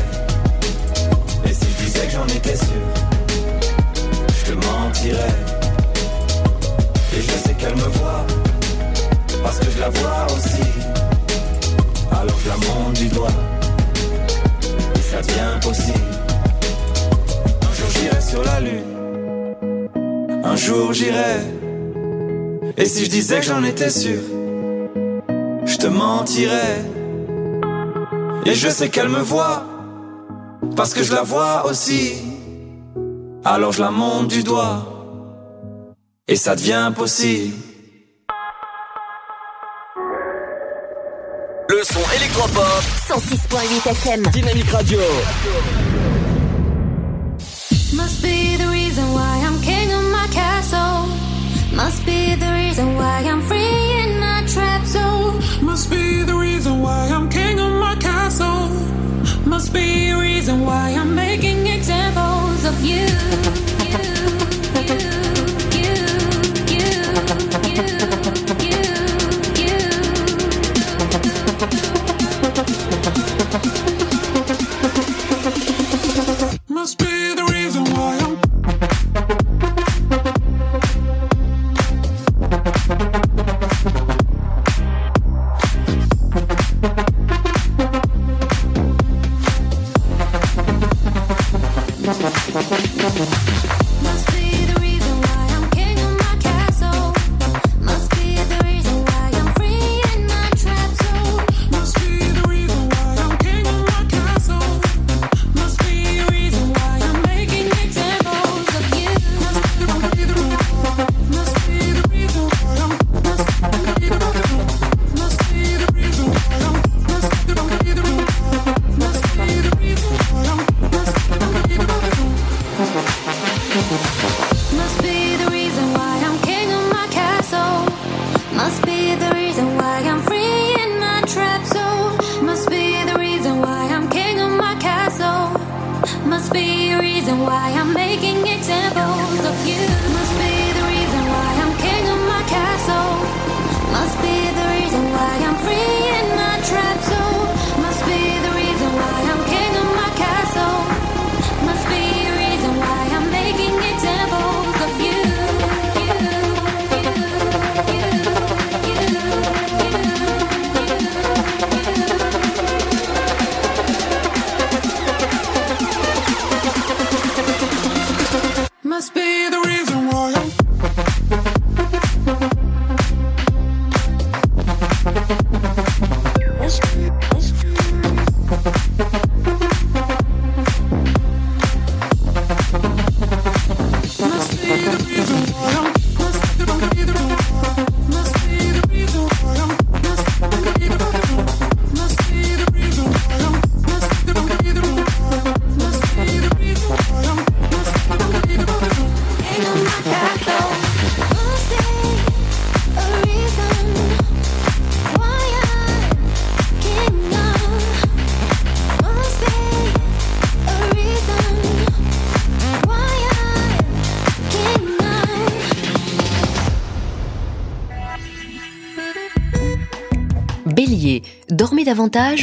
Et 1.46 1.54
si 1.54 1.66
je 1.72 1.86
disais 1.86 2.06
que 2.08 2.12
j'en 2.12 2.28
étais 2.28 2.58
sûr, 2.58 2.86
je 4.38 4.52
te 4.52 4.66
mentirais. 4.66 5.36
Et 7.16 7.22
je 7.22 7.32
sais 7.44 7.54
qu'elle 7.54 7.76
me 7.76 7.90
voit, 8.00 8.26
parce 9.44 9.60
que 9.60 9.72
je 9.72 9.80
la 9.80 9.90
vois 9.90 10.26
aussi. 10.36 10.68
Alors 12.12 12.38
je 12.44 12.50
la 12.50 12.58
monte 12.58 12.94
du 12.96 13.08
doigt, 13.08 13.38
et 14.96 15.02
ça 15.02 15.22
devient 15.22 15.60
possible. 15.62 16.21
Un 18.02 18.10
jour 18.10 18.10
j'irai 18.10 18.22
sur 18.22 18.44
la 18.44 18.60
lune, 18.60 19.90
un 20.44 20.56
jour 20.56 20.94
j'irai. 20.94 21.42
Et 22.78 22.86
si 22.86 23.06
je 23.06 23.10
disais 23.12 23.40
que 23.40 23.46
j'en 23.46 23.64
étais 23.64 23.92
sûr, 23.92 24.20
je 25.66 25.78
te 25.78 25.88
mentirais. 25.88 26.84
Et 28.46 28.56
je 28.56 28.70
sais 28.70 28.90
qu'elle 28.90 29.10
me 29.10 29.20
voit, 29.20 29.64
parce 30.76 30.96
que 30.96 31.04
je 31.04 31.14
la 31.14 31.22
vois 31.22 31.66
aussi. 31.68 32.14
Alors 33.46 33.72
je 33.72 33.82
la 33.82 33.92
monte 33.92 34.30
du 34.30 34.44
doigt, 34.44 34.84
et 36.28 36.36
ça 36.36 36.56
devient 36.56 36.92
possible. 36.96 37.56
Le 41.70 41.84
son 41.84 42.02
électropop. 42.18 42.84
106.8 43.08 43.90
FM. 43.92 44.24
Dynamique 44.32 44.70
Radio. 44.72 45.00
Must 47.94 48.24
be 48.24 48.56
the 48.56 48.68
reason 48.68 49.12
why 49.12 49.44
I'm 49.46 49.62
king 49.62 49.92
of 49.92 50.01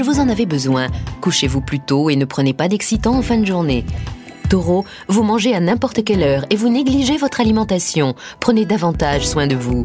vous 0.05 0.21
en 0.21 0.29
avez 0.29 0.47
besoin. 0.47 0.87
Couchez-vous 1.21 1.61
plus 1.61 1.81
tôt 1.81 2.11
et 2.11 2.17
ne 2.17 2.25
prenez 2.25 2.53
pas 2.53 2.69
d'excitant 2.69 3.17
en 3.17 3.23
fin 3.23 3.39
de 3.39 3.47
journée. 3.47 3.85
Taureau, 4.49 4.85
vous 5.09 5.23
mangez 5.23 5.55
à 5.55 5.61
n'importe 5.61 6.05
quelle 6.05 6.23
heure 6.23 6.45
et 6.51 6.57
vous 6.57 6.69
négligez 6.69 7.17
votre 7.17 7.41
alimentation. 7.41 8.15
Prenez 8.41 8.65
davantage 8.65 9.27
soin 9.27 9.47
de 9.47 9.57
vous. 9.57 9.85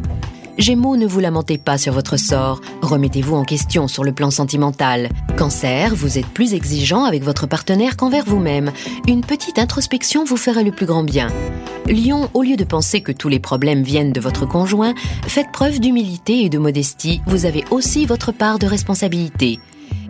Gémeaux, 0.56 0.96
ne 0.96 1.06
vous 1.06 1.18
lamentez 1.18 1.58
pas 1.58 1.78
sur 1.78 1.92
votre 1.92 2.16
sort. 2.16 2.60
Remettez-vous 2.82 3.34
en 3.34 3.44
question 3.44 3.88
sur 3.88 4.04
le 4.04 4.12
plan 4.12 4.30
sentimental. 4.30 5.08
Cancer, 5.36 5.94
vous 5.94 6.18
êtes 6.18 6.28
plus 6.28 6.54
exigeant 6.54 7.02
avec 7.02 7.24
votre 7.24 7.48
partenaire 7.48 7.96
qu'envers 7.96 8.24
vous-même. 8.24 8.70
Une 9.08 9.22
petite 9.22 9.58
introspection 9.58 10.24
vous 10.24 10.36
fera 10.36 10.62
le 10.62 10.70
plus 10.70 10.86
grand 10.86 11.02
bien. 11.02 11.28
Lion, 11.86 12.30
au 12.32 12.42
lieu 12.42 12.56
de 12.56 12.64
penser 12.64 13.02
que 13.02 13.12
tous 13.12 13.28
les 13.28 13.38
problèmes 13.38 13.82
viennent 13.82 14.12
de 14.12 14.20
votre 14.20 14.46
conjoint, 14.46 14.94
faites 15.26 15.52
preuve 15.52 15.80
d'humilité 15.80 16.44
et 16.44 16.48
de 16.48 16.58
modestie. 16.58 17.20
Vous 17.26 17.44
avez 17.44 17.64
aussi 17.70 18.06
votre 18.06 18.32
part 18.32 18.58
de 18.58 18.66
responsabilité. 18.66 19.60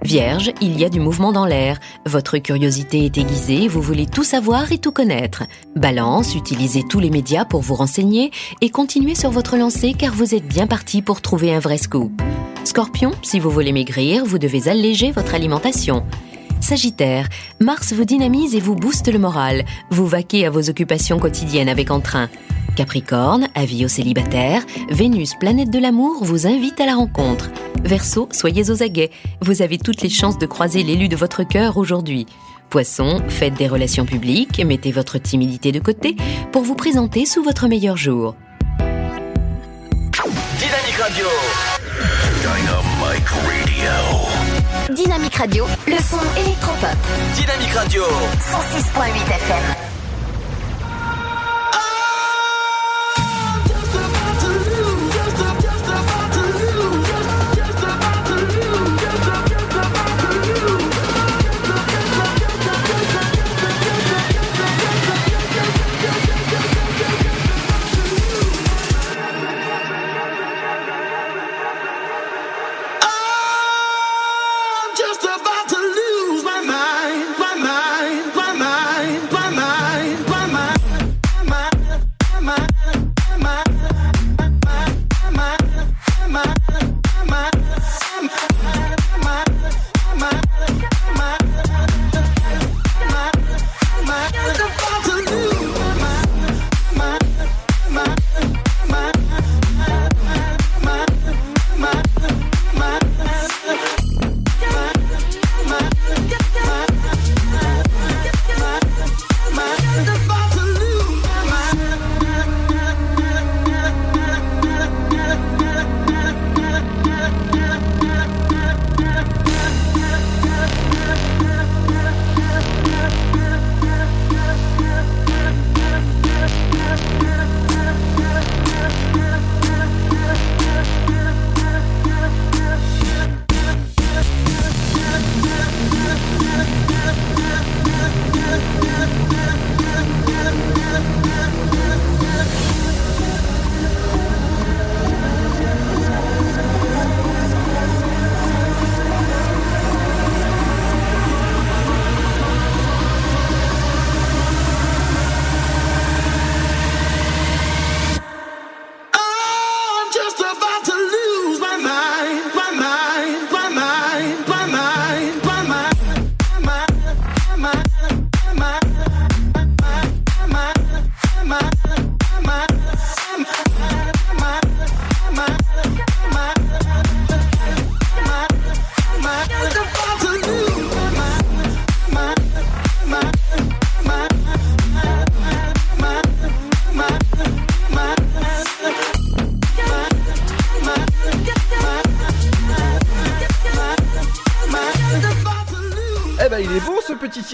Vierge, 0.03 0.53
il 0.61 0.79
y 0.79 0.85
a 0.85 0.89
du 0.89 1.01
mouvement 1.01 1.33
dans 1.33 1.47
l'air. 1.47 1.81
Votre 2.07 2.39
curiosité 2.39 3.07
est 3.07 3.19
aiguisée, 3.19 3.69
vous 3.69 3.81
voulez 3.81 4.07
tout 4.07 4.23
savoir 4.23 4.71
et 4.71 4.79
tout 4.79 4.93
connaître. 4.93 5.45
Balance, 5.75 6.35
utilisez 6.35 6.83
tous 6.89 7.01
les 7.01 7.11
médias 7.11 7.45
pour 7.45 7.63
vous 7.63 7.75
renseigner 7.75 8.31
et 8.61 8.71
continuez 8.71 9.15
sur 9.15 9.31
votre 9.31 9.57
lancée 9.57 9.95
car 9.95 10.15
vous 10.15 10.35
êtes 10.35 10.47
bien 10.47 10.67
parti 10.67 11.03
pour 11.03 11.23
trouver 11.23 11.55
un 11.55 11.61
vrai 11.61 11.79
scoop. 11.79 12.23
Scorpion, 12.65 13.13
si 13.23 13.41
vous 13.41 13.51
voulez 13.51 13.73
maigrir, 13.73 14.25
vous 14.25 14.39
devez 14.39 14.69
alléger 14.69 15.11
votre 15.11 15.35
alimentation. 15.35 16.05
Sagittaire, 16.65 17.29
Mars 17.61 17.93
vous 17.93 18.07
dynamise 18.07 18.55
et 18.55 18.61
vous 18.61 18.75
booste 18.75 19.13
le 19.13 19.19
moral. 19.19 19.67
Vous 19.91 20.07
vaquez 20.07 20.47
à 20.47 20.51
vos 20.51 20.71
occupations 20.71 21.19
quotidiennes 21.19 21.69
avec 21.69 21.91
entrain. 21.91 22.31
Capricorne, 22.75 23.49
avis 23.55 23.85
aux 23.85 23.89
célibataires, 23.89 24.65
Vénus, 24.89 25.35
planète 25.39 25.71
de 25.71 25.79
l'amour, 25.79 26.25
vous 26.25 26.47
invite 26.47 26.81
à 26.81 26.87
la 26.87 26.95
rencontre. 26.95 27.51
Verseau, 27.85 28.31
soyez 28.33 28.71
aux 28.71 28.83
aguets, 28.83 29.11
vous 29.43 29.61
avez 29.61 29.77
toutes 29.77 30.01
les 30.01 30.09
chances 30.09 30.39
de 30.39 30.47
croiser 30.47 30.83
l'élu 30.83 31.09
de 31.09 31.17
votre 31.17 31.47
cœur 31.47 31.77
aujourd'hui. 31.77 32.25
Poisson, 32.71 33.21
faites 33.29 33.59
des 33.59 33.69
relations 33.69 34.07
publiques, 34.07 34.65
mettez 34.65 34.91
votre 34.91 35.19
timidité 35.19 35.71
de 35.71 35.81
côté 35.81 36.17
pour 36.51 36.63
vous 36.63 36.77
présenter 36.77 37.27
sous 37.27 37.43
votre 37.43 37.69
meilleur 37.69 37.99
jour. 37.99 38.37
Dynamique 40.59 40.97
Radio. 40.99 41.27
Dynamic 42.41 43.29
Radio. 43.29 44.34
Dynamique 44.91 45.37
Radio, 45.37 45.67
le 45.87 45.97
son 45.97 46.19
électropop. 46.39 46.97
Dynamique 47.35 47.73
Radio. 47.73 48.03
106.8 48.05 49.35
FM. 49.37 49.94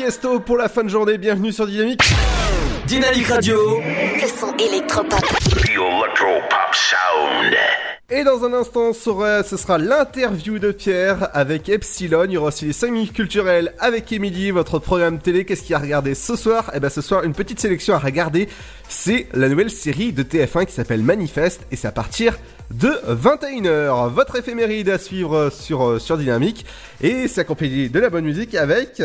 Tiesto 0.01 0.41
pour 0.41 0.57
la 0.57 0.71
fin 0.71 0.83
de 0.83 0.89
journée, 0.89 1.19
bienvenue 1.19 1.53
sur 1.53 1.67
Dynamique. 1.67 2.01
Dynamique 2.87 3.27
Radio. 3.27 3.83
Le 3.83 4.27
son 4.27 4.57
électropop. 4.57 5.21
Sound. 6.73 7.55
Et 8.09 8.25
dans 8.25 8.43
un 8.45 8.55
instant, 8.55 8.95
ce 8.95 9.57
sera, 9.59 9.77
l'interview 9.77 10.59
de 10.59 10.73
Pierre 10.73 11.29
avec 11.35 11.69
Epsilon. 11.69 12.25
Il 12.25 12.33
y 12.33 12.37
aura 12.39 12.49
aussi 12.49 12.65
les 12.65 12.73
5 12.73 12.91
minutes 12.91 13.13
culturelles 13.13 13.75
avec 13.79 14.11
Emily, 14.11 14.51
votre 14.53 14.79
programme 14.79 15.19
télé. 15.19 15.45
Qu'est-ce 15.45 15.61
qu'il 15.61 15.73
y 15.73 15.75
a 15.75 15.79
à 15.79 15.83
regarder 15.83 16.15
ce 16.15 16.35
soir? 16.35 16.71
Eh 16.75 16.81
ben 16.81 16.89
ce 16.89 17.03
soir, 17.03 17.23
une 17.25 17.35
petite 17.35 17.61
sélection 17.61 17.95
à 17.95 17.99
regarder. 17.99 18.49
C'est 18.89 19.27
la 19.35 19.51
nouvelle 19.51 19.71
série 19.71 20.15
de 20.15 20.23
TF1 20.23 20.65
qui 20.65 20.73
s'appelle 20.73 21.03
Manifeste 21.03 21.67
et 21.71 21.77
c'est 21.77 21.89
à 21.89 21.93
partir 21.93 22.39
de 22.71 22.89
21h. 23.07 24.11
Votre 24.11 24.37
éphéméride 24.37 24.89
à 24.89 24.99
suivre 24.99 25.51
sur, 25.51 25.87
euh, 25.87 25.99
sur 25.99 26.17
Dynamique. 26.17 26.65
Et 27.03 27.29
c'est 27.29 27.43
accompagné 27.43 27.91
de 27.91 28.01
la 28.01 28.09
bonne 28.09 28.25
musique 28.25 28.55
avec... 28.55 29.03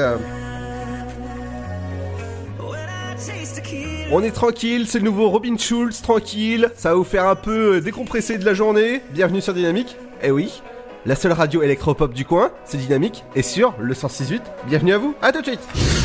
On 4.11 4.22
est 4.22 4.32
tranquille, 4.32 4.86
c'est 4.88 4.99
le 4.99 5.06
nouveau 5.06 5.30
Robin 5.30 5.57
Schulz, 5.57 6.02
tranquille, 6.02 6.69
ça 6.76 6.90
va 6.90 6.95
vous 6.95 7.03
faire 7.03 7.27
un 7.27 7.36
peu 7.36 7.77
euh, 7.77 7.82
décompresser 7.82 8.38
de 8.38 8.45
la 8.45 8.53
journée. 8.53 9.02
Bienvenue 9.11 9.41
sur 9.41 9.53
Dynamique. 9.53 9.98
Eh 10.22 10.30
oui, 10.30 10.61
la 11.07 11.15
seule 11.15 11.32
radio 11.32 11.64
électropop 11.64 12.14
du 12.14 12.23
coin, 12.23 12.52
c'est 12.65 12.77
Dynamique, 12.77 13.23
et 13.36 13.41
sur 13.41 13.73
le 13.80 13.95
106.8. 13.95 14.41
Bienvenue 14.68 14.94
à 14.94 14.99
vous, 14.99 15.15
à 15.23 15.32
tout 15.32 15.41
de 15.41 15.48
suite. 15.48 16.05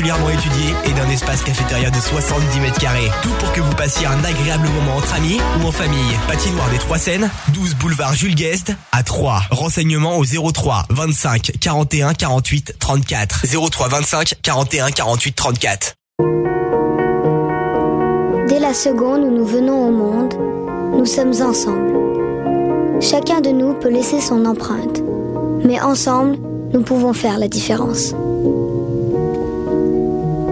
particulièrement 0.00 0.30
étudiée 0.30 0.74
et 0.86 0.92
d'un 0.92 1.10
espace 1.10 1.42
cafétéria 1.42 1.90
de 1.90 1.96
70 1.96 2.60
mètres 2.60 2.78
carrés. 2.78 3.10
Tout 3.22 3.32
pour 3.38 3.52
que 3.52 3.60
vous 3.60 3.74
passiez 3.74 4.06
un 4.06 4.24
agréable 4.24 4.66
moment 4.68 4.96
entre 4.96 5.14
amis 5.14 5.38
ou 5.60 5.66
en 5.66 5.72
famille. 5.72 6.16
Patinoire 6.26 6.70
des 6.70 6.78
Trois 6.78 6.98
Seines, 6.98 7.30
12 7.52 7.74
boulevard 7.74 8.14
Jules 8.14 8.34
Guest 8.34 8.72
à 8.92 9.02
3. 9.02 9.42
Renseignements 9.50 10.16
au 10.16 10.24
03 10.24 10.86
25 10.88 11.52
41 11.60 12.14
48 12.14 12.76
34. 12.78 13.46
03 13.70 13.88
25 13.88 14.34
41 14.42 14.90
48 14.90 15.32
34. 15.32 15.94
Dès 18.48 18.58
la 18.58 18.72
seconde 18.72 19.24
où 19.24 19.30
nous 19.30 19.44
venons 19.44 19.86
au 19.86 19.90
monde, 19.90 20.34
nous 20.96 21.06
sommes 21.06 21.34
ensemble. 21.42 23.02
Chacun 23.02 23.42
de 23.42 23.50
nous 23.50 23.74
peut 23.74 23.90
laisser 23.90 24.20
son 24.20 24.46
empreinte, 24.46 25.02
mais 25.64 25.80
ensemble, 25.80 26.38
nous 26.72 26.82
pouvons 26.82 27.12
faire 27.12 27.38
la 27.38 27.48
différence. 27.48 28.14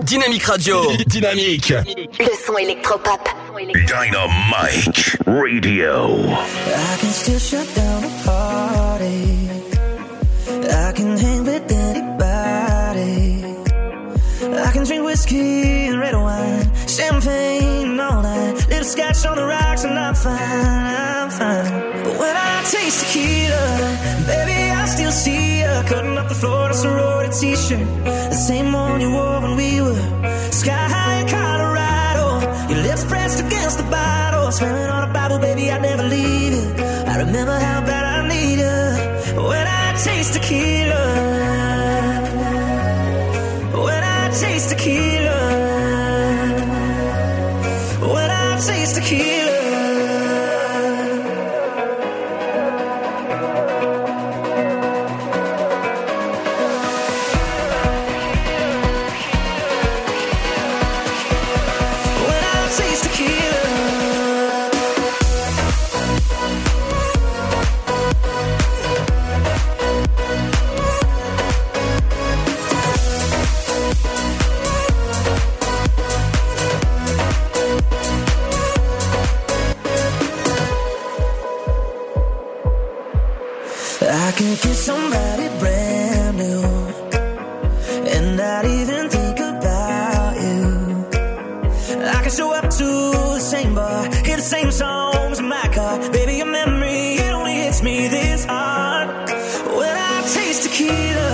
Dynamique 0.00 0.44
Radio. 0.44 0.90
Dynamique. 1.06 1.70
Le 2.18 2.46
son 2.46 2.56
électropop. 2.56 3.28
Dynamite 3.86 5.16
Radio. 5.26 6.08
I 6.30 6.96
can 6.98 7.10
still 7.10 7.38
shut 7.38 7.74
down 7.74 8.04
a 8.04 8.08
party. 8.24 9.50
I 10.70 10.92
can 10.92 11.16
hang 11.18 11.44
with 11.44 11.70
anybody. 11.70 12.11
I 14.72 14.74
can 14.74 14.84
drink 14.84 15.04
whiskey 15.04 15.88
and 15.88 16.00
red 16.00 16.14
wine, 16.14 16.64
champagne 16.88 17.90
and 17.90 18.00
all 18.00 18.22
that. 18.22 18.68
Little 18.70 18.84
scotch 18.84 19.26
on 19.26 19.36
the 19.36 19.44
rocks 19.44 19.84
and 19.84 19.98
I'm 19.98 20.14
fine, 20.14 20.38
I'm 20.38 21.28
fine. 21.28 22.02
But 22.04 22.18
when 22.18 22.34
I 22.34 22.64
taste 22.64 23.04
tequila, 23.04 23.66
baby, 24.26 24.70
I 24.70 24.86
still 24.86 25.10
see 25.10 25.60
you 25.60 25.72
cutting 25.84 26.16
up 26.16 26.30
the 26.30 26.34
floor 26.34 26.64
in 26.64 26.70
a 26.70 26.74
sorority 26.74 27.34
t-shirt. 27.38 27.86
The 28.32 28.40
same 28.48 28.72
one 28.72 29.02
you 29.02 29.10
wore 29.10 29.42
when 29.42 29.56
we 29.56 29.82
were 29.82 30.00
sky 30.50 30.88
high 30.94 31.20
in 31.20 31.28
Colorado. 31.28 32.72
Your 32.72 32.82
lips 32.82 33.04
pressed 33.04 33.44
against 33.44 33.76
the 33.76 33.84
bottle, 33.90 34.50
swearing 34.52 34.88
on 34.88 35.10
a 35.10 35.12
Bible, 35.12 35.38
baby, 35.38 35.70
I'd 35.70 35.82
never 35.82 36.04
leave 36.04 36.54
you. 36.54 36.84
I 37.12 37.18
remember 37.18 37.58
how 37.58 37.84
bad 37.84 38.04
I 38.16 38.26
need 38.26 38.58
you 38.64 39.42
when 39.50 39.66
I 39.66 40.00
taste 40.02 40.32
tequila. 40.32 41.21
The 94.42 94.48
same 94.48 94.72
songs 94.72 95.38
in 95.38 95.48
my 95.48 95.68
car. 95.72 95.98
Baby, 96.10 96.34
your 96.38 96.46
memory, 96.46 97.14
it 97.14 97.32
only 97.32 97.54
hits 97.54 97.80
me 97.80 98.08
this 98.08 98.44
hard. 98.44 99.08
When 99.78 99.94
I 100.12 100.16
taste 100.34 100.62
tequila, 100.64 101.30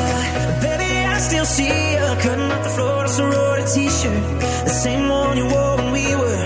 baby, 0.61 0.91
I 1.15 1.19
still 1.19 1.47
see 1.47 1.93
you 1.93 2.05
cutting 2.25 2.51
up 2.57 2.63
the 2.63 2.73
floor 2.77 3.05
in 3.05 3.11
sorority 3.11 3.65
t-shirt. 3.75 4.25
The 4.69 4.77
same 4.85 5.09
one 5.09 5.39
you 5.39 5.47
wore 5.55 5.77
when 5.77 5.91
we 5.93 6.07
were 6.21 6.41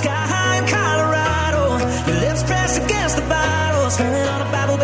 sky 0.00 0.24
high 0.32 0.56
in 0.60 0.66
Colorado. 0.76 1.62
Your 2.08 2.20
lips 2.26 2.42
pressed 2.42 2.82
against 2.82 3.14
the 3.16 3.26
bottle, 3.34 3.90
swearing 3.90 4.28
on 4.34 4.40
a 4.48 4.50
Bible, 4.50 4.78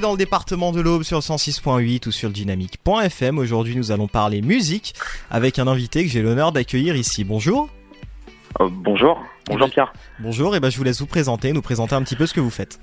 Dans 0.00 0.12
le 0.12 0.16
département 0.16 0.72
de 0.72 0.80
l'Aube 0.80 1.02
sur 1.02 1.18
le 1.18 1.22
106.8 1.22 2.08
ou 2.08 2.12
sur 2.12 2.28
le 2.28 2.32
dynamique.fm, 2.32 3.38
aujourd'hui 3.38 3.76
nous 3.76 3.92
allons 3.92 4.08
parler 4.08 4.40
musique 4.40 4.94
avec 5.30 5.58
un 5.58 5.66
invité 5.66 6.02
que 6.04 6.10
j'ai 6.10 6.22
l'honneur 6.22 6.50
d'accueillir 6.50 6.96
ici. 6.96 7.24
Bonjour. 7.24 7.68
Euh, 8.60 8.68
bonjour, 8.70 9.22
bonjour 9.46 9.68
Pierre. 9.68 9.92
Bonjour, 10.18 10.56
et 10.56 10.60
ben 10.60 10.70
je 10.70 10.78
vous 10.78 10.84
laisse 10.84 11.00
vous 11.00 11.06
présenter, 11.06 11.52
nous 11.52 11.60
présenter 11.60 11.94
un 11.94 12.02
petit 12.02 12.16
peu 12.16 12.26
ce 12.26 12.32
que 12.32 12.40
vous 12.40 12.50
faites. 12.50 12.80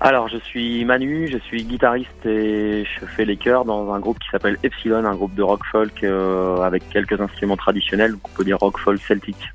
Alors, 0.00 0.28
je 0.28 0.36
suis 0.38 0.84
Manu, 0.84 1.28
je 1.32 1.38
suis 1.38 1.64
guitariste 1.64 2.26
et 2.26 2.84
je 2.84 3.04
fais 3.04 3.24
les 3.24 3.36
chœurs 3.36 3.64
dans 3.64 3.92
un 3.92 3.98
groupe 3.98 4.20
qui 4.20 4.28
s'appelle 4.30 4.56
Epsilon, 4.62 5.04
un 5.04 5.16
groupe 5.16 5.34
de 5.34 5.42
rock 5.42 5.62
folk 5.72 6.04
euh, 6.04 6.60
avec 6.60 6.88
quelques 6.90 7.20
instruments 7.20 7.56
traditionnels, 7.56 8.14
on 8.22 8.28
peut 8.36 8.44
dire 8.44 8.58
rock 8.58 8.78
folk 8.78 9.00
celtique. 9.02 9.52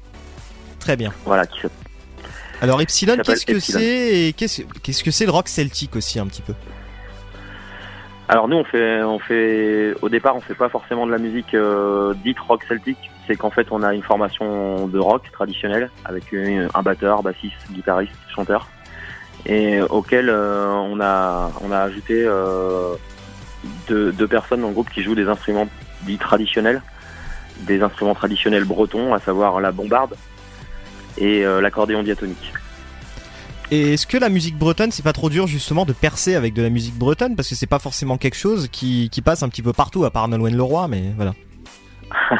Très 0.79 0.97
bien. 0.97 1.13
Voilà, 1.25 1.45
qui 1.47 1.61
Alors 2.63 2.81
Epsilon, 2.81 3.17
qu'est-ce 3.17 3.45
que 3.45 3.59
c'est 3.59 4.27
et 4.29 4.33
qu'est-ce 4.33 5.03
que 5.03 5.11
c'est 5.11 5.25
le 5.25 5.31
rock 5.31 5.49
celtique 5.49 5.97
aussi 5.97 6.17
un 6.17 6.25
petit 6.27 6.41
peu? 6.41 6.53
Alors 8.29 8.47
nous, 8.47 8.55
on 8.55 8.63
fait, 8.63 9.03
on 9.03 9.19
fait, 9.19 9.93
au 10.01 10.07
départ, 10.07 10.37
on 10.37 10.39
fait 10.39 10.55
pas 10.55 10.69
forcément 10.69 11.05
de 11.05 11.11
la 11.11 11.17
musique 11.17 11.53
euh, 11.55 12.13
dite 12.23 12.39
rock 12.39 12.63
celtique. 12.69 13.11
C'est 13.27 13.35
qu'en 13.35 13.49
fait, 13.49 13.67
on 13.71 13.83
a 13.83 13.93
une 13.93 14.01
formation 14.01 14.87
de 14.87 14.97
rock 14.97 15.23
traditionnelle 15.33 15.89
avec 16.05 16.31
une- 16.31 16.69
un 16.73 16.81
batteur, 16.81 17.21
bassiste, 17.21 17.69
guitariste, 17.71 18.13
chanteur, 18.33 18.69
et 19.45 19.81
auquel 19.81 20.29
euh, 20.29 20.69
on 20.69 21.01
a, 21.01 21.51
on 21.61 21.71
a 21.73 21.79
ajouté 21.79 22.23
euh, 22.25 22.93
deux, 23.89 24.13
deux 24.13 24.27
personnes 24.27 24.61
dans 24.61 24.67
le 24.69 24.73
groupe 24.73 24.89
qui 24.89 25.03
jouent 25.03 25.15
des 25.15 25.27
instruments 25.27 25.67
dits 26.03 26.17
traditionnels, 26.17 26.81
des 27.59 27.81
instruments 27.81 28.15
traditionnels 28.15 28.63
bretons, 28.63 29.13
à 29.13 29.19
savoir 29.19 29.59
la 29.59 29.73
bombarde 29.73 30.15
et 31.17 31.45
euh, 31.45 31.61
l'accordéon 31.61 32.03
diatonique. 32.03 32.53
Et 33.71 33.93
est-ce 33.93 34.05
que 34.05 34.17
la 34.17 34.29
musique 34.29 34.57
bretonne, 34.57 34.91
c'est 34.91 35.03
pas 35.03 35.13
trop 35.13 35.29
dur 35.29 35.47
justement 35.47 35.85
de 35.85 35.93
percer 35.93 36.35
avec 36.35 36.53
de 36.53 36.61
la 36.61 36.69
musique 36.69 36.95
bretonne? 36.95 37.35
Parce 37.35 37.49
que 37.49 37.55
c'est 37.55 37.65
pas 37.65 37.79
forcément 37.79 38.17
quelque 38.17 38.35
chose 38.37 38.67
qui, 38.71 39.09
qui 39.11 39.21
passe 39.21 39.41
un 39.41 39.49
petit 39.49 39.63
peu 39.63 39.73
partout 39.73 40.05
à 40.05 40.11
part 40.11 40.27
Nolwenn 40.27 40.55
Leroy, 40.55 40.87
mais 40.87 41.13
voilà. 41.15 41.33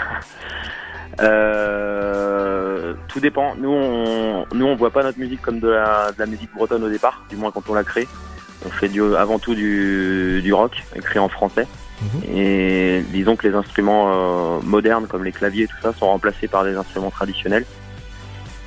Euh, 1.22 2.96
tout 3.08 3.20
dépend. 3.20 3.54
Nous, 3.56 3.70
on, 3.70 4.48
nous, 4.52 4.66
on 4.66 4.76
voit 4.76 4.90
pas 4.90 5.04
notre 5.04 5.20
musique 5.20 5.44
comme 5.44 5.60
de 5.60 5.70
la, 5.70 6.12
de 6.12 6.18
la 6.18 6.26
musique 6.26 6.50
bretonne 6.56 6.84
au 6.84 6.90
départ, 6.90 7.24
du 7.30 7.36
moins 7.36 7.52
quand 7.52 7.70
on 7.70 7.76
la 7.76 7.84
crée. 7.84 8.08
On 8.66 8.70
fait 8.70 8.90
du, 8.90 9.00
avant 9.16 9.38
tout 9.38 9.54
du, 9.54 10.42
du 10.42 10.52
rock, 10.54 10.84
écrit 10.96 11.20
en 11.20 11.30
français. 11.30 11.68
Et 12.36 13.04
disons 13.12 13.36
que 13.36 13.48
les 13.48 13.54
instruments 13.54 14.58
euh, 14.58 14.60
modernes, 14.64 15.08
comme 15.08 15.24
les 15.24 15.32
claviers, 15.32 15.68
tout 15.68 15.76
ça, 15.82 15.94
sont 15.94 16.08
remplacés 16.08 16.48
par 16.48 16.64
des 16.64 16.76
instruments 16.76 17.12
traditionnels. 17.12 17.66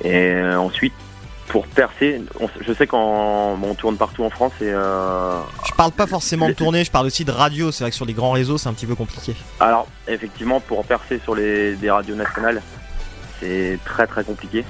Et 0.03 0.15
euh, 0.33 0.59
ensuite, 0.59 0.93
pour 1.47 1.65
percer, 1.67 2.21
on- 2.39 2.49
je 2.61 2.73
sais 2.73 2.85
qu'on 2.87 3.57
on 3.61 3.73
tourne 3.75 3.97
partout 3.97 4.23
en 4.23 4.29
France 4.29 4.53
et 4.61 4.65
euh, 4.71 5.39
Je 5.65 5.73
parle 5.73 5.91
pas 5.91 6.05
forcément 6.07 6.47
de 6.49 6.53
tournée, 6.53 6.83
je 6.83 6.91
parle 6.91 7.07
aussi 7.07 7.23
de 7.25 7.31
radio. 7.31 7.71
C'est 7.71 7.83
vrai 7.83 7.91
que 7.91 7.95
sur 7.95 8.05
les 8.05 8.13
grands 8.13 8.31
réseaux, 8.31 8.57
c'est 8.57 8.67
un 8.69 8.73
petit 8.73 8.85
peu 8.85 8.95
compliqué. 8.95 9.35
alors 9.59 9.87
effectivement 10.07 10.59
pour 10.59 10.85
percer 10.85 11.19
sur 11.23 11.35
les 11.35 11.75
des 11.75 11.89
radios 11.89 12.15
nationales, 12.15 12.61
c'est 13.39 13.79
très 13.85 14.07
très 14.07 14.23
compliqué 14.23 14.65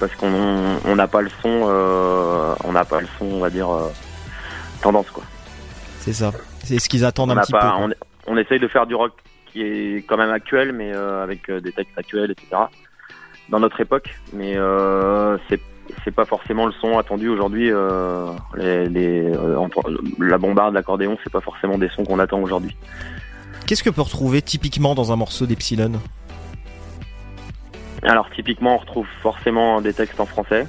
parce 0.00 0.14
qu'on 0.16 0.78
on 0.84 0.96
n'a 0.96 1.06
pas 1.06 1.22
le 1.22 1.30
son, 1.42 1.66
euh, 1.68 2.54
on 2.64 2.72
n'a 2.72 2.84
pas 2.84 3.00
le 3.00 3.06
son, 3.18 3.24
on 3.26 3.38
va 3.40 3.48
dire 3.50 3.70
euh, 3.70 3.88
tendance 4.82 5.10
quoi. 5.10 5.22
C'est 6.00 6.12
ça. 6.12 6.32
C'est 6.64 6.78
ce 6.80 6.88
qu'ils 6.88 7.04
attendent 7.04 7.30
On 7.30 7.36
un 7.36 7.40
petit 7.42 7.52
peu. 7.52 7.58
pas, 7.58 7.76
on, 7.78 7.90
on 8.26 8.36
essaye 8.36 8.58
de 8.60 8.68
faire 8.68 8.86
du 8.86 8.94
rock 8.94 9.12
qui 9.52 9.62
est 9.62 10.04
quand 10.06 10.16
même 10.16 10.30
actuel, 10.30 10.72
mais 10.72 10.92
euh, 10.92 11.22
avec 11.22 11.48
euh, 11.48 11.60
des 11.60 11.72
textes 11.72 11.96
actuels, 11.96 12.30
etc. 12.32 12.62
Dans 13.48 13.60
notre 13.60 13.80
époque, 13.80 14.18
mais 14.32 14.56
euh, 14.56 15.38
c'est 15.48 15.60
c'est 16.04 16.10
pas 16.10 16.24
forcément 16.24 16.66
le 16.66 16.72
son 16.72 16.98
attendu 16.98 17.28
aujourd'hui. 17.28 17.70
euh, 17.70 18.32
les, 18.56 18.88
les, 18.88 19.22
euh, 19.22 19.68
la 20.18 20.36
bombarde, 20.36 20.74
l'accordéon, 20.74 21.16
c'est 21.22 21.32
pas 21.32 21.40
forcément 21.40 21.78
des 21.78 21.88
sons 21.90 22.04
qu'on 22.04 22.18
attend 22.18 22.40
aujourd'hui. 22.40 22.76
Qu'est-ce 23.66 23.84
que 23.84 23.90
peut 23.90 24.02
retrouver 24.02 24.42
typiquement 24.42 24.94
dans 24.96 25.12
un 25.12 25.16
morceau 25.16 25.46
d'Epsilon? 25.46 25.92
Alors 28.02 28.28
typiquement, 28.30 28.74
on 28.74 28.78
retrouve 28.78 29.06
forcément 29.22 29.80
des 29.80 29.92
textes 29.92 30.20
en 30.20 30.26
français 30.26 30.66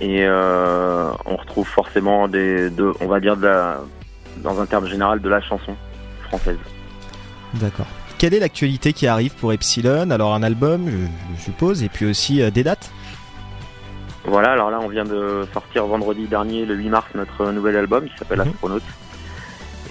et 0.00 0.24
euh, 0.24 1.10
on 1.26 1.36
retrouve 1.36 1.66
forcément 1.66 2.28
des, 2.28 2.70
de, 2.70 2.92
on 3.00 3.06
va 3.06 3.20
dire 3.20 3.36
de 3.36 3.46
la, 3.46 3.80
dans 4.38 4.60
un 4.60 4.66
terme 4.66 4.86
général, 4.86 5.20
de 5.20 5.28
la 5.28 5.40
chanson 5.40 5.74
française. 6.22 6.58
D'accord. 7.54 7.86
Quelle 8.24 8.32
est 8.32 8.40
l'actualité 8.40 8.94
qui 8.94 9.06
arrive 9.06 9.34
pour 9.34 9.52
Epsilon? 9.52 10.08
Alors 10.08 10.32
un 10.32 10.42
album, 10.42 10.88
je, 10.88 10.96
je 11.36 11.42
suppose, 11.42 11.82
et 11.82 11.90
puis 11.90 12.06
aussi 12.06 12.40
euh, 12.40 12.50
des 12.50 12.62
dates? 12.62 12.90
Voilà, 14.24 14.52
alors 14.52 14.70
là, 14.70 14.80
on 14.82 14.88
vient 14.88 15.04
de 15.04 15.46
sortir 15.52 15.84
vendredi 15.84 16.26
dernier, 16.26 16.64
le 16.64 16.74
8 16.74 16.88
mars, 16.88 17.06
notre 17.14 17.52
nouvel 17.52 17.76
album 17.76 18.08
qui 18.08 18.16
s'appelle 18.16 18.40
Astronaute. 18.40 18.82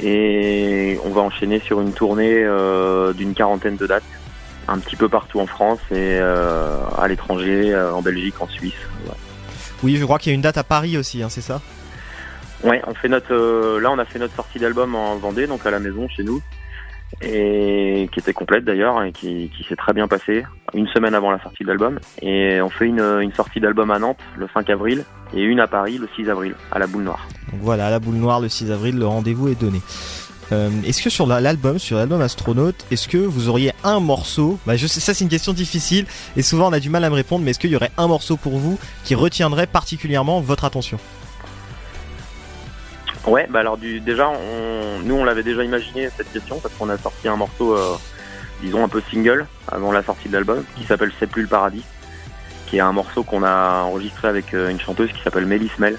Et 0.01 0.97
on 1.05 1.11
va 1.11 1.21
enchaîner 1.21 1.59
sur 1.59 1.79
une 1.79 1.93
tournée 1.93 2.43
euh, 2.43 3.13
d'une 3.13 3.35
quarantaine 3.35 3.75
de 3.75 3.85
dates, 3.85 4.01
un 4.67 4.79
petit 4.79 4.95
peu 4.95 5.07
partout 5.09 5.39
en 5.39 5.45
France 5.45 5.81
et 5.91 6.17
euh, 6.19 6.79
à 6.97 7.07
l'étranger, 7.07 7.75
en 7.75 8.01
Belgique, 8.01 8.41
en 8.41 8.47
Suisse. 8.47 8.73
Ouais. 9.05 9.13
Oui, 9.83 9.97
je 9.97 10.05
crois 10.05 10.17
qu'il 10.17 10.31
y 10.31 10.33
a 10.33 10.35
une 10.35 10.41
date 10.41 10.57
à 10.57 10.63
Paris 10.63 10.97
aussi, 10.97 11.21
hein, 11.21 11.29
c'est 11.29 11.41
ça? 11.41 11.61
Ouais, 12.63 12.81
on 12.87 12.93
fait 12.93 13.09
notre, 13.09 13.33
euh, 13.33 13.79
là, 13.79 13.91
on 13.91 13.99
a 13.99 14.05
fait 14.05 14.19
notre 14.19 14.35
sortie 14.35 14.57
d'album 14.57 14.95
en 14.95 15.17
Vendée, 15.17 15.47
donc 15.47 15.65
à 15.65 15.71
la 15.71 15.79
maison 15.79 16.07
chez 16.07 16.23
nous, 16.23 16.41
et 17.21 18.09
qui 18.11 18.19
était 18.19 18.33
complète 18.33 18.65
d'ailleurs 18.65 19.03
et 19.03 19.11
qui, 19.11 19.49
s'est 19.67 19.75
très 19.75 19.93
bien 19.93 20.07
passée, 20.07 20.43
une 20.73 20.87
semaine 20.87 21.13
avant 21.13 21.31
la 21.31 21.41
sortie 21.41 21.63
de 21.63 21.69
l'album. 21.69 21.99
Et 22.21 22.61
on 22.61 22.69
fait 22.69 22.85
une, 22.85 23.31
sortie 23.35 23.59
d'album 23.59 23.91
à 23.91 23.99
Nantes 23.99 24.19
le 24.37 24.47
5 24.53 24.69
avril 24.69 25.03
et 25.33 25.41
une 25.41 25.59
à 25.59 25.67
Paris 25.67 25.97
le 25.97 26.07
6 26.15 26.29
avril, 26.29 26.55
à 26.71 26.79
la 26.79 26.87
Boule 26.87 27.03
Noire. 27.03 27.25
Donc 27.51 27.61
voilà, 27.61 27.87
à 27.87 27.89
la 27.91 27.99
boule 27.99 28.15
noire 28.15 28.39
le 28.39 28.49
6 28.49 28.71
avril, 28.71 28.97
le 28.97 29.05
rendez-vous 29.05 29.49
est 29.49 29.59
donné. 29.59 29.81
Euh, 30.51 30.69
est-ce 30.85 31.01
que 31.01 31.09
sur 31.09 31.25
la- 31.25 31.39
l'album, 31.39 31.79
sur 31.79 31.97
l'album 31.97 32.21
Astronaute, 32.21 32.85
est-ce 32.91 33.07
que 33.07 33.17
vous 33.17 33.49
auriez 33.49 33.71
un 33.83 33.99
morceau 33.99 34.59
bah 34.65 34.75
je 34.75 34.87
sais, 34.87 34.99
Ça, 34.99 35.13
c'est 35.13 35.23
une 35.23 35.29
question 35.29 35.53
difficile 35.53 36.05
et 36.35 36.41
souvent 36.41 36.69
on 36.69 36.73
a 36.73 36.79
du 36.79 36.89
mal 36.89 37.03
à 37.03 37.09
me 37.09 37.15
répondre, 37.15 37.43
mais 37.43 37.51
est-ce 37.51 37.59
qu'il 37.59 37.71
y 37.71 37.75
aurait 37.75 37.91
un 37.97 38.07
morceau 38.07 38.37
pour 38.37 38.57
vous 38.57 38.77
qui 39.03 39.15
retiendrait 39.15 39.67
particulièrement 39.67 40.41
votre 40.41 40.65
attention? 40.65 40.99
Ouais, 43.25 43.47
bah 43.49 43.59
alors 43.59 43.77
du, 43.77 43.99
déjà, 44.01 44.29
on, 44.29 44.99
nous 45.03 45.15
on 45.15 45.23
l'avait 45.23 45.43
déjà 45.43 45.63
imaginé 45.63 46.09
cette 46.09 46.31
question 46.31 46.59
parce 46.59 46.73
qu'on 46.75 46.89
a 46.89 46.97
sorti 46.97 47.27
un 47.27 47.37
morceau, 47.37 47.73
euh, 47.73 47.95
disons 48.61 48.83
un 48.83 48.89
peu 48.89 49.01
single 49.09 49.47
avant 49.71 49.91
la 49.91 50.03
sortie 50.03 50.27
de 50.27 50.33
l'album, 50.33 50.63
qui 50.75 50.83
s'appelle 50.83 51.11
C'est 51.19 51.29
plus 51.29 51.43
le 51.43 51.47
paradis, 51.47 51.83
qui 52.67 52.77
est 52.77 52.81
un 52.81 52.91
morceau 52.91 53.23
qu'on 53.23 53.43
a 53.43 53.83
enregistré 53.83 54.27
avec 54.27 54.53
euh, 54.53 54.69
une 54.69 54.79
chanteuse 54.79 55.11
qui 55.11 55.21
s'appelle 55.21 55.45
Mélisse 55.45 55.79
Mel, 55.79 55.97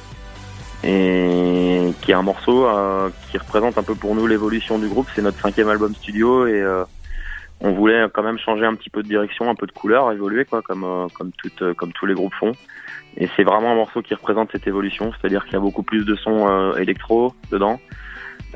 et 0.85 1.93
qui 2.03 2.11
est 2.11 2.15
un 2.15 2.23
morceau 2.23 2.67
euh, 2.67 3.09
qui 3.31 3.39
représente 3.39 3.79
un 3.79 3.83
peu 3.83 3.95
pour 3.95 4.15
nous 4.15 4.27
l'évolution 4.27 4.79
du 4.79 4.89
groupe. 4.89 5.09
C'est 5.15 5.23
notre 5.23 5.41
cinquième 5.41 5.69
album 5.69 5.95
studio 5.95 6.47
et 6.47 6.61
euh, 6.61 6.85
on 7.61 7.73
voulait 7.73 8.07
quand 8.13 8.23
même 8.23 8.39
changer 8.39 8.67
un 8.67 8.75
petit 8.75 8.91
peu 8.91 9.03
de 9.03 9.09
direction, 9.09 9.49
un 9.49 9.55
peu 9.55 9.67
de 9.67 9.73
couleur, 9.73 10.13
évoluer 10.13 10.45
quoi, 10.45 10.61
comme 10.61 10.85
euh, 10.85 11.07
comme 11.15 11.31
toutes, 11.33 11.73
comme 11.75 11.93
tous 11.93 12.05
les 12.05 12.15
groupes 12.15 12.35
font. 12.35 12.53
Et 13.17 13.29
c'est 13.37 13.45
vraiment 13.45 13.71
un 13.73 13.77
morceau 13.77 14.03
qui 14.03 14.13
représente 14.15 14.51
cette 14.53 14.67
évolution, 14.67 15.13
c'est-à-dire 15.13 15.45
qu'il 15.45 15.55
y 15.55 15.57
a 15.57 15.61
beaucoup 15.61 15.83
plus 15.85 16.05
de 16.05 16.17
sons 16.17 16.49
euh, 16.49 16.77
électro 16.77 17.33
dedans. 17.53 17.79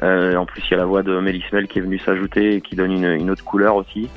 Euh, 0.03 0.37
en 0.37 0.47
plus, 0.47 0.63
il 0.67 0.73
y 0.73 0.75
a 0.75 0.79
la 0.79 0.85
voix 0.85 1.03
de 1.03 1.19
Mélisse 1.21 1.51
Mel 1.53 1.69
qui 1.69 1.79
est 1.79 1.83
venue 1.83 1.99
s'ajouter 2.01 2.57
et 2.57 2.61
qui 2.61 2.75
donne 2.77 2.93
une, 2.93 3.05
une 3.13 3.31
autre 3.31 3.45
couleur 3.45 3.77
aussi. 3.77 4.09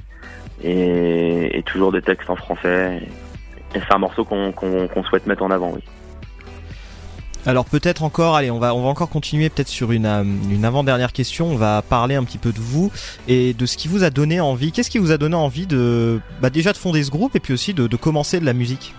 Et, 0.63 1.57
et 1.57 1.63
toujours 1.63 1.91
des 1.91 2.01
textes 2.01 2.29
en 2.29 2.35
français. 2.35 3.01
Et 3.73 3.79
c'est 3.79 3.93
un 3.93 3.97
morceau 3.99 4.23
qu'on 4.25 4.51
qu'on- 4.51 4.87
qu'on 4.87 5.03
souhaite 5.03 5.25
mettre 5.25 5.43
en 5.43 5.49
avant, 5.51 5.71
oui. 5.73 5.81
Alors 7.47 7.65
peut-être 7.65 8.03
encore, 8.03 8.35
allez, 8.35 8.51
on 8.51 8.59
va, 8.59 8.75
on 8.75 8.83
va 8.83 8.89
encore 8.89 9.09
continuer 9.09 9.49
peut-être 9.49 9.67
sur 9.67 9.91
une, 9.91 10.05
euh, 10.05 10.23
une 10.23 10.63
avant-dernière 10.63 11.11
question. 11.13 11.47
On 11.47 11.55
va 11.55 11.81
parler 11.81 12.13
un 12.13 12.23
petit 12.23 12.37
peu 12.37 12.51
de 12.51 12.59
vous 12.59 12.91
et 13.27 13.55
de 13.55 13.65
ce 13.65 13.77
qui 13.77 13.87
vous 13.87 14.03
a 14.03 14.11
donné 14.11 14.39
envie. 14.39 14.71
Qu'est-ce 14.71 14.91
qui 14.91 14.99
vous 14.99 15.11
a 15.11 15.17
donné 15.17 15.35
envie 15.35 15.65
de, 15.65 16.19
bah 16.39 16.51
déjà 16.51 16.71
de 16.73 16.77
fonder 16.77 17.01
ce 17.03 17.09
groupe 17.09 17.35
et 17.35 17.39
puis 17.39 17.53
aussi 17.53 17.73
de, 17.73 17.87
de 17.87 17.95
commencer 17.95 18.39
de 18.39 18.45
la 18.45 18.53
musique? 18.53 18.93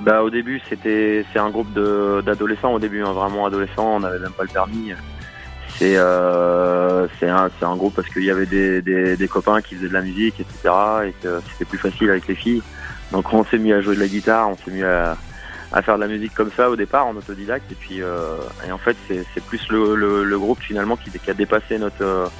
Bah 0.00 0.22
au 0.22 0.30
début 0.30 0.60
c'était 0.68 1.24
c'est 1.32 1.38
un 1.38 1.50
groupe 1.50 1.72
de 1.72 2.20
d'adolescents 2.26 2.72
au 2.72 2.78
début 2.78 3.02
hein, 3.02 3.12
vraiment 3.12 3.46
adolescents 3.46 3.96
on 3.96 4.00
n'avait 4.00 4.18
même 4.18 4.32
pas 4.32 4.42
le 4.42 4.48
permis. 4.48 4.92
C'est 5.76 5.96
euh, 5.96 7.06
c'est 7.18 7.28
un 7.28 7.48
un 7.62 7.76
groupe 7.76 7.94
parce 7.94 8.08
qu'il 8.08 8.24
y 8.24 8.30
avait 8.30 8.46
des, 8.46 8.82
des 8.82 9.16
des 9.16 9.28
copains 9.28 9.60
qui 9.62 9.76
faisaient 9.76 9.88
de 9.88 9.92
la 9.94 10.02
musique 10.02 10.40
etc 10.40 10.74
et 11.06 11.12
que 11.22 11.40
c'était 11.52 11.64
plus 11.64 11.78
facile 11.78 12.10
avec 12.10 12.26
les 12.26 12.34
filles. 12.34 12.62
Donc 13.12 13.32
on 13.32 13.44
s'est 13.44 13.58
mis 13.58 13.72
à 13.72 13.80
jouer 13.80 13.94
de 13.94 14.00
la 14.00 14.08
guitare 14.08 14.50
on 14.50 14.56
s'est 14.56 14.72
mis 14.72 14.82
à 14.82 15.16
à 15.72 15.82
faire 15.82 15.96
de 15.96 16.00
la 16.02 16.08
musique 16.08 16.34
comme 16.34 16.50
ça 16.56 16.70
au 16.70 16.76
départ 16.76 17.06
en 17.06 17.16
autodidacte 17.16 17.70
et 17.70 17.74
puis 17.76 18.02
euh, 18.02 18.36
et 18.66 18.72
en 18.72 18.78
fait 18.78 18.96
c'est 19.08 19.44
plus 19.44 19.68
le, 19.70 19.94
le 19.94 20.24
le 20.24 20.38
groupe 20.38 20.60
finalement 20.60 20.96
qui 20.96 21.10
qui 21.10 21.30
a 21.30 21.34
dépassé 21.34 21.78
notre 21.78 22.30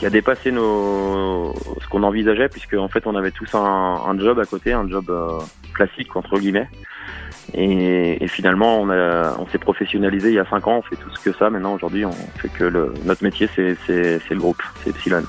qui 0.00 0.06
a 0.06 0.10
dépassé 0.10 0.50
nos 0.50 1.54
ce 1.80 1.86
qu'on 1.88 2.02
envisageait 2.02 2.48
puisque 2.48 2.74
en 2.74 2.88
fait 2.88 3.06
on 3.06 3.14
avait 3.14 3.30
tous 3.30 3.54
un, 3.54 3.58
un 4.08 4.18
job 4.18 4.40
à 4.40 4.46
côté 4.46 4.72
un 4.72 4.88
job 4.88 5.04
euh, 5.10 5.38
classique 5.74 6.16
entre 6.16 6.38
guillemets 6.38 6.68
et, 7.54 8.24
et 8.24 8.28
finalement 8.28 8.80
on 8.80 8.88
a 8.90 9.36
on 9.38 9.46
s'est 9.48 9.58
professionnalisé 9.58 10.30
il 10.30 10.34
y 10.36 10.38
a 10.38 10.46
cinq 10.48 10.66
ans 10.66 10.78
on 10.78 10.82
fait 10.82 10.96
tout 10.96 11.10
ce 11.14 11.20
que 11.22 11.36
ça 11.36 11.50
maintenant 11.50 11.74
aujourd'hui 11.74 12.04
on 12.06 12.12
fait 12.38 12.48
que 12.48 12.64
le, 12.64 12.94
notre 13.04 13.22
métier 13.22 13.48
c'est 13.54 13.76
c'est 13.86 14.18
c'est 14.26 14.34
le 14.34 14.40
groupe 14.40 14.62
c'est 14.82 14.90
Epsilon 14.90 15.22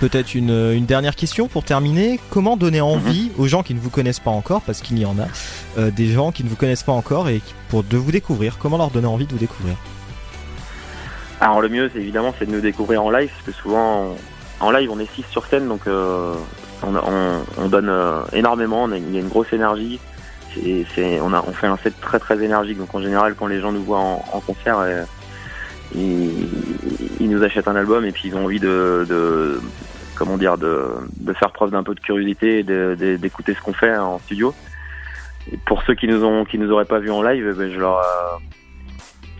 Peut-être 0.00 0.34
une, 0.34 0.72
une 0.72 0.86
dernière 0.86 1.14
question 1.14 1.46
pour 1.46 1.62
terminer. 1.62 2.18
Comment 2.30 2.56
donner 2.56 2.80
envie 2.80 3.32
aux 3.36 3.46
gens 3.48 3.62
qui 3.62 3.74
ne 3.74 3.80
vous 3.80 3.90
connaissent 3.90 4.18
pas 4.18 4.30
encore, 4.30 4.62
parce 4.62 4.80
qu'il 4.80 4.98
y 4.98 5.04
en 5.04 5.18
a, 5.18 5.26
euh, 5.78 5.90
des 5.90 6.06
gens 6.06 6.32
qui 6.32 6.42
ne 6.42 6.48
vous 6.48 6.56
connaissent 6.56 6.84
pas 6.84 6.92
encore 6.92 7.28
et 7.28 7.40
qui- 7.40 7.52
pour 7.68 7.82
de 7.84 7.98
vous 7.98 8.10
découvrir. 8.10 8.56
Comment 8.58 8.78
leur 8.78 8.88
donner 8.90 9.08
envie 9.08 9.26
de 9.26 9.32
vous 9.32 9.38
découvrir? 9.38 9.74
Alors 11.40 11.60
le 11.62 11.68
mieux, 11.68 11.90
c'est 11.92 12.00
évidemment, 12.00 12.34
c'est 12.38 12.46
de 12.46 12.52
nous 12.52 12.60
découvrir 12.60 13.02
en 13.02 13.10
live, 13.10 13.30
parce 13.30 13.42
que 13.46 13.52
souvent, 13.62 14.16
en 14.60 14.70
live, 14.70 14.90
on 14.92 14.98
est 14.98 15.10
six 15.14 15.24
sur 15.30 15.46
scène, 15.46 15.68
donc 15.68 15.86
euh, 15.86 16.34
on, 16.82 16.94
on- 16.94 17.42
on 17.56 17.68
donne 17.68 17.88
euh, 17.88 18.20
énormément. 18.32 18.88
Il 18.92 19.14
y 19.14 19.16
a 19.16 19.20
une 19.20 19.28
grosse 19.28 19.52
énergie. 19.52 19.98
On, 21.22 21.32
a, 21.32 21.44
on 21.46 21.52
fait 21.52 21.68
un 21.68 21.76
set 21.78 21.98
très 22.00 22.18
très 22.18 22.42
énergique. 22.42 22.76
Donc 22.78 22.94
en 22.94 23.00
général, 23.00 23.34
quand 23.38 23.46
les 23.46 23.60
gens 23.60 23.72
nous 23.72 23.82
voient 23.84 23.98
en, 24.00 24.24
en 24.32 24.40
concert, 24.40 24.78
euh, 24.80 25.04
ils, 25.94 26.48
ils 27.20 27.30
nous 27.30 27.42
achètent 27.42 27.68
un 27.68 27.76
album 27.76 28.04
et 28.04 28.12
puis 28.12 28.28
ils 28.28 28.34
ont 28.34 28.44
envie 28.44 28.60
de, 28.60 29.06
de 29.08 29.60
comment 30.16 30.36
dire, 30.36 30.58
de, 30.58 30.88
de 31.20 31.32
faire 31.32 31.52
preuve 31.52 31.70
d'un 31.70 31.82
peu 31.84 31.94
de 31.94 32.00
curiosité 32.00 32.58
et 32.58 33.16
d'écouter 33.16 33.54
ce 33.54 33.60
qu'on 33.62 33.72
fait 33.72 33.96
en 33.96 34.18
studio. 34.18 34.52
Pour 35.66 35.82
ceux 35.84 35.94
qui 35.94 36.06
nous 36.06 36.22
ont 36.24 36.44
qui 36.44 36.58
nous 36.58 36.70
auraient 36.70 36.84
pas 36.84 36.98
vu 36.98 37.10
en 37.10 37.22
live, 37.22 37.48
eh 37.50 37.56
ben, 37.58 37.70
je 37.72 37.78
leur 37.78 37.98
euh, 37.98 38.36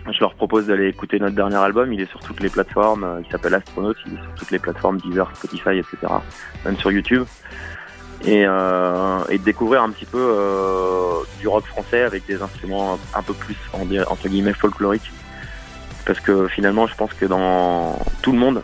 je 0.09 0.21
leur 0.21 0.35
propose 0.35 0.67
d'aller 0.67 0.89
écouter 0.89 1.19
notre 1.19 1.37
dernier 1.37 1.57
album. 1.57 1.93
Il 1.93 2.01
est 2.01 2.11
sur 2.11 2.21
toutes 2.21 2.41
les 2.41 2.49
plateformes. 2.49 3.21
Il 3.25 3.31
s'appelle 3.31 3.55
Astronaut. 3.55 3.95
Il 4.07 4.15
est 4.15 4.23
sur 4.23 4.35
toutes 4.35 4.51
les 4.51 4.59
plateformes 4.59 4.99
Deezer, 4.99 5.31
Spotify, 5.37 5.79
etc. 5.79 5.97
Même 6.65 6.77
sur 6.77 6.91
YouTube. 6.91 7.25
Et, 8.25 8.45
euh, 8.47 9.25
et 9.31 9.39
de 9.39 9.45
découvrir 9.45 9.83
un 9.83 9.91
petit 9.91 10.05
peu 10.05 10.19
euh, 10.21 11.21
du 11.39 11.49
rock 11.49 11.65
français 11.65 12.03
avec 12.03 12.27
des 12.27 12.43
instruments 12.43 12.99
un, 13.15 13.23
peu 13.23 13.33
plus 13.33 13.57
entre 13.73 14.29
guillemets 14.29 14.53
folkloriques. 14.53 15.11
Parce 16.05 16.21
que 16.21 16.49
finalement, 16.49 16.87
je 16.87 16.95
pense 16.97 17.15
que 17.15 17.25
dans 17.25 17.99
tout 18.21 18.33
le 18.33 18.39
monde, 18.39 18.63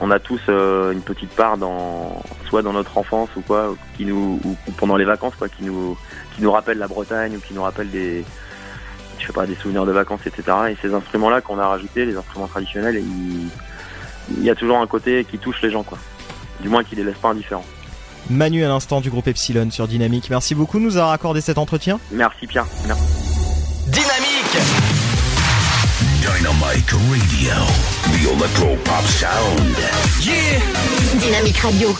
on 0.00 0.10
a 0.10 0.18
tous 0.18 0.40
euh, 0.48 0.92
une 0.92 1.02
petite 1.02 1.30
part 1.30 1.58
dans 1.58 2.22
soit 2.46 2.62
dans 2.62 2.72
notre 2.72 2.96
enfance 2.96 3.28
ou 3.36 3.42
quoi, 3.42 3.74
qui 3.96 4.04
nous 4.04 4.40
ou, 4.42 4.56
ou 4.66 4.72
pendant 4.72 4.96
les 4.96 5.04
vacances 5.04 5.34
quoi, 5.36 5.48
qui 5.48 5.64
nous 5.64 5.96
qui 6.34 6.42
nous 6.42 6.50
rappelle 6.50 6.78
la 6.78 6.88
Bretagne 6.88 7.36
ou 7.36 7.40
qui 7.40 7.54
nous 7.54 7.62
rappelle 7.62 7.90
des 7.90 8.24
je 9.18 9.26
sais 9.26 9.32
pas, 9.32 9.46
des 9.46 9.54
souvenirs 9.54 9.86
de 9.86 9.92
vacances, 9.92 10.20
etc. 10.26 10.42
Et 10.70 10.76
ces 10.80 10.92
instruments-là 10.94 11.40
qu'on 11.40 11.58
a 11.58 11.66
rajoutés, 11.66 12.04
les 12.04 12.16
instruments 12.16 12.46
traditionnels, 12.46 13.02
il, 13.02 14.42
y 14.42 14.50
a 14.50 14.54
toujours 14.54 14.78
un 14.78 14.86
côté 14.86 15.24
qui 15.24 15.38
touche 15.38 15.60
les 15.62 15.70
gens, 15.70 15.82
quoi. 15.82 15.98
Du 16.60 16.68
moins 16.68 16.84
qui 16.84 16.94
les 16.96 17.04
laisse 17.04 17.18
pas 17.18 17.30
indifférents. 17.30 17.64
Manu 18.30 18.64
à 18.64 18.68
l'instant 18.68 19.00
du 19.00 19.10
groupe 19.10 19.28
Epsilon 19.28 19.70
sur 19.70 19.86
Dynamique. 19.86 20.30
Merci 20.30 20.54
beaucoup 20.54 20.78
de 20.78 20.84
nous 20.84 20.96
avoir 20.96 21.12
accordé 21.12 21.40
cet 21.40 21.58
entretien. 21.58 22.00
Merci 22.10 22.46
Pierre. 22.46 22.66
Merci. 22.86 23.02
Dynamique 23.88 24.34
Dynamite 26.22 26.90
Radio. 26.90 27.54
The 28.06 28.32
Electro 28.32 28.76
Pop 28.84 29.04
Sound. 29.04 29.76
Yeah 30.22 30.58
Dynamique 31.20 31.58
Radio. 31.58 31.94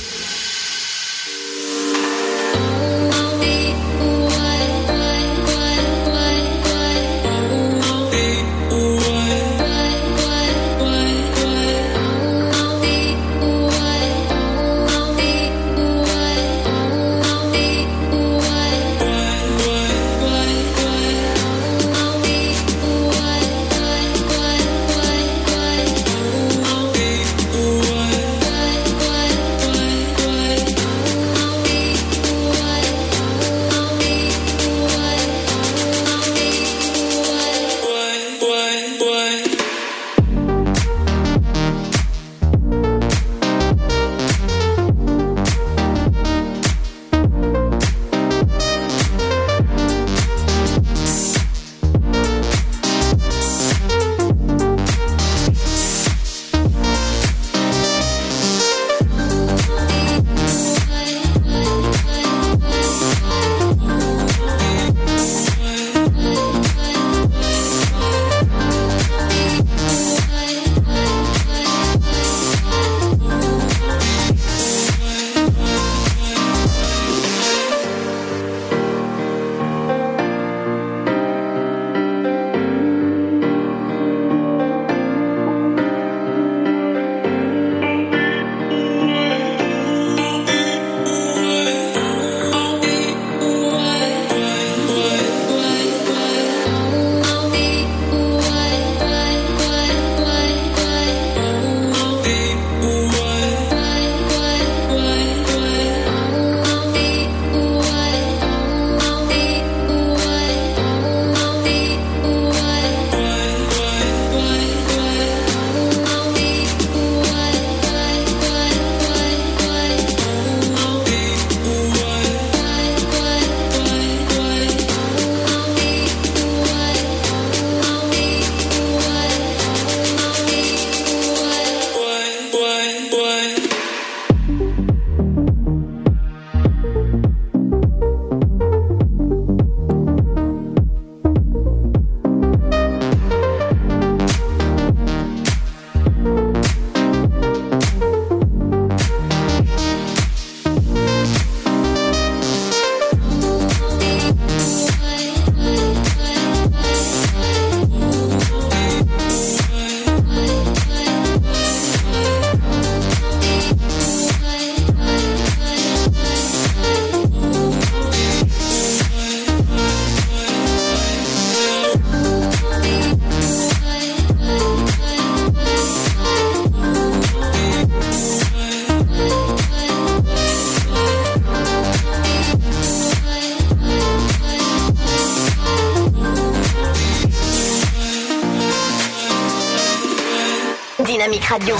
Radio. 191.55 191.77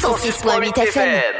106.8 0.00 0.72
FM. 0.90 1.33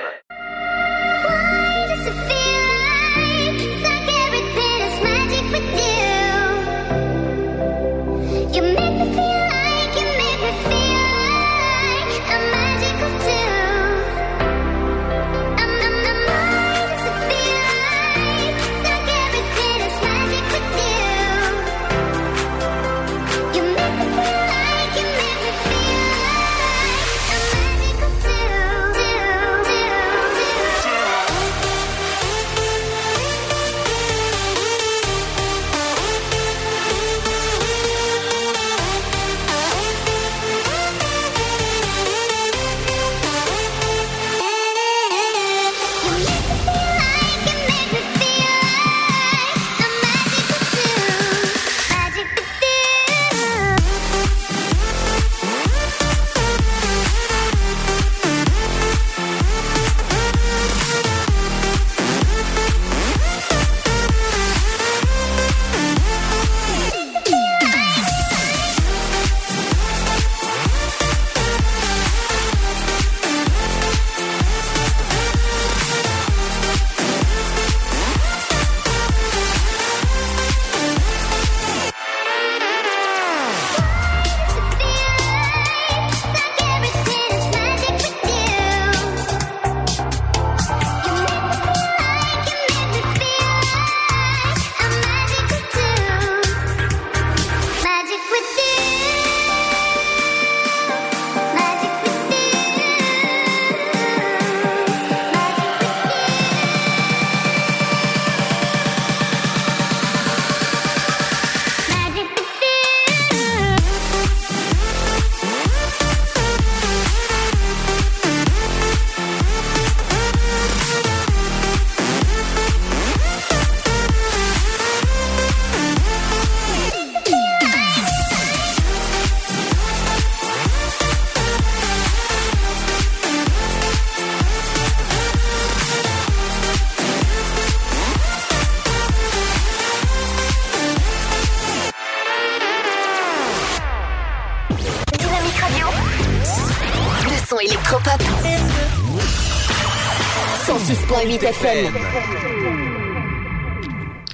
106.8 151.34 151.44
FM. 151.44 151.94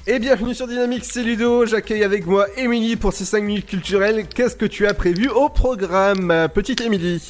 Et 0.06 0.18
bienvenue 0.18 0.54
sur 0.54 0.66
Dynamique, 0.66 1.04
c'est 1.04 1.22
Ludo. 1.22 1.64
J'accueille 1.64 2.04
avec 2.04 2.26
moi 2.26 2.46
Émilie 2.58 2.96
pour 2.96 3.14
ces 3.14 3.24
5 3.24 3.42
minutes 3.42 3.66
culturelles. 3.66 4.26
Qu'est-ce 4.26 4.56
que 4.56 4.66
tu 4.66 4.86
as 4.86 4.92
prévu 4.92 5.28
au 5.30 5.48
programme, 5.48 6.48
petite 6.52 6.82
Émilie? 6.82 7.26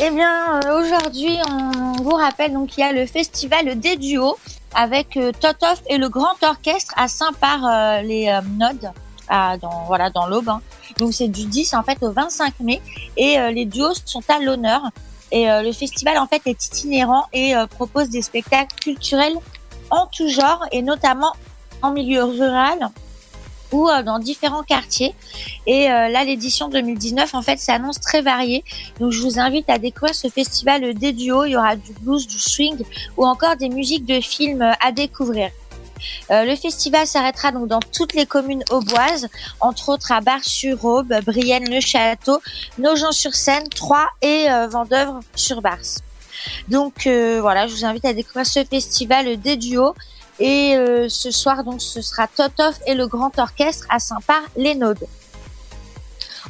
Eh 0.00 0.10
bien, 0.10 0.60
euh, 0.64 0.80
aujourd'hui, 0.80 1.38
on 1.48 2.02
vous 2.02 2.14
rappelle 2.16 2.52
donc 2.52 2.70
qu'il 2.70 2.82
y 2.82 2.86
a 2.86 2.92
le 2.92 3.06
festival 3.06 3.78
des 3.78 3.96
duos 3.96 4.36
avec 4.74 5.16
euh, 5.16 5.30
Totoff 5.38 5.82
et 5.88 5.98
le 5.98 6.08
Grand 6.08 6.42
Orchestre 6.42 6.92
à 6.96 7.06
Saint-Par-les-Nodes, 7.06 8.90
à 9.28 9.58
dans 9.58 9.84
voilà 9.86 10.10
dans 10.10 10.26
l'Aube. 10.26 10.48
hein. 10.48 10.60
Donc 10.98 11.12
c'est 11.12 11.28
du 11.28 11.44
10 11.44 11.74
en 11.74 11.82
fait 11.84 11.98
au 12.02 12.10
25 12.10 12.54
mai 12.60 12.80
et 13.16 13.38
euh, 13.38 13.50
les 13.50 13.64
duos 13.64 13.94
sont 14.04 14.22
à 14.28 14.40
l'honneur. 14.40 14.82
Et 15.32 15.50
euh, 15.50 15.62
le 15.62 15.72
festival 15.72 16.18
en 16.18 16.26
fait 16.26 16.42
est 16.46 16.66
itinérant 16.66 17.24
et 17.32 17.54
euh, 17.54 17.66
propose 17.66 18.08
des 18.08 18.22
spectacles 18.22 18.74
culturels 18.80 19.36
en 19.90 20.06
tout 20.06 20.28
genre 20.28 20.64
et 20.72 20.82
notamment 20.82 21.32
en 21.82 21.92
milieu 21.92 22.24
rural 22.24 22.90
ou 23.72 23.88
euh, 23.88 24.02
dans 24.02 24.18
différents 24.18 24.64
quartiers. 24.64 25.14
Et 25.66 25.84
là, 25.86 26.24
l'édition 26.24 26.68
2019, 26.68 27.34
en 27.34 27.42
fait, 27.42 27.58
s'annonce 27.58 28.00
très 28.00 28.22
variée. 28.22 28.64
Donc, 28.98 29.12
je 29.12 29.22
vous 29.22 29.38
invite 29.38 29.70
à 29.70 29.78
découvrir 29.78 30.14
ce 30.14 30.26
festival 30.28 30.94
des 30.94 31.12
duos. 31.12 31.44
Il 31.44 31.52
y 31.52 31.56
aura 31.56 31.76
du 31.76 31.92
blues, 32.00 32.26
du 32.26 32.40
swing 32.40 32.78
ou 33.16 33.24
encore 33.24 33.56
des 33.56 33.68
musiques 33.68 34.04
de 34.04 34.20
films 34.20 34.68
à 34.80 34.90
découvrir. 34.90 35.50
Euh, 36.30 36.44
le 36.44 36.56
festival 36.56 37.06
s'arrêtera 37.06 37.52
donc 37.52 37.68
dans 37.68 37.80
toutes 37.80 38.14
les 38.14 38.26
communes 38.26 38.64
auboises, 38.70 39.28
entre 39.60 39.90
autres 39.90 40.12
à 40.12 40.20
Bar-sur-Aube, 40.20 41.14
Brienne-le-Château, 41.24 42.40
Nogent-sur-Seine, 42.78 43.68
Troyes 43.68 44.08
et 44.22 44.50
euh, 44.50 44.68
Vendeuvre-sur-Barse. 44.68 45.98
Donc 46.68 47.06
euh, 47.06 47.38
voilà, 47.40 47.66
je 47.66 47.74
vous 47.74 47.84
invite 47.84 48.04
à 48.04 48.12
découvrir 48.12 48.46
ce 48.46 48.64
festival 48.64 49.40
des 49.40 49.56
duos. 49.56 49.94
Et 50.38 50.74
euh, 50.74 51.06
ce 51.10 51.30
soir, 51.30 51.64
donc, 51.64 51.82
ce 51.82 52.00
sera 52.00 52.26
Totoff 52.26 52.76
et 52.86 52.94
le 52.94 53.06
Grand 53.06 53.38
Orchestre 53.38 53.86
à 53.90 53.98
Saint-Par-les-Naudes. 53.98 55.06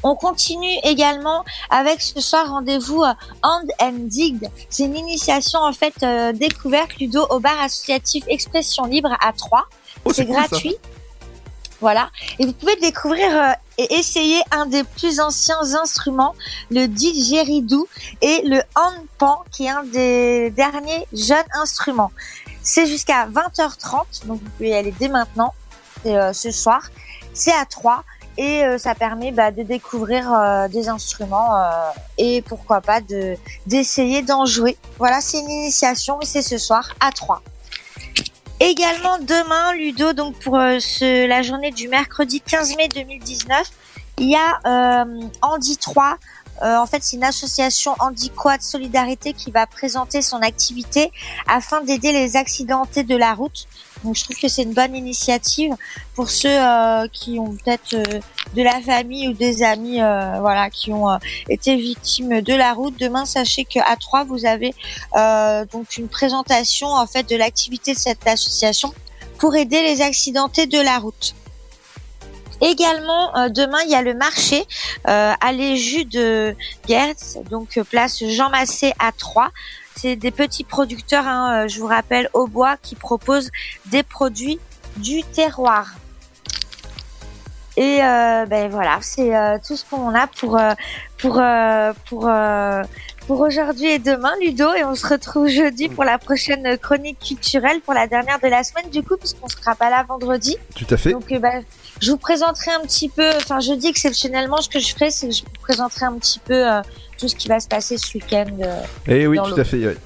On 0.03 0.15
continue 0.15 0.79
également 0.83 1.45
avec 1.69 2.01
ce 2.01 2.21
soir 2.21 2.49
rendez-vous 2.49 3.03
Hand 3.43 3.71
and 3.81 4.07
Dig. 4.07 4.49
C'est 4.71 4.85
une 4.85 4.97
initiation 4.97 5.61
en 5.61 5.73
fait 5.73 5.95
euh, 6.03 6.33
découverte 6.33 6.97
Ludo 6.99 7.27
au 7.31 7.39
bar 7.39 7.61
associatif 7.61 8.25
Expression 8.29 8.85
Libre 8.85 9.17
à 9.21 9.33
Troyes. 9.33 9.67
Oh, 10.05 10.13
c'est 10.13 10.27
ça. 10.27 10.33
gratuit. 10.33 10.77
Voilà. 11.81 12.11
Et 12.39 12.47
vous 12.47 12.53
pouvez 12.53 12.77
découvrir 12.77 13.31
euh, 13.35 13.53
et 13.79 13.95
essayer 13.95 14.41
un 14.51 14.67
des 14.67 14.85
plus 14.85 15.21
anciens 15.21 15.75
instruments, 15.81 16.35
le 16.71 16.87
didgeridoo 16.87 17.89
et 18.21 18.43
le 18.45 18.63
handpan, 18.75 19.43
qui 19.51 19.65
est 19.65 19.71
un 19.71 19.85
des 19.85 20.51
derniers 20.51 21.07
jeunes 21.15 21.49
instruments. 21.55 22.13
C'est 22.63 22.87
jusqu'à 22.87 23.27
20h30, 23.27 24.27
donc 24.27 24.41
vous 24.43 24.51
pouvez 24.51 24.71
y 24.71 24.75
aller 24.75 24.93
dès 24.99 25.09
maintenant, 25.09 25.55
et, 26.05 26.17
euh, 26.17 26.35
ce 26.35 26.51
soir. 26.51 26.91
C'est 27.33 27.53
à 27.53 27.65
3 27.65 28.05
et 28.37 28.65
euh, 28.65 28.79
ça 28.79 28.95
permet 28.95 29.33
bah, 29.33 29.51
de 29.51 29.63
découvrir 29.63 30.33
euh, 30.33 30.69
des 30.69 30.89
instruments 30.89 31.57
euh, 31.57 31.71
et 32.19 32.43
pourquoi 32.43 32.81
pas 32.81 33.01
de 33.01 33.37
d'essayer 33.67 34.23
d'en 34.23 34.47
jouer. 34.47 34.77
Voilà, 34.99 35.21
c'est 35.21 35.39
une 35.39 35.51
initiation 35.51 36.21
et 36.21 36.27
c'est 36.27 36.43
ce 36.43 36.59
soir 36.59 36.95
à 37.01 37.13
3. 37.13 37.43
Également 38.61 39.19
demain, 39.19 39.73
Ludo, 39.75 40.13
donc 40.13 40.39
pour 40.41 40.59
la 40.59 41.43
journée 41.43 41.71
du 41.71 41.89
mercredi 41.89 42.43
15 42.43 42.77
mai 42.77 42.89
2019, 42.89 43.71
il 44.19 44.31
y 44.31 44.37
a 44.37 45.07
Andy 45.41 45.79
3. 45.79 46.19
Euh, 46.63 46.77
en 46.77 46.87
fait, 46.87 47.03
c'est 47.03 47.17
une 47.17 47.25
association 47.25 47.95
Andy 47.99 48.31
Quad 48.31 48.61
Solidarité 48.61 49.33
qui 49.33 49.51
va 49.51 49.67
présenter 49.67 50.21
son 50.21 50.43
activité 50.43 51.11
afin 51.49 51.81
d'aider 51.83 52.13
les 52.13 52.37
accidentés 52.37 53.03
de 53.03 53.17
la 53.17 53.35
route. 53.35 53.67
Donc, 54.05 54.17
je 54.17 54.25
trouve 54.25 54.37
que 54.37 54.49
c'est 54.49 54.63
une 54.63 54.73
bonne 54.73 54.95
initiative 54.95 55.75
pour 56.15 56.31
ceux 56.31 56.49
euh, 56.49 57.07
qui 57.13 57.39
ont 57.39 57.53
peut-être 57.53 57.95
euh, 57.95 58.21
de 58.55 58.63
la 58.63 58.81
famille 58.81 59.29
ou 59.29 59.33
des 59.33 59.63
amis, 59.63 60.01
euh, 60.01 60.41
voilà, 60.41 60.71
qui 60.71 60.93
ont 60.93 61.11
euh, 61.11 61.19
été 61.49 61.77
victimes 61.77 62.41
de 62.41 62.55
la 62.55 62.73
route. 62.73 62.99
Demain, 62.99 63.25
sachez 63.25 63.65
qu'à 63.65 63.97
3 63.97 64.25
vous 64.25 64.47
avez 64.47 64.75
euh, 65.17 65.65
donc 65.67 65.97
une 65.97 66.09
présentation 66.09 66.89
en 66.89 67.07
fait 67.07 67.29
de 67.29 67.37
l'activité 67.37 67.95
de 67.95 67.99
cette 67.99 68.27
association 68.27 68.93
pour 69.39 69.55
aider 69.57 69.83
les 69.83 70.03
accidentés 70.03 70.67
de 70.67 70.79
la 70.79 70.99
route. 70.99 71.35
Également, 72.61 73.35
euh, 73.37 73.49
demain, 73.49 73.79
il 73.87 73.91
y 73.91 73.95
a 73.95 74.03
le 74.03 74.13
marché 74.13 74.67
euh, 75.09 75.33
à 75.41 75.53
les 75.53 75.77
jus 75.77 76.05
de 76.05 76.55
Gertz, 76.87 77.39
donc 77.49 77.79
euh, 77.79 77.85
place 77.85 78.23
Jean 78.23 78.51
Massé 78.51 78.93
à 78.99 79.13
3. 79.13 79.49
C'est 80.01 80.17
des 80.17 80.31
petits 80.31 80.65
producteurs, 80.65 81.27
hein, 81.27 81.65
euh, 81.65 81.69
je 81.69 81.79
vous 81.79 81.87
rappelle, 81.87 82.31
au 82.33 82.47
bois, 82.47 82.79
qui 82.81 82.95
proposent 82.95 83.51
des 83.87 84.03
produits 84.03 84.59
du 84.97 85.23
terroir. 85.23 85.95
Et 87.77 88.03
euh, 88.03 88.47
ben 88.47 88.71
voilà, 88.71 88.99
c'est 89.03 89.37
euh, 89.37 89.59
tout 89.67 89.77
ce 89.77 89.85
qu'on 89.85 90.15
a 90.15 90.27
pour 90.27 90.59
pour 91.19 91.43
pour 92.09 92.31
pour 93.27 93.41
aujourd'hui 93.41 93.87
et 93.87 93.99
demain, 93.99 94.33
Ludo, 94.41 94.73
et 94.73 94.85
on 94.85 94.95
se 94.95 95.07
retrouve 95.07 95.49
jeudi 95.49 95.89
pour 95.89 96.05
la 96.05 96.19
prochaine 96.19 96.79
chronique 96.79 97.19
culturelle, 97.21 97.81
pour 97.81 97.95
la 97.95 98.07
dernière 98.07 98.41
de 98.41 98.49
la 98.49 98.65
semaine, 98.65 98.91
du 98.91 99.03
coup, 99.03 99.17
puisqu'on 99.19 99.49
sera 99.49 99.75
pas 99.75 99.91
là 99.91 100.03
vendredi. 100.03 100.57
Tout 100.75 100.87
à 100.91 100.97
fait. 100.97 101.13
Donc, 101.13 101.33
bah, 101.41 101.61
je 102.01 102.11
vous 102.11 102.17
présenterai 102.17 102.73
un 102.73 102.81
petit 102.81 103.09
peu, 103.09 103.29
enfin, 103.37 103.61
jeudi 103.61 103.87
exceptionnellement, 103.87 104.63
ce 104.63 104.69
que 104.69 104.81
je 104.81 104.93
ferai, 104.95 105.11
c'est 105.11 105.29
que 105.29 105.35
je 105.35 105.45
vous 105.45 105.61
présenterai 105.61 106.07
un 106.07 106.15
petit 106.15 106.41
peu 106.41 106.67
euh, 106.67 106.81
tout 107.21 107.29
ce 107.29 107.37
qui 107.37 107.49
va 107.49 107.61
se 107.61 107.69
passer 107.69 107.99
ce 107.99 108.15
week-end. 108.15 108.47
euh, 108.63 108.83
Et 109.07 109.23
Eh 109.23 109.27
oui, 109.27 109.39
tout 109.45 109.61
à 109.61 109.65
fait. 109.65 109.97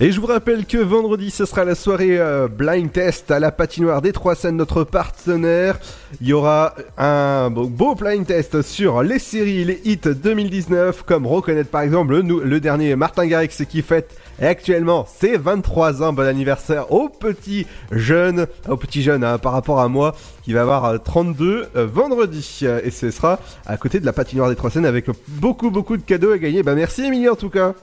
Et 0.00 0.10
je 0.10 0.20
vous 0.20 0.26
rappelle 0.26 0.64
que 0.64 0.78
vendredi, 0.78 1.30
ce 1.30 1.44
sera 1.44 1.64
la 1.64 1.74
soirée 1.74 2.18
euh, 2.18 2.48
blind 2.48 2.90
test 2.90 3.30
à 3.30 3.38
la 3.38 3.52
patinoire 3.52 4.00
des 4.00 4.12
Trois 4.12 4.34
Scènes, 4.34 4.56
notre 4.56 4.84
partenaire. 4.84 5.78
Il 6.20 6.28
y 6.28 6.32
aura 6.32 6.74
un 6.96 7.50
beau, 7.50 7.66
beau 7.66 7.94
blind 7.94 8.26
test 8.26 8.62
sur 8.62 9.02
les 9.02 9.18
séries, 9.18 9.64
les 9.64 9.80
hits 9.84 9.98
2019, 9.98 11.02
comme 11.02 11.26
reconnaître 11.26 11.70
par 11.70 11.82
exemple 11.82 12.14
le, 12.20 12.44
le 12.44 12.60
dernier 12.60 12.96
Martin 12.96 13.26
Garrix 13.26 13.48
qui 13.68 13.82
fête 13.82 14.16
actuellement 14.40 15.06
ses 15.06 15.36
23 15.36 16.02
ans. 16.02 16.12
Bon 16.12 16.26
anniversaire 16.26 16.92
au 16.92 17.08
petit 17.08 17.66
jeune, 17.90 18.46
au 18.68 18.76
petit 18.76 19.02
jeune 19.02 19.24
hein, 19.24 19.38
par 19.38 19.52
rapport 19.52 19.80
à 19.80 19.88
moi, 19.88 20.14
qui 20.44 20.52
va 20.52 20.62
avoir 20.62 20.84
euh, 20.84 20.98
32 20.98 21.68
euh, 21.76 21.86
vendredi. 21.86 22.60
Euh, 22.62 22.80
Et 22.84 22.90
ce 22.90 23.10
sera 23.10 23.38
à 23.66 23.76
côté 23.76 24.00
de 24.00 24.06
la 24.06 24.12
patinoire 24.12 24.48
des 24.48 24.56
Trois 24.56 24.70
Scènes 24.70 24.86
avec 24.86 25.06
beaucoup 25.28 25.70
beaucoup 25.70 25.96
de 25.96 26.02
cadeaux 26.02 26.32
à 26.32 26.38
gagner. 26.38 26.62
Bah 26.62 26.74
merci 26.74 27.04
Émilie 27.04 27.28
en 27.28 27.36
tout 27.36 27.50
cas. 27.50 27.74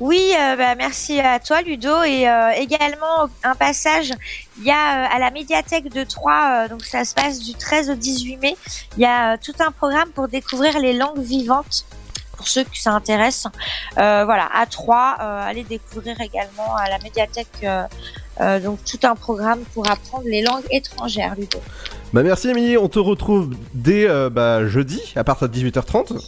Oui, 0.00 0.32
euh, 0.38 0.56
bah, 0.56 0.74
merci 0.76 1.20
à 1.20 1.38
toi 1.38 1.60
Ludo 1.62 2.02
et 2.02 2.28
euh, 2.28 2.50
également 2.56 3.28
un 3.44 3.54
passage. 3.54 4.12
Il 4.58 4.64
y 4.64 4.70
a 4.70 4.74
euh, 5.04 5.14
à 5.14 5.18
la 5.18 5.30
médiathèque 5.30 5.92
de 5.92 6.04
Troyes, 6.04 6.64
euh, 6.64 6.68
donc 6.68 6.84
ça 6.84 7.04
se 7.04 7.14
passe 7.14 7.38
du 7.38 7.54
13 7.54 7.90
au 7.90 7.94
18 7.94 8.36
mai. 8.38 8.56
Il 8.96 9.02
y 9.02 9.06
a 9.06 9.34
euh, 9.34 9.36
tout 9.42 9.52
un 9.60 9.70
programme 9.70 10.08
pour 10.10 10.28
découvrir 10.28 10.78
les 10.78 10.94
langues 10.94 11.20
vivantes. 11.20 11.84
Pour 12.40 12.48
ceux 12.48 12.64
que 12.64 12.70
ça 12.72 12.92
intéresse, 12.92 13.46
Euh, 13.98 14.24
voilà, 14.24 14.48
à 14.54 14.64
Troyes, 14.64 15.18
euh, 15.20 15.42
allez 15.42 15.62
découvrir 15.62 16.18
également 16.22 16.74
à 16.74 16.88
la 16.88 16.98
médiathèque 17.00 17.48
euh, 17.64 18.60
donc 18.60 18.78
tout 18.82 18.98
un 19.02 19.14
programme 19.14 19.60
pour 19.74 19.90
apprendre 19.90 20.24
les 20.24 20.40
langues 20.40 20.64
étrangères, 20.70 21.34
Ludo. 21.36 21.58
Bah 22.14 22.22
merci 22.22 22.48
Émilie, 22.48 22.78
on 22.78 22.88
te 22.88 22.98
retrouve 22.98 23.50
dès 23.74 24.08
bah, 24.30 24.66
jeudi 24.66 25.12
à 25.16 25.22
partir 25.22 25.50
de 25.50 25.54
18h30. 25.54 26.18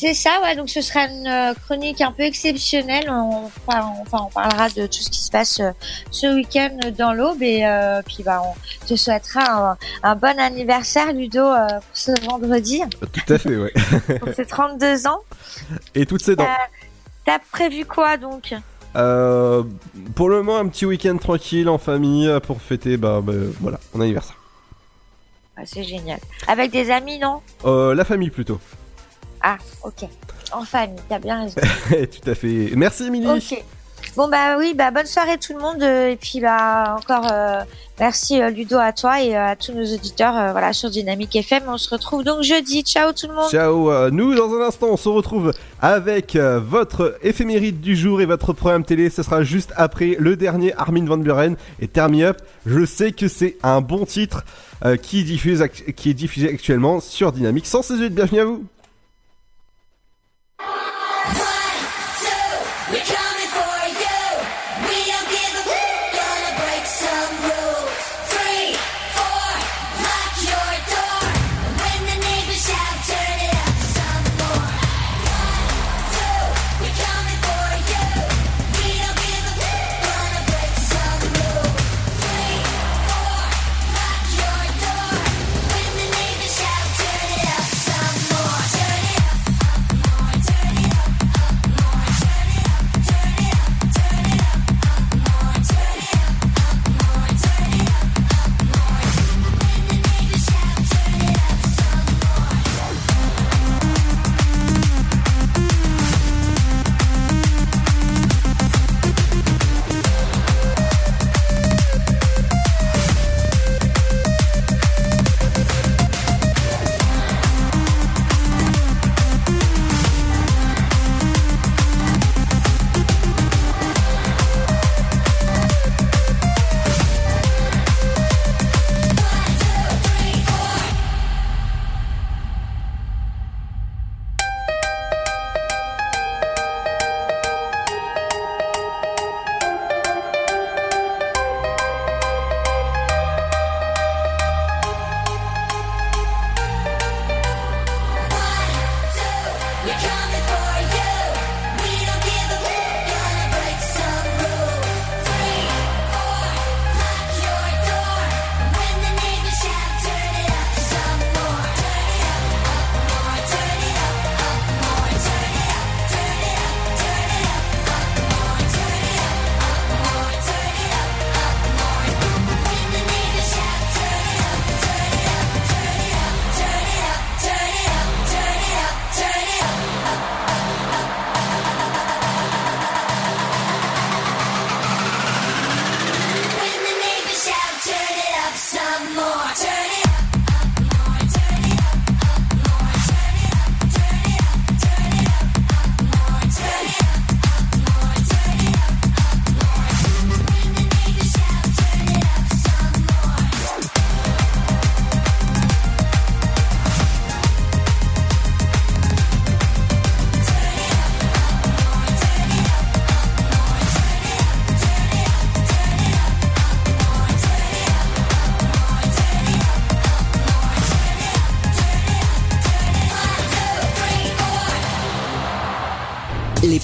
C'est 0.00 0.14
ça, 0.14 0.40
ouais. 0.42 0.56
Donc 0.56 0.70
ce 0.70 0.80
sera 0.80 1.04
une 1.04 1.26
euh, 1.26 1.52
chronique 1.66 2.00
un 2.00 2.10
peu 2.10 2.22
exceptionnelle. 2.22 3.10
On, 3.10 3.50
enfin, 3.66 3.92
on- 4.12 4.30
parlera 4.30 4.70
de 4.70 4.86
tout 4.86 5.02
ce 5.02 5.10
qui 5.10 5.18
se 5.18 5.30
passe 5.30 5.60
euh, 5.60 5.72
ce 6.10 6.26
week-end 6.34 6.78
dans 6.96 7.12
l'Aube 7.12 7.42
et 7.42 7.66
euh, 7.66 8.00
puis 8.06 8.22
bah 8.22 8.40
on 8.42 8.86
te 8.86 8.96
souhaitera 8.96 9.72
un, 9.72 9.76
un 10.02 10.16
bon 10.16 10.38
anniversaire, 10.40 11.12
Ludo, 11.12 11.40
euh, 11.44 11.66
pour 11.68 11.82
ce 11.92 12.12
vendredi. 12.24 12.80
Tout 13.12 13.32
à 13.34 13.36
fait, 13.38 13.56
ouais. 13.56 13.72
Pour 14.20 14.32
ses 14.34 14.46
32 14.46 15.06
ans. 15.06 15.20
Et 15.94 16.06
toutes 16.06 16.22
ses 16.22 16.34
dents. 16.34 16.44
Euh, 16.44 16.78
T'as 17.26 17.38
prévu 17.52 17.84
quoi 17.84 18.16
donc? 18.16 18.54
Euh, 18.96 19.62
pour 20.14 20.30
le 20.30 20.36
moment, 20.42 20.56
un 20.58 20.68
petit 20.68 20.86
week-end 20.86 21.18
tranquille 21.18 21.68
en 21.68 21.76
famille 21.76 22.32
pour 22.46 22.62
fêter 22.62 22.96
bah, 22.96 23.20
bah, 23.22 23.34
voilà, 23.60 23.78
mon 23.92 24.00
anniversaire. 24.00 24.36
Ah, 25.58 25.62
C'est 25.66 25.84
génial. 25.84 26.20
Avec 26.48 26.70
des 26.70 26.90
amis, 26.90 27.18
non? 27.18 27.42
Euh, 27.66 27.94
la 27.94 28.06
famille 28.06 28.30
plutôt. 28.30 28.58
Ah, 29.42 29.56
ok. 29.84 30.08
En 30.52 30.64
famille, 30.64 30.96
t'as 31.08 31.18
bien 31.18 31.42
raison. 31.42 31.60
Tout 31.90 32.30
à 32.30 32.34
fait. 32.34 32.72
Merci 32.76 33.04
Émilie. 33.06 33.26
Ok. 33.28 33.62
Bon 34.16 34.28
bah 34.28 34.56
oui, 34.58 34.74
bah 34.76 34.90
bonne 34.90 35.06
soirée 35.06 35.36
tout 35.38 35.52
le 35.52 35.60
monde 35.60 35.82
et 35.82 36.18
puis 36.20 36.40
bah 36.40 36.96
encore 36.98 37.30
euh, 37.30 37.60
merci 38.00 38.40
euh, 38.42 38.48
Ludo 38.50 38.76
à 38.78 38.92
toi 38.92 39.22
et 39.22 39.36
euh, 39.36 39.48
à 39.50 39.56
tous 39.56 39.72
nos 39.72 39.84
auditeurs 39.84 40.36
euh, 40.36 40.50
voilà 40.52 40.72
sur 40.72 40.90
Dynamique 40.90 41.36
FM. 41.36 41.62
On 41.68 41.76
se 41.76 41.90
retrouve 41.90 42.24
donc 42.24 42.42
jeudi. 42.42 42.82
Ciao 42.82 43.12
tout 43.12 43.28
le 43.28 43.34
monde. 43.34 43.48
Ciao, 43.50 44.10
nous 44.10 44.34
dans 44.34 44.52
un 44.54 44.62
instant 44.66 44.88
on 44.90 44.96
se 44.96 45.08
retrouve 45.08 45.52
avec 45.80 46.34
euh, 46.34 46.58
votre 46.58 47.18
éphéméride 47.22 47.80
du 47.80 47.94
jour 47.94 48.20
et 48.20 48.26
votre 48.26 48.52
programme 48.52 48.84
télé, 48.84 49.10
ce 49.10 49.22
sera 49.22 49.44
juste 49.44 49.72
après 49.76 50.16
le 50.18 50.34
dernier 50.34 50.74
Armin 50.76 51.04
Van 51.04 51.18
Buren 51.18 51.54
et 51.80 51.86
Turn 51.86 52.10
Me 52.10 52.24
Up. 52.24 52.38
Je 52.66 52.84
sais 52.86 53.12
que 53.12 53.28
c'est 53.28 53.58
un 53.62 53.80
bon 53.80 54.06
titre 54.06 54.44
qui, 55.02 55.22
diffuse 55.24 55.60
act- 55.62 55.92
qui 55.92 56.10
est 56.10 56.14
diffusé 56.14 56.48
actuellement 56.48 57.00
sur 57.00 57.30
Dynamique 57.32 57.66
168, 57.66 58.10
bienvenue 58.14 58.40
à 58.40 58.44
vous 58.46 58.64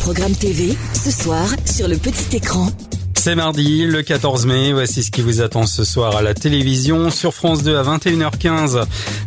Les 0.07 0.13
programmes 0.13 0.37
TV, 0.37 0.77
ce 0.95 1.11
soir, 1.11 1.49
sur 1.65 1.89
le 1.89 1.97
petit 1.97 2.37
écran. 2.37 2.69
C'est 3.17 3.35
mardi, 3.35 3.87
le 3.87 4.03
14 4.03 4.47
mai. 4.47 4.73
Voici 4.73 5.03
ce 5.03 5.11
qui 5.11 5.21
vous 5.21 5.41
attend 5.41 5.67
ce 5.67 5.83
soir 5.83 6.17
à 6.17 6.23
la 6.23 6.33
télévision 6.33 7.11
sur 7.11 7.35
France 7.35 7.65
2 7.65 7.77
à 7.77 7.83
21h15. 7.83 8.85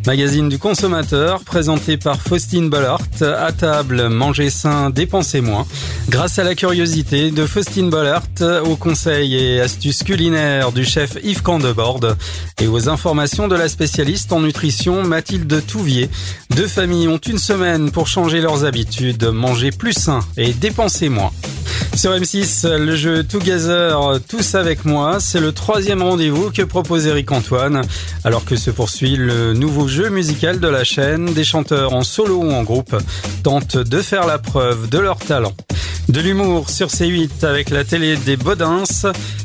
Magazine 0.08 0.48
du 0.48 0.58
consommateur 0.58 1.42
présenté 1.42 1.98
par 1.98 2.22
Faustine 2.22 2.70
Bollard. 2.70 3.02
À 3.20 3.52
table, 3.52 4.08
mangez 4.08 4.50
sain, 4.50 4.90
dépensez 4.90 5.42
moins. 5.42 5.68
Grâce 6.08 6.40
à 6.40 6.46
la 6.46 6.56
curiosité 6.56 7.30
de 7.30 7.46
Faustine 7.46 7.90
Bollard, 7.90 8.24
aux 8.64 8.78
conseils 8.78 9.36
et 9.36 9.60
astuces 9.60 10.04
culinaires 10.04 10.72
du 10.72 10.86
chef 10.86 11.18
Yves 11.22 11.42
Candebord 11.42 12.16
et 12.62 12.68
aux 12.68 12.88
informations 12.88 13.50
de 13.50 13.56
la 13.56 13.68
spécialiste 13.68 14.32
en 14.32 14.40
nutrition 14.40 15.04
Mathilde 15.04 15.62
Touvier. 15.68 16.10
Deux 16.60 16.68
familles 16.68 17.08
ont 17.08 17.20
une 17.20 17.38
semaine 17.38 17.90
pour 17.90 18.08
changer 18.08 18.42
leurs 18.42 18.66
habitudes, 18.66 19.24
manger 19.24 19.72
plus 19.72 19.94
sain 19.94 20.20
et 20.36 20.52
dépenser 20.52 21.08
moins. 21.08 21.32
Sur 21.96 22.12
M6, 22.12 22.68
le 22.68 22.98
jeu 22.98 23.24
Together, 23.24 24.20
tous 24.28 24.56
avec 24.56 24.84
moi, 24.84 25.22
c'est 25.22 25.40
le 25.40 25.54
troisième 25.54 26.04
rendez-vous 26.04 26.52
que 26.52 26.64
propose 26.64 27.08
Eric 27.08 27.32
Antoine, 27.32 27.84
alors 28.26 28.44
que 28.44 28.58
se 28.58 28.72
poursuit 28.72 29.16
le 29.16 29.54
nouveau 29.54 29.88
jeu 29.88 30.10
musical 30.10 30.60
de 30.60 30.68
la 30.68 30.84
chaîne. 30.84 31.34
Des 31.34 31.46
chanteurs 31.46 31.94
en 31.94 32.04
solo 32.04 32.36
ou 32.44 32.52
en 32.52 32.64
groupe 32.64 32.94
tentent 33.42 33.78
de 33.78 34.02
faire 34.02 34.28
la 34.28 34.38
preuve 34.38 34.90
de 34.90 34.98
leur 34.98 35.20
talent. 35.20 35.54
De 36.10 36.22
l'humour 36.22 36.72
sur 36.72 36.88
C8 36.88 37.46
avec 37.46 37.70
la 37.70 37.84
télé 37.84 38.18
des 38.18 38.36
Bodins. 38.36 38.84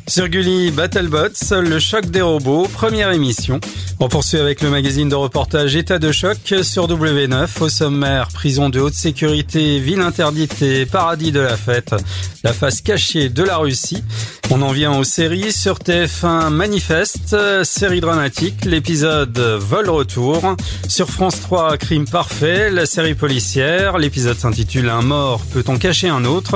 Sur 0.07 0.29
Gulli, 0.29 0.71
Battlebots, 0.71 1.53
le 1.53 1.79
choc 1.79 2.07
des 2.07 2.23
robots, 2.23 2.67
première 2.73 3.11
émission. 3.13 3.61
On 4.01 4.09
poursuit 4.09 4.39
avec 4.39 4.63
le 4.63 4.71
magazine 4.71 5.11
de 5.11 5.15
reportage 5.15 5.77
État 5.77 5.99
de 5.99 6.11
choc 6.11 6.39
sur 6.63 6.89
W9. 6.89 7.49
Au 7.61 7.69
sommaire, 7.69 8.29
prison 8.29 8.71
de 8.71 8.81
haute 8.81 8.95
sécurité, 8.95 9.79
ville 9.79 10.01
interdite 10.01 10.63
et 10.63 10.87
paradis 10.87 11.33
de 11.33 11.41
la 11.41 11.57
fête. 11.57 11.95
La 12.43 12.55
face 12.55 12.81
cachée 12.81 13.29
de 13.29 13.43
la 13.43 13.59
Russie. 13.59 14.03
On 14.51 14.61
en 14.61 14.73
vient 14.73 14.97
aux 14.99 15.05
séries 15.05 15.53
sur 15.53 15.79
TF1 15.79 16.51
Manifeste, 16.51 17.35
série 17.65 18.01
dramatique, 18.01 18.67
l'épisode 18.67 19.39
Vol 19.39 19.89
retour. 19.89 20.55
Sur 20.87 21.09
France 21.09 21.41
3 21.41 21.79
Crime 21.79 22.07
parfait, 22.07 22.71
la 22.71 22.85
série 22.85 23.15
policière. 23.15 23.97
L'épisode 23.97 24.39
s'intitule 24.39 24.91
Un 24.91 25.03
mort, 25.03 25.41
peut-on 25.53 25.79
cacher 25.79 26.09
un 26.09 26.27
autre? 26.27 26.54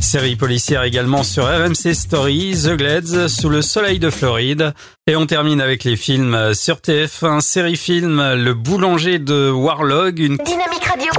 Série 0.00 0.36
policière 0.36 0.82
également 0.82 1.22
sur 1.22 1.44
RMC 1.44 1.94
Story, 1.94 2.56
The 2.64 2.76
Glades, 2.76 3.28
Sous 3.28 3.48
le 3.48 3.62
soleil 3.62 3.98
de 3.98 4.10
Floride. 4.10 4.74
Et 5.06 5.16
on 5.16 5.26
termine 5.26 5.60
avec 5.60 5.84
les 5.84 5.96
films 5.96 6.54
sur 6.54 6.76
TF1, 6.76 7.40
série 7.40 7.76
film 7.76 8.34
Le 8.34 8.54
boulanger 8.54 9.18
de 9.18 9.50
Warlog, 9.50 10.18
une 10.18 10.36
Dynamique 10.36 10.84
Radio. 10.84 11.10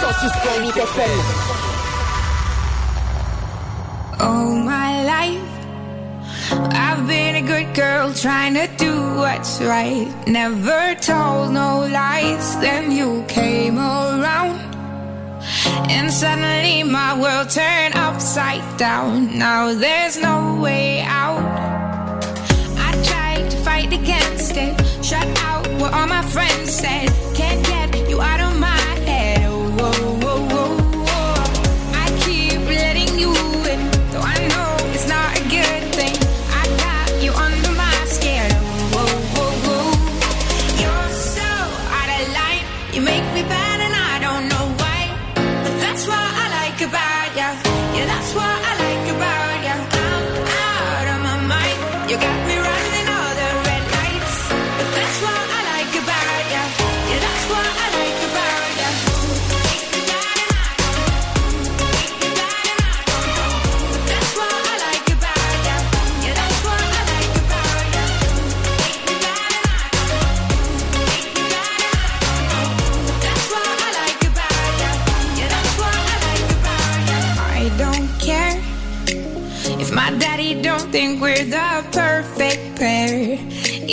106.8 0.00 0.78
FM. 0.78 1.53
All 1.53 1.53
been 7.34 7.44
a 7.44 7.46
good 7.46 7.74
girl 7.74 8.12
trying 8.12 8.54
to 8.54 8.68
do 8.76 8.92
what's 9.16 9.60
right. 9.60 10.06
Never 10.26 10.94
told 11.00 11.52
no 11.52 11.86
lies. 11.90 12.56
Then 12.60 12.92
you 12.92 13.24
came 13.28 13.78
around, 13.78 14.60
and 15.90 16.12
suddenly 16.12 16.82
my 16.84 17.18
world 17.20 17.50
turned 17.50 17.94
upside 17.96 18.64
down. 18.76 19.36
Now 19.38 19.74
there's 19.74 20.16
no 20.16 20.60
way 20.60 21.00
out. 21.02 21.42
I 22.78 22.90
tried 23.10 23.50
to 23.50 23.56
fight 23.58 23.92
against 23.92 24.56
it, 24.56 24.74
shut 25.04 25.26
out 25.40 25.66
what 25.80 25.92
all 25.92 26.06
my 26.06 26.22
friends 26.22 26.70
said. 26.72 27.08
Can't 27.34 27.64
get 27.66 28.08
you 28.08 28.20
out 28.20 28.40
of 28.40 28.58
my 28.58 28.73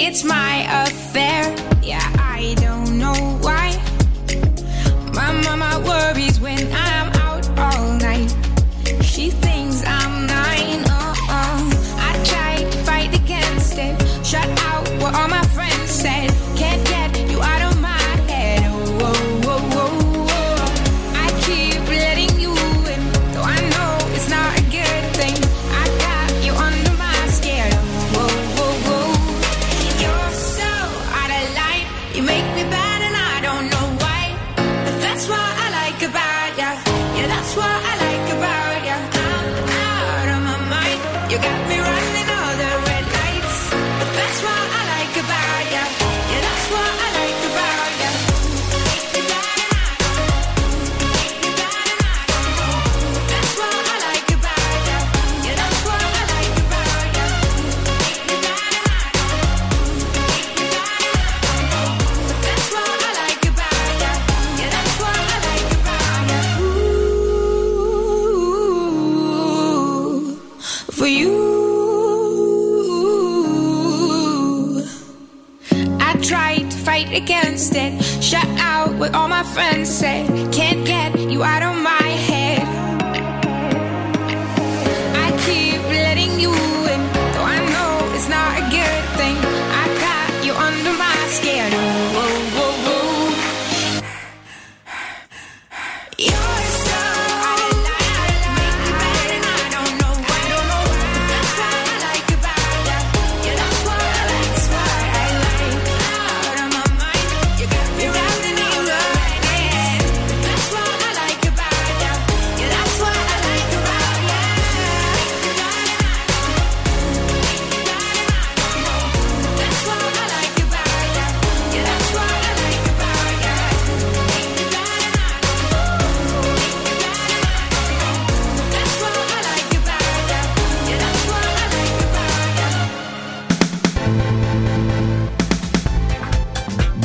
It's 0.04 0.24
my 0.24 0.66
friends 79.54 79.90
say 79.90 80.26
Can't 80.52 80.86
get 80.86 81.20
you 81.30 81.44
out 81.44 81.64
of 81.64 81.71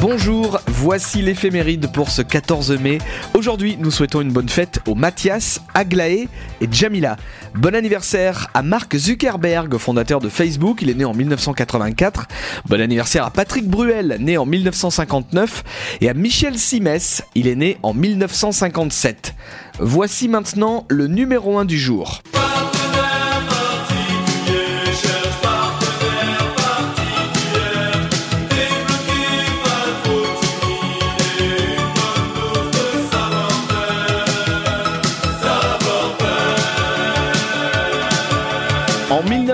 Bonjour, 0.08 0.60
voici 0.68 1.20
l'éphéméride 1.20 1.90
pour 1.90 2.10
ce 2.10 2.22
14 2.22 2.78
mai. 2.78 2.98
Aujourd'hui, 3.34 3.76
nous 3.76 3.90
souhaitons 3.90 4.20
une 4.20 4.30
bonne 4.30 4.48
fête 4.48 4.78
aux 4.86 4.94
Mathias, 4.94 5.60
Aglaé 5.74 6.28
et 6.60 6.68
Jamila. 6.70 7.16
Bon 7.56 7.74
anniversaire 7.74 8.46
à 8.54 8.62
Mark 8.62 8.96
Zuckerberg, 8.96 9.76
fondateur 9.78 10.20
de 10.20 10.28
Facebook, 10.28 10.80
il 10.80 10.90
est 10.90 10.94
né 10.94 11.04
en 11.04 11.12
1984. 11.12 12.28
Bon 12.68 12.80
anniversaire 12.80 13.24
à 13.24 13.32
Patrick 13.32 13.66
Bruel, 13.66 14.18
né 14.20 14.38
en 14.38 14.46
1959. 14.46 15.64
Et 16.00 16.08
à 16.08 16.14
Michel 16.14 16.56
Simès, 16.56 17.24
il 17.34 17.48
est 17.48 17.56
né 17.56 17.76
en 17.82 17.92
1957. 17.92 19.34
Voici 19.80 20.28
maintenant 20.28 20.84
le 20.88 21.08
numéro 21.08 21.58
1 21.58 21.64
du 21.64 21.80
jour. 21.80 22.22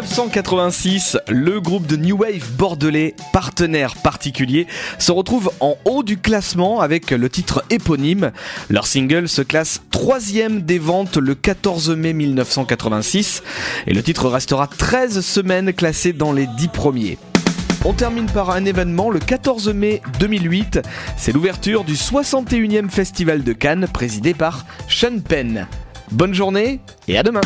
1986, 0.03 1.17
le 1.29 1.61
groupe 1.61 1.87
de 1.87 1.95
New 1.95 2.17
Wave 2.17 2.51
bordelais, 2.59 3.15
partenaire 3.33 3.95
particulier, 3.95 4.67
se 4.99 5.13
retrouve 5.13 5.53
en 5.61 5.77
haut 5.85 6.03
du 6.03 6.19
classement 6.19 6.81
avec 6.81 7.13
le 7.13 7.31
titre 7.31 7.65
éponyme. 7.71 8.33
Leur 8.69 8.89
single 8.89 9.29
se 9.29 9.43
classe 9.43 9.81
troisième 9.93 10.63
des 10.63 10.81
ventes 10.81 11.19
le 11.19 11.37
14 11.37 11.91
mai 11.91 12.15
1986 12.15 13.45
et 13.87 13.95
le 13.95 14.03
titre 14.03 14.29
restera 14.29 14.67
13 14.67 15.25
semaines 15.25 15.73
classé 15.73 16.13
dans 16.13 16.33
les 16.33 16.47
10 16.47 16.69
premiers. 16.69 17.19
On 17.85 17.93
termine 17.93 18.27
par 18.27 18.51
un 18.51 18.65
événement 18.65 19.09
le 19.09 19.21
14 19.21 19.69
mai 19.69 20.03
2008. 20.19 20.81
C'est 21.17 21.33
l'ouverture 21.33 21.85
du 21.85 21.95
61e 21.95 22.91
Festival 22.91 23.45
de 23.45 23.53
Cannes 23.53 23.87
présidé 23.93 24.35
par 24.35 24.67
Sean 24.89 25.21
Penn. 25.21 25.69
Bonne 26.11 26.35
journée 26.35 26.81
et 27.07 27.17
à 27.17 27.23
demain. 27.23 27.41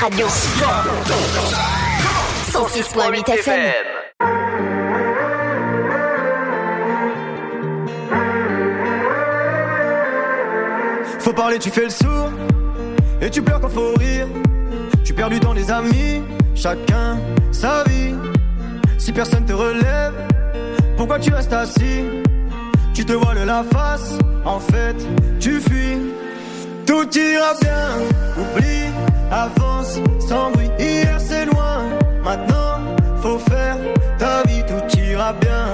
Radio. 0.00 0.26
106.8 2.52 3.30
FM. 3.32 3.74
Faut 11.18 11.32
parler, 11.34 11.58
tu 11.58 11.68
fais 11.68 11.84
le 11.84 11.90
sourd. 11.90 12.30
Et 13.20 13.28
tu 13.28 13.42
pleures 13.42 13.60
quand 13.60 13.68
faut 13.68 13.92
rire. 13.98 14.26
Tu 15.04 15.12
perds 15.12 15.28
du 15.28 15.38
temps 15.38 15.52
des 15.52 15.70
amis, 15.70 16.22
chacun 16.54 17.18
sa 17.52 17.84
vie. 17.84 18.14
Si 18.96 19.12
personne 19.12 19.44
te 19.44 19.52
relève, 19.52 20.14
pourquoi 20.96 21.18
tu 21.18 21.30
restes 21.30 21.52
assis? 21.52 22.04
Tu 22.94 23.04
te 23.04 23.12
voiles 23.12 23.44
la 23.44 23.64
face, 23.70 24.14
en 24.46 24.60
fait, 24.60 24.96
tu 25.38 25.60
fuis. 25.60 25.98
Tout 26.86 27.06
ira 27.18 27.52
bien, 27.60 27.98
oublie 28.38 28.89
avance 29.30 30.00
sans 30.18 30.50
bruit. 30.50 30.70
Hier 30.78 31.18
c'est 31.18 31.46
loin, 31.46 31.84
maintenant 32.22 32.78
faut 33.22 33.38
faire 33.38 33.76
ta 34.18 34.42
vie, 34.44 34.62
tout 34.66 34.98
ira 34.98 35.32
bien. 35.34 35.66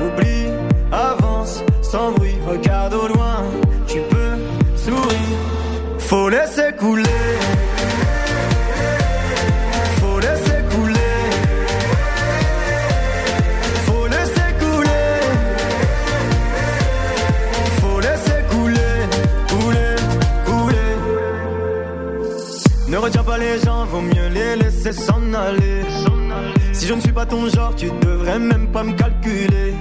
Oublie, 0.00 0.48
avance 0.90 1.62
sans 1.82 2.12
bruit, 2.12 2.36
regarde 2.46 2.94
au 2.94 3.08
loin, 3.08 3.44
tu 3.86 4.00
peux 4.10 4.36
sourire. 4.76 5.38
Faut 5.98 6.28
laisser 6.28 6.72
couler. 6.78 7.02
retiens 23.02 23.24
pas 23.24 23.38
les 23.38 23.58
gens, 23.58 23.84
vaut 23.86 24.00
mieux 24.00 24.28
les 24.32 24.56
laisser 24.56 24.92
s'en 24.92 25.32
aller. 25.34 25.82
Si 26.72 26.86
je 26.86 26.94
ne 26.94 27.00
suis 27.00 27.12
pas 27.12 27.26
ton 27.26 27.48
genre, 27.48 27.74
tu 27.74 27.90
devrais 28.00 28.38
même 28.38 28.68
pas 28.68 28.84
me 28.84 28.92
calculer. 28.92 29.74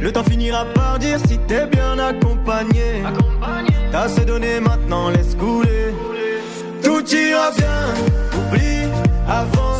Le 0.00 0.12
temps 0.12 0.24
finira 0.24 0.64
par 0.74 0.98
dire 0.98 1.18
si 1.28 1.38
t'es 1.46 1.66
bien 1.66 1.98
accompagné. 1.98 3.04
T'as 3.92 4.02
assez 4.02 4.24
donné 4.24 4.60
maintenant, 4.60 5.10
laisse 5.10 5.36
couler. 5.36 5.94
Tout 6.82 7.04
ira 7.14 7.50
bien, 7.52 7.80
oublie 8.38 8.88
avant. 9.28 9.73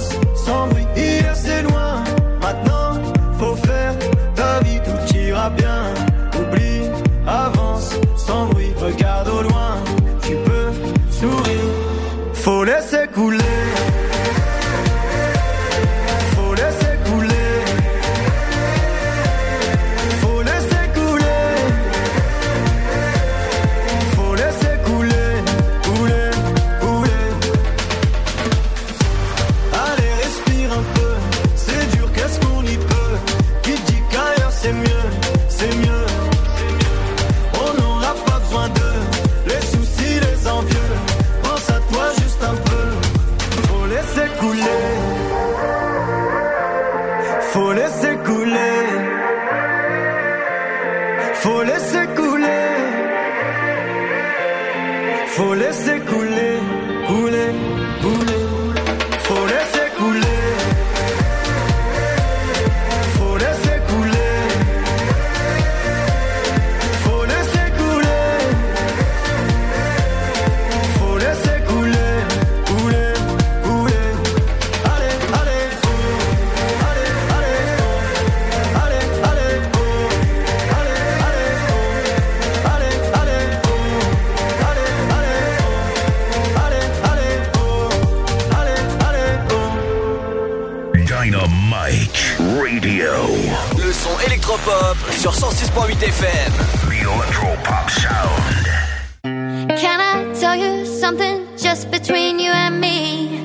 Electropop 94.46 94.96
sur 95.10 95.32
106.8 95.32 96.02
FM. 96.02 96.52
Electropop 96.92 97.88
Sound. 97.88 99.78
Can 99.78 100.00
I 100.00 100.38
tell 100.38 100.54
you 100.54 100.84
something 100.84 101.46
just 101.56 101.90
between 101.90 102.38
you 102.38 102.50
and 102.52 102.78
me? 102.78 103.40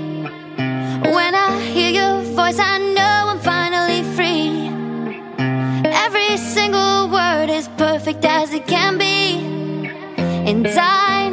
When 0.58 1.36
I 1.36 1.58
hear 1.74 1.92
your 1.92 2.22
voice, 2.36 2.60
I 2.60 2.80
know 2.80 3.32
I'm 3.32 3.40
finally 3.40 4.04
free. 4.14 4.72
Every 5.86 6.36
single 6.36 7.08
word 7.08 7.50
is 7.50 7.70
perfect 7.78 8.26
as 8.26 8.54
it 8.54 8.68
can 8.68 8.98
be. 8.98 9.38
And 10.18 10.68
I 10.68 11.29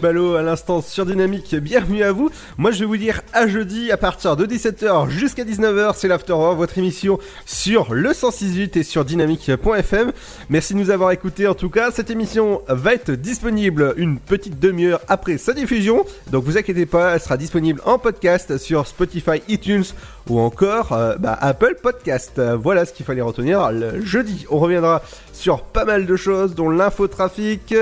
Ballot 0.00 0.34
à 0.34 0.42
l'instant 0.42 0.80
sur 0.80 1.04
Dynamique, 1.04 1.54
bienvenue 1.54 2.02
à 2.02 2.12
vous. 2.12 2.30
Moi 2.56 2.70
je 2.70 2.80
vais 2.80 2.86
vous 2.86 2.96
dire 2.96 3.20
à 3.32 3.46
jeudi 3.46 3.92
à 3.92 3.96
partir 3.96 4.34
de 4.36 4.46
17h 4.46 5.10
jusqu'à 5.10 5.44
19h, 5.44 5.92
c'est 5.94 6.08
l'After 6.08 6.32
votre 6.32 6.78
émission 6.78 7.18
sur 7.44 7.92
le 7.92 8.14
168 8.14 8.76
et 8.78 8.82
sur 8.82 9.04
dynamique.fm. 9.04 10.12
Merci 10.48 10.74
de 10.74 10.78
nous 10.78 10.90
avoir 10.90 11.10
écoutés 11.10 11.46
en 11.46 11.54
tout 11.54 11.68
cas, 11.68 11.90
cette 11.90 12.10
émission 12.10 12.62
va 12.68 12.94
être 12.94 13.10
disponible 13.12 13.94
une 13.96 14.18
petite 14.18 14.58
demi-heure 14.58 15.00
après 15.08 15.36
sa 15.36 15.52
diffusion, 15.52 16.04
donc 16.30 16.44
vous 16.44 16.56
inquiétez 16.56 16.86
pas, 16.86 17.14
elle 17.14 17.20
sera 17.20 17.36
disponible 17.36 17.82
en 17.84 17.98
podcast 17.98 18.56
sur 18.56 18.86
Spotify, 18.86 19.42
iTunes 19.48 19.84
ou 20.28 20.38
encore 20.38 20.92
euh, 20.92 21.16
bah, 21.16 21.36
Apple 21.40 21.76
Podcast. 21.82 22.40
Voilà 22.40 22.84
ce 22.84 22.92
qu'il 22.92 23.04
fallait 23.04 23.20
retenir 23.20 23.72
le 23.72 24.04
jeudi. 24.04 24.46
On 24.50 24.58
reviendra 24.58 25.02
sur 25.40 25.62
pas 25.62 25.86
mal 25.86 26.04
de 26.04 26.16
choses, 26.16 26.54
dont 26.54 26.68
l'infotrafic, 26.68 27.74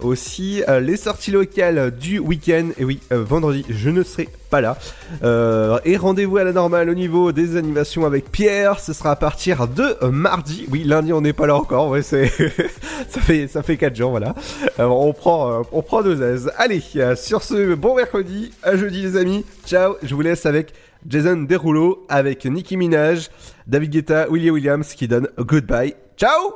aussi 0.00 0.64
euh, 0.68 0.80
les 0.80 0.96
sorties 0.96 1.30
locales 1.30 1.92
du 1.92 2.18
week-end. 2.18 2.70
Et 2.76 2.84
oui, 2.84 2.98
euh, 3.12 3.22
vendredi, 3.22 3.64
je 3.68 3.88
ne 3.88 4.02
serai 4.02 4.28
pas 4.50 4.60
là. 4.60 4.76
Euh, 5.22 5.78
et 5.84 5.96
rendez-vous 5.96 6.38
à 6.38 6.44
la 6.44 6.52
normale 6.52 6.90
au 6.90 6.94
niveau 6.94 7.30
des 7.30 7.56
animations 7.56 8.04
avec 8.04 8.32
Pierre. 8.32 8.80
Ce 8.80 8.92
sera 8.92 9.12
à 9.12 9.16
partir 9.16 9.68
de 9.68 10.04
mardi. 10.06 10.66
Oui, 10.72 10.82
lundi, 10.82 11.12
on 11.12 11.20
n'est 11.20 11.32
pas 11.32 11.46
là 11.46 11.54
encore. 11.54 11.88
Ouais, 11.88 12.02
c'est 12.02 12.26
ça 13.08 13.20
fait 13.20 13.46
ça 13.46 13.62
fait 13.62 13.76
quatre 13.76 13.94
jours, 13.94 14.10
voilà. 14.10 14.34
on 14.78 15.12
prend 15.12 15.62
on 15.70 15.82
prend 15.82 16.02
deux 16.02 16.20
aises. 16.20 16.50
Allez, 16.58 16.82
sur 17.14 17.44
ce 17.44 17.74
bon 17.74 17.94
mercredi, 17.94 18.50
à 18.64 18.76
jeudi 18.76 19.02
les 19.02 19.16
amis. 19.16 19.44
Ciao. 19.66 19.94
Je 20.02 20.14
vous 20.16 20.20
laisse 20.20 20.46
avec 20.46 20.72
Jason 21.08 21.36
Derulo 21.36 22.04
avec 22.08 22.44
Nicki 22.44 22.76
Minaj. 22.76 23.30
David 23.66 23.90
Guetta, 23.92 24.26
Willie 24.30 24.50
Williams 24.50 24.94
qui 24.94 25.08
donne 25.08 25.28
goodbye. 25.38 25.94
Ciao 26.16 26.54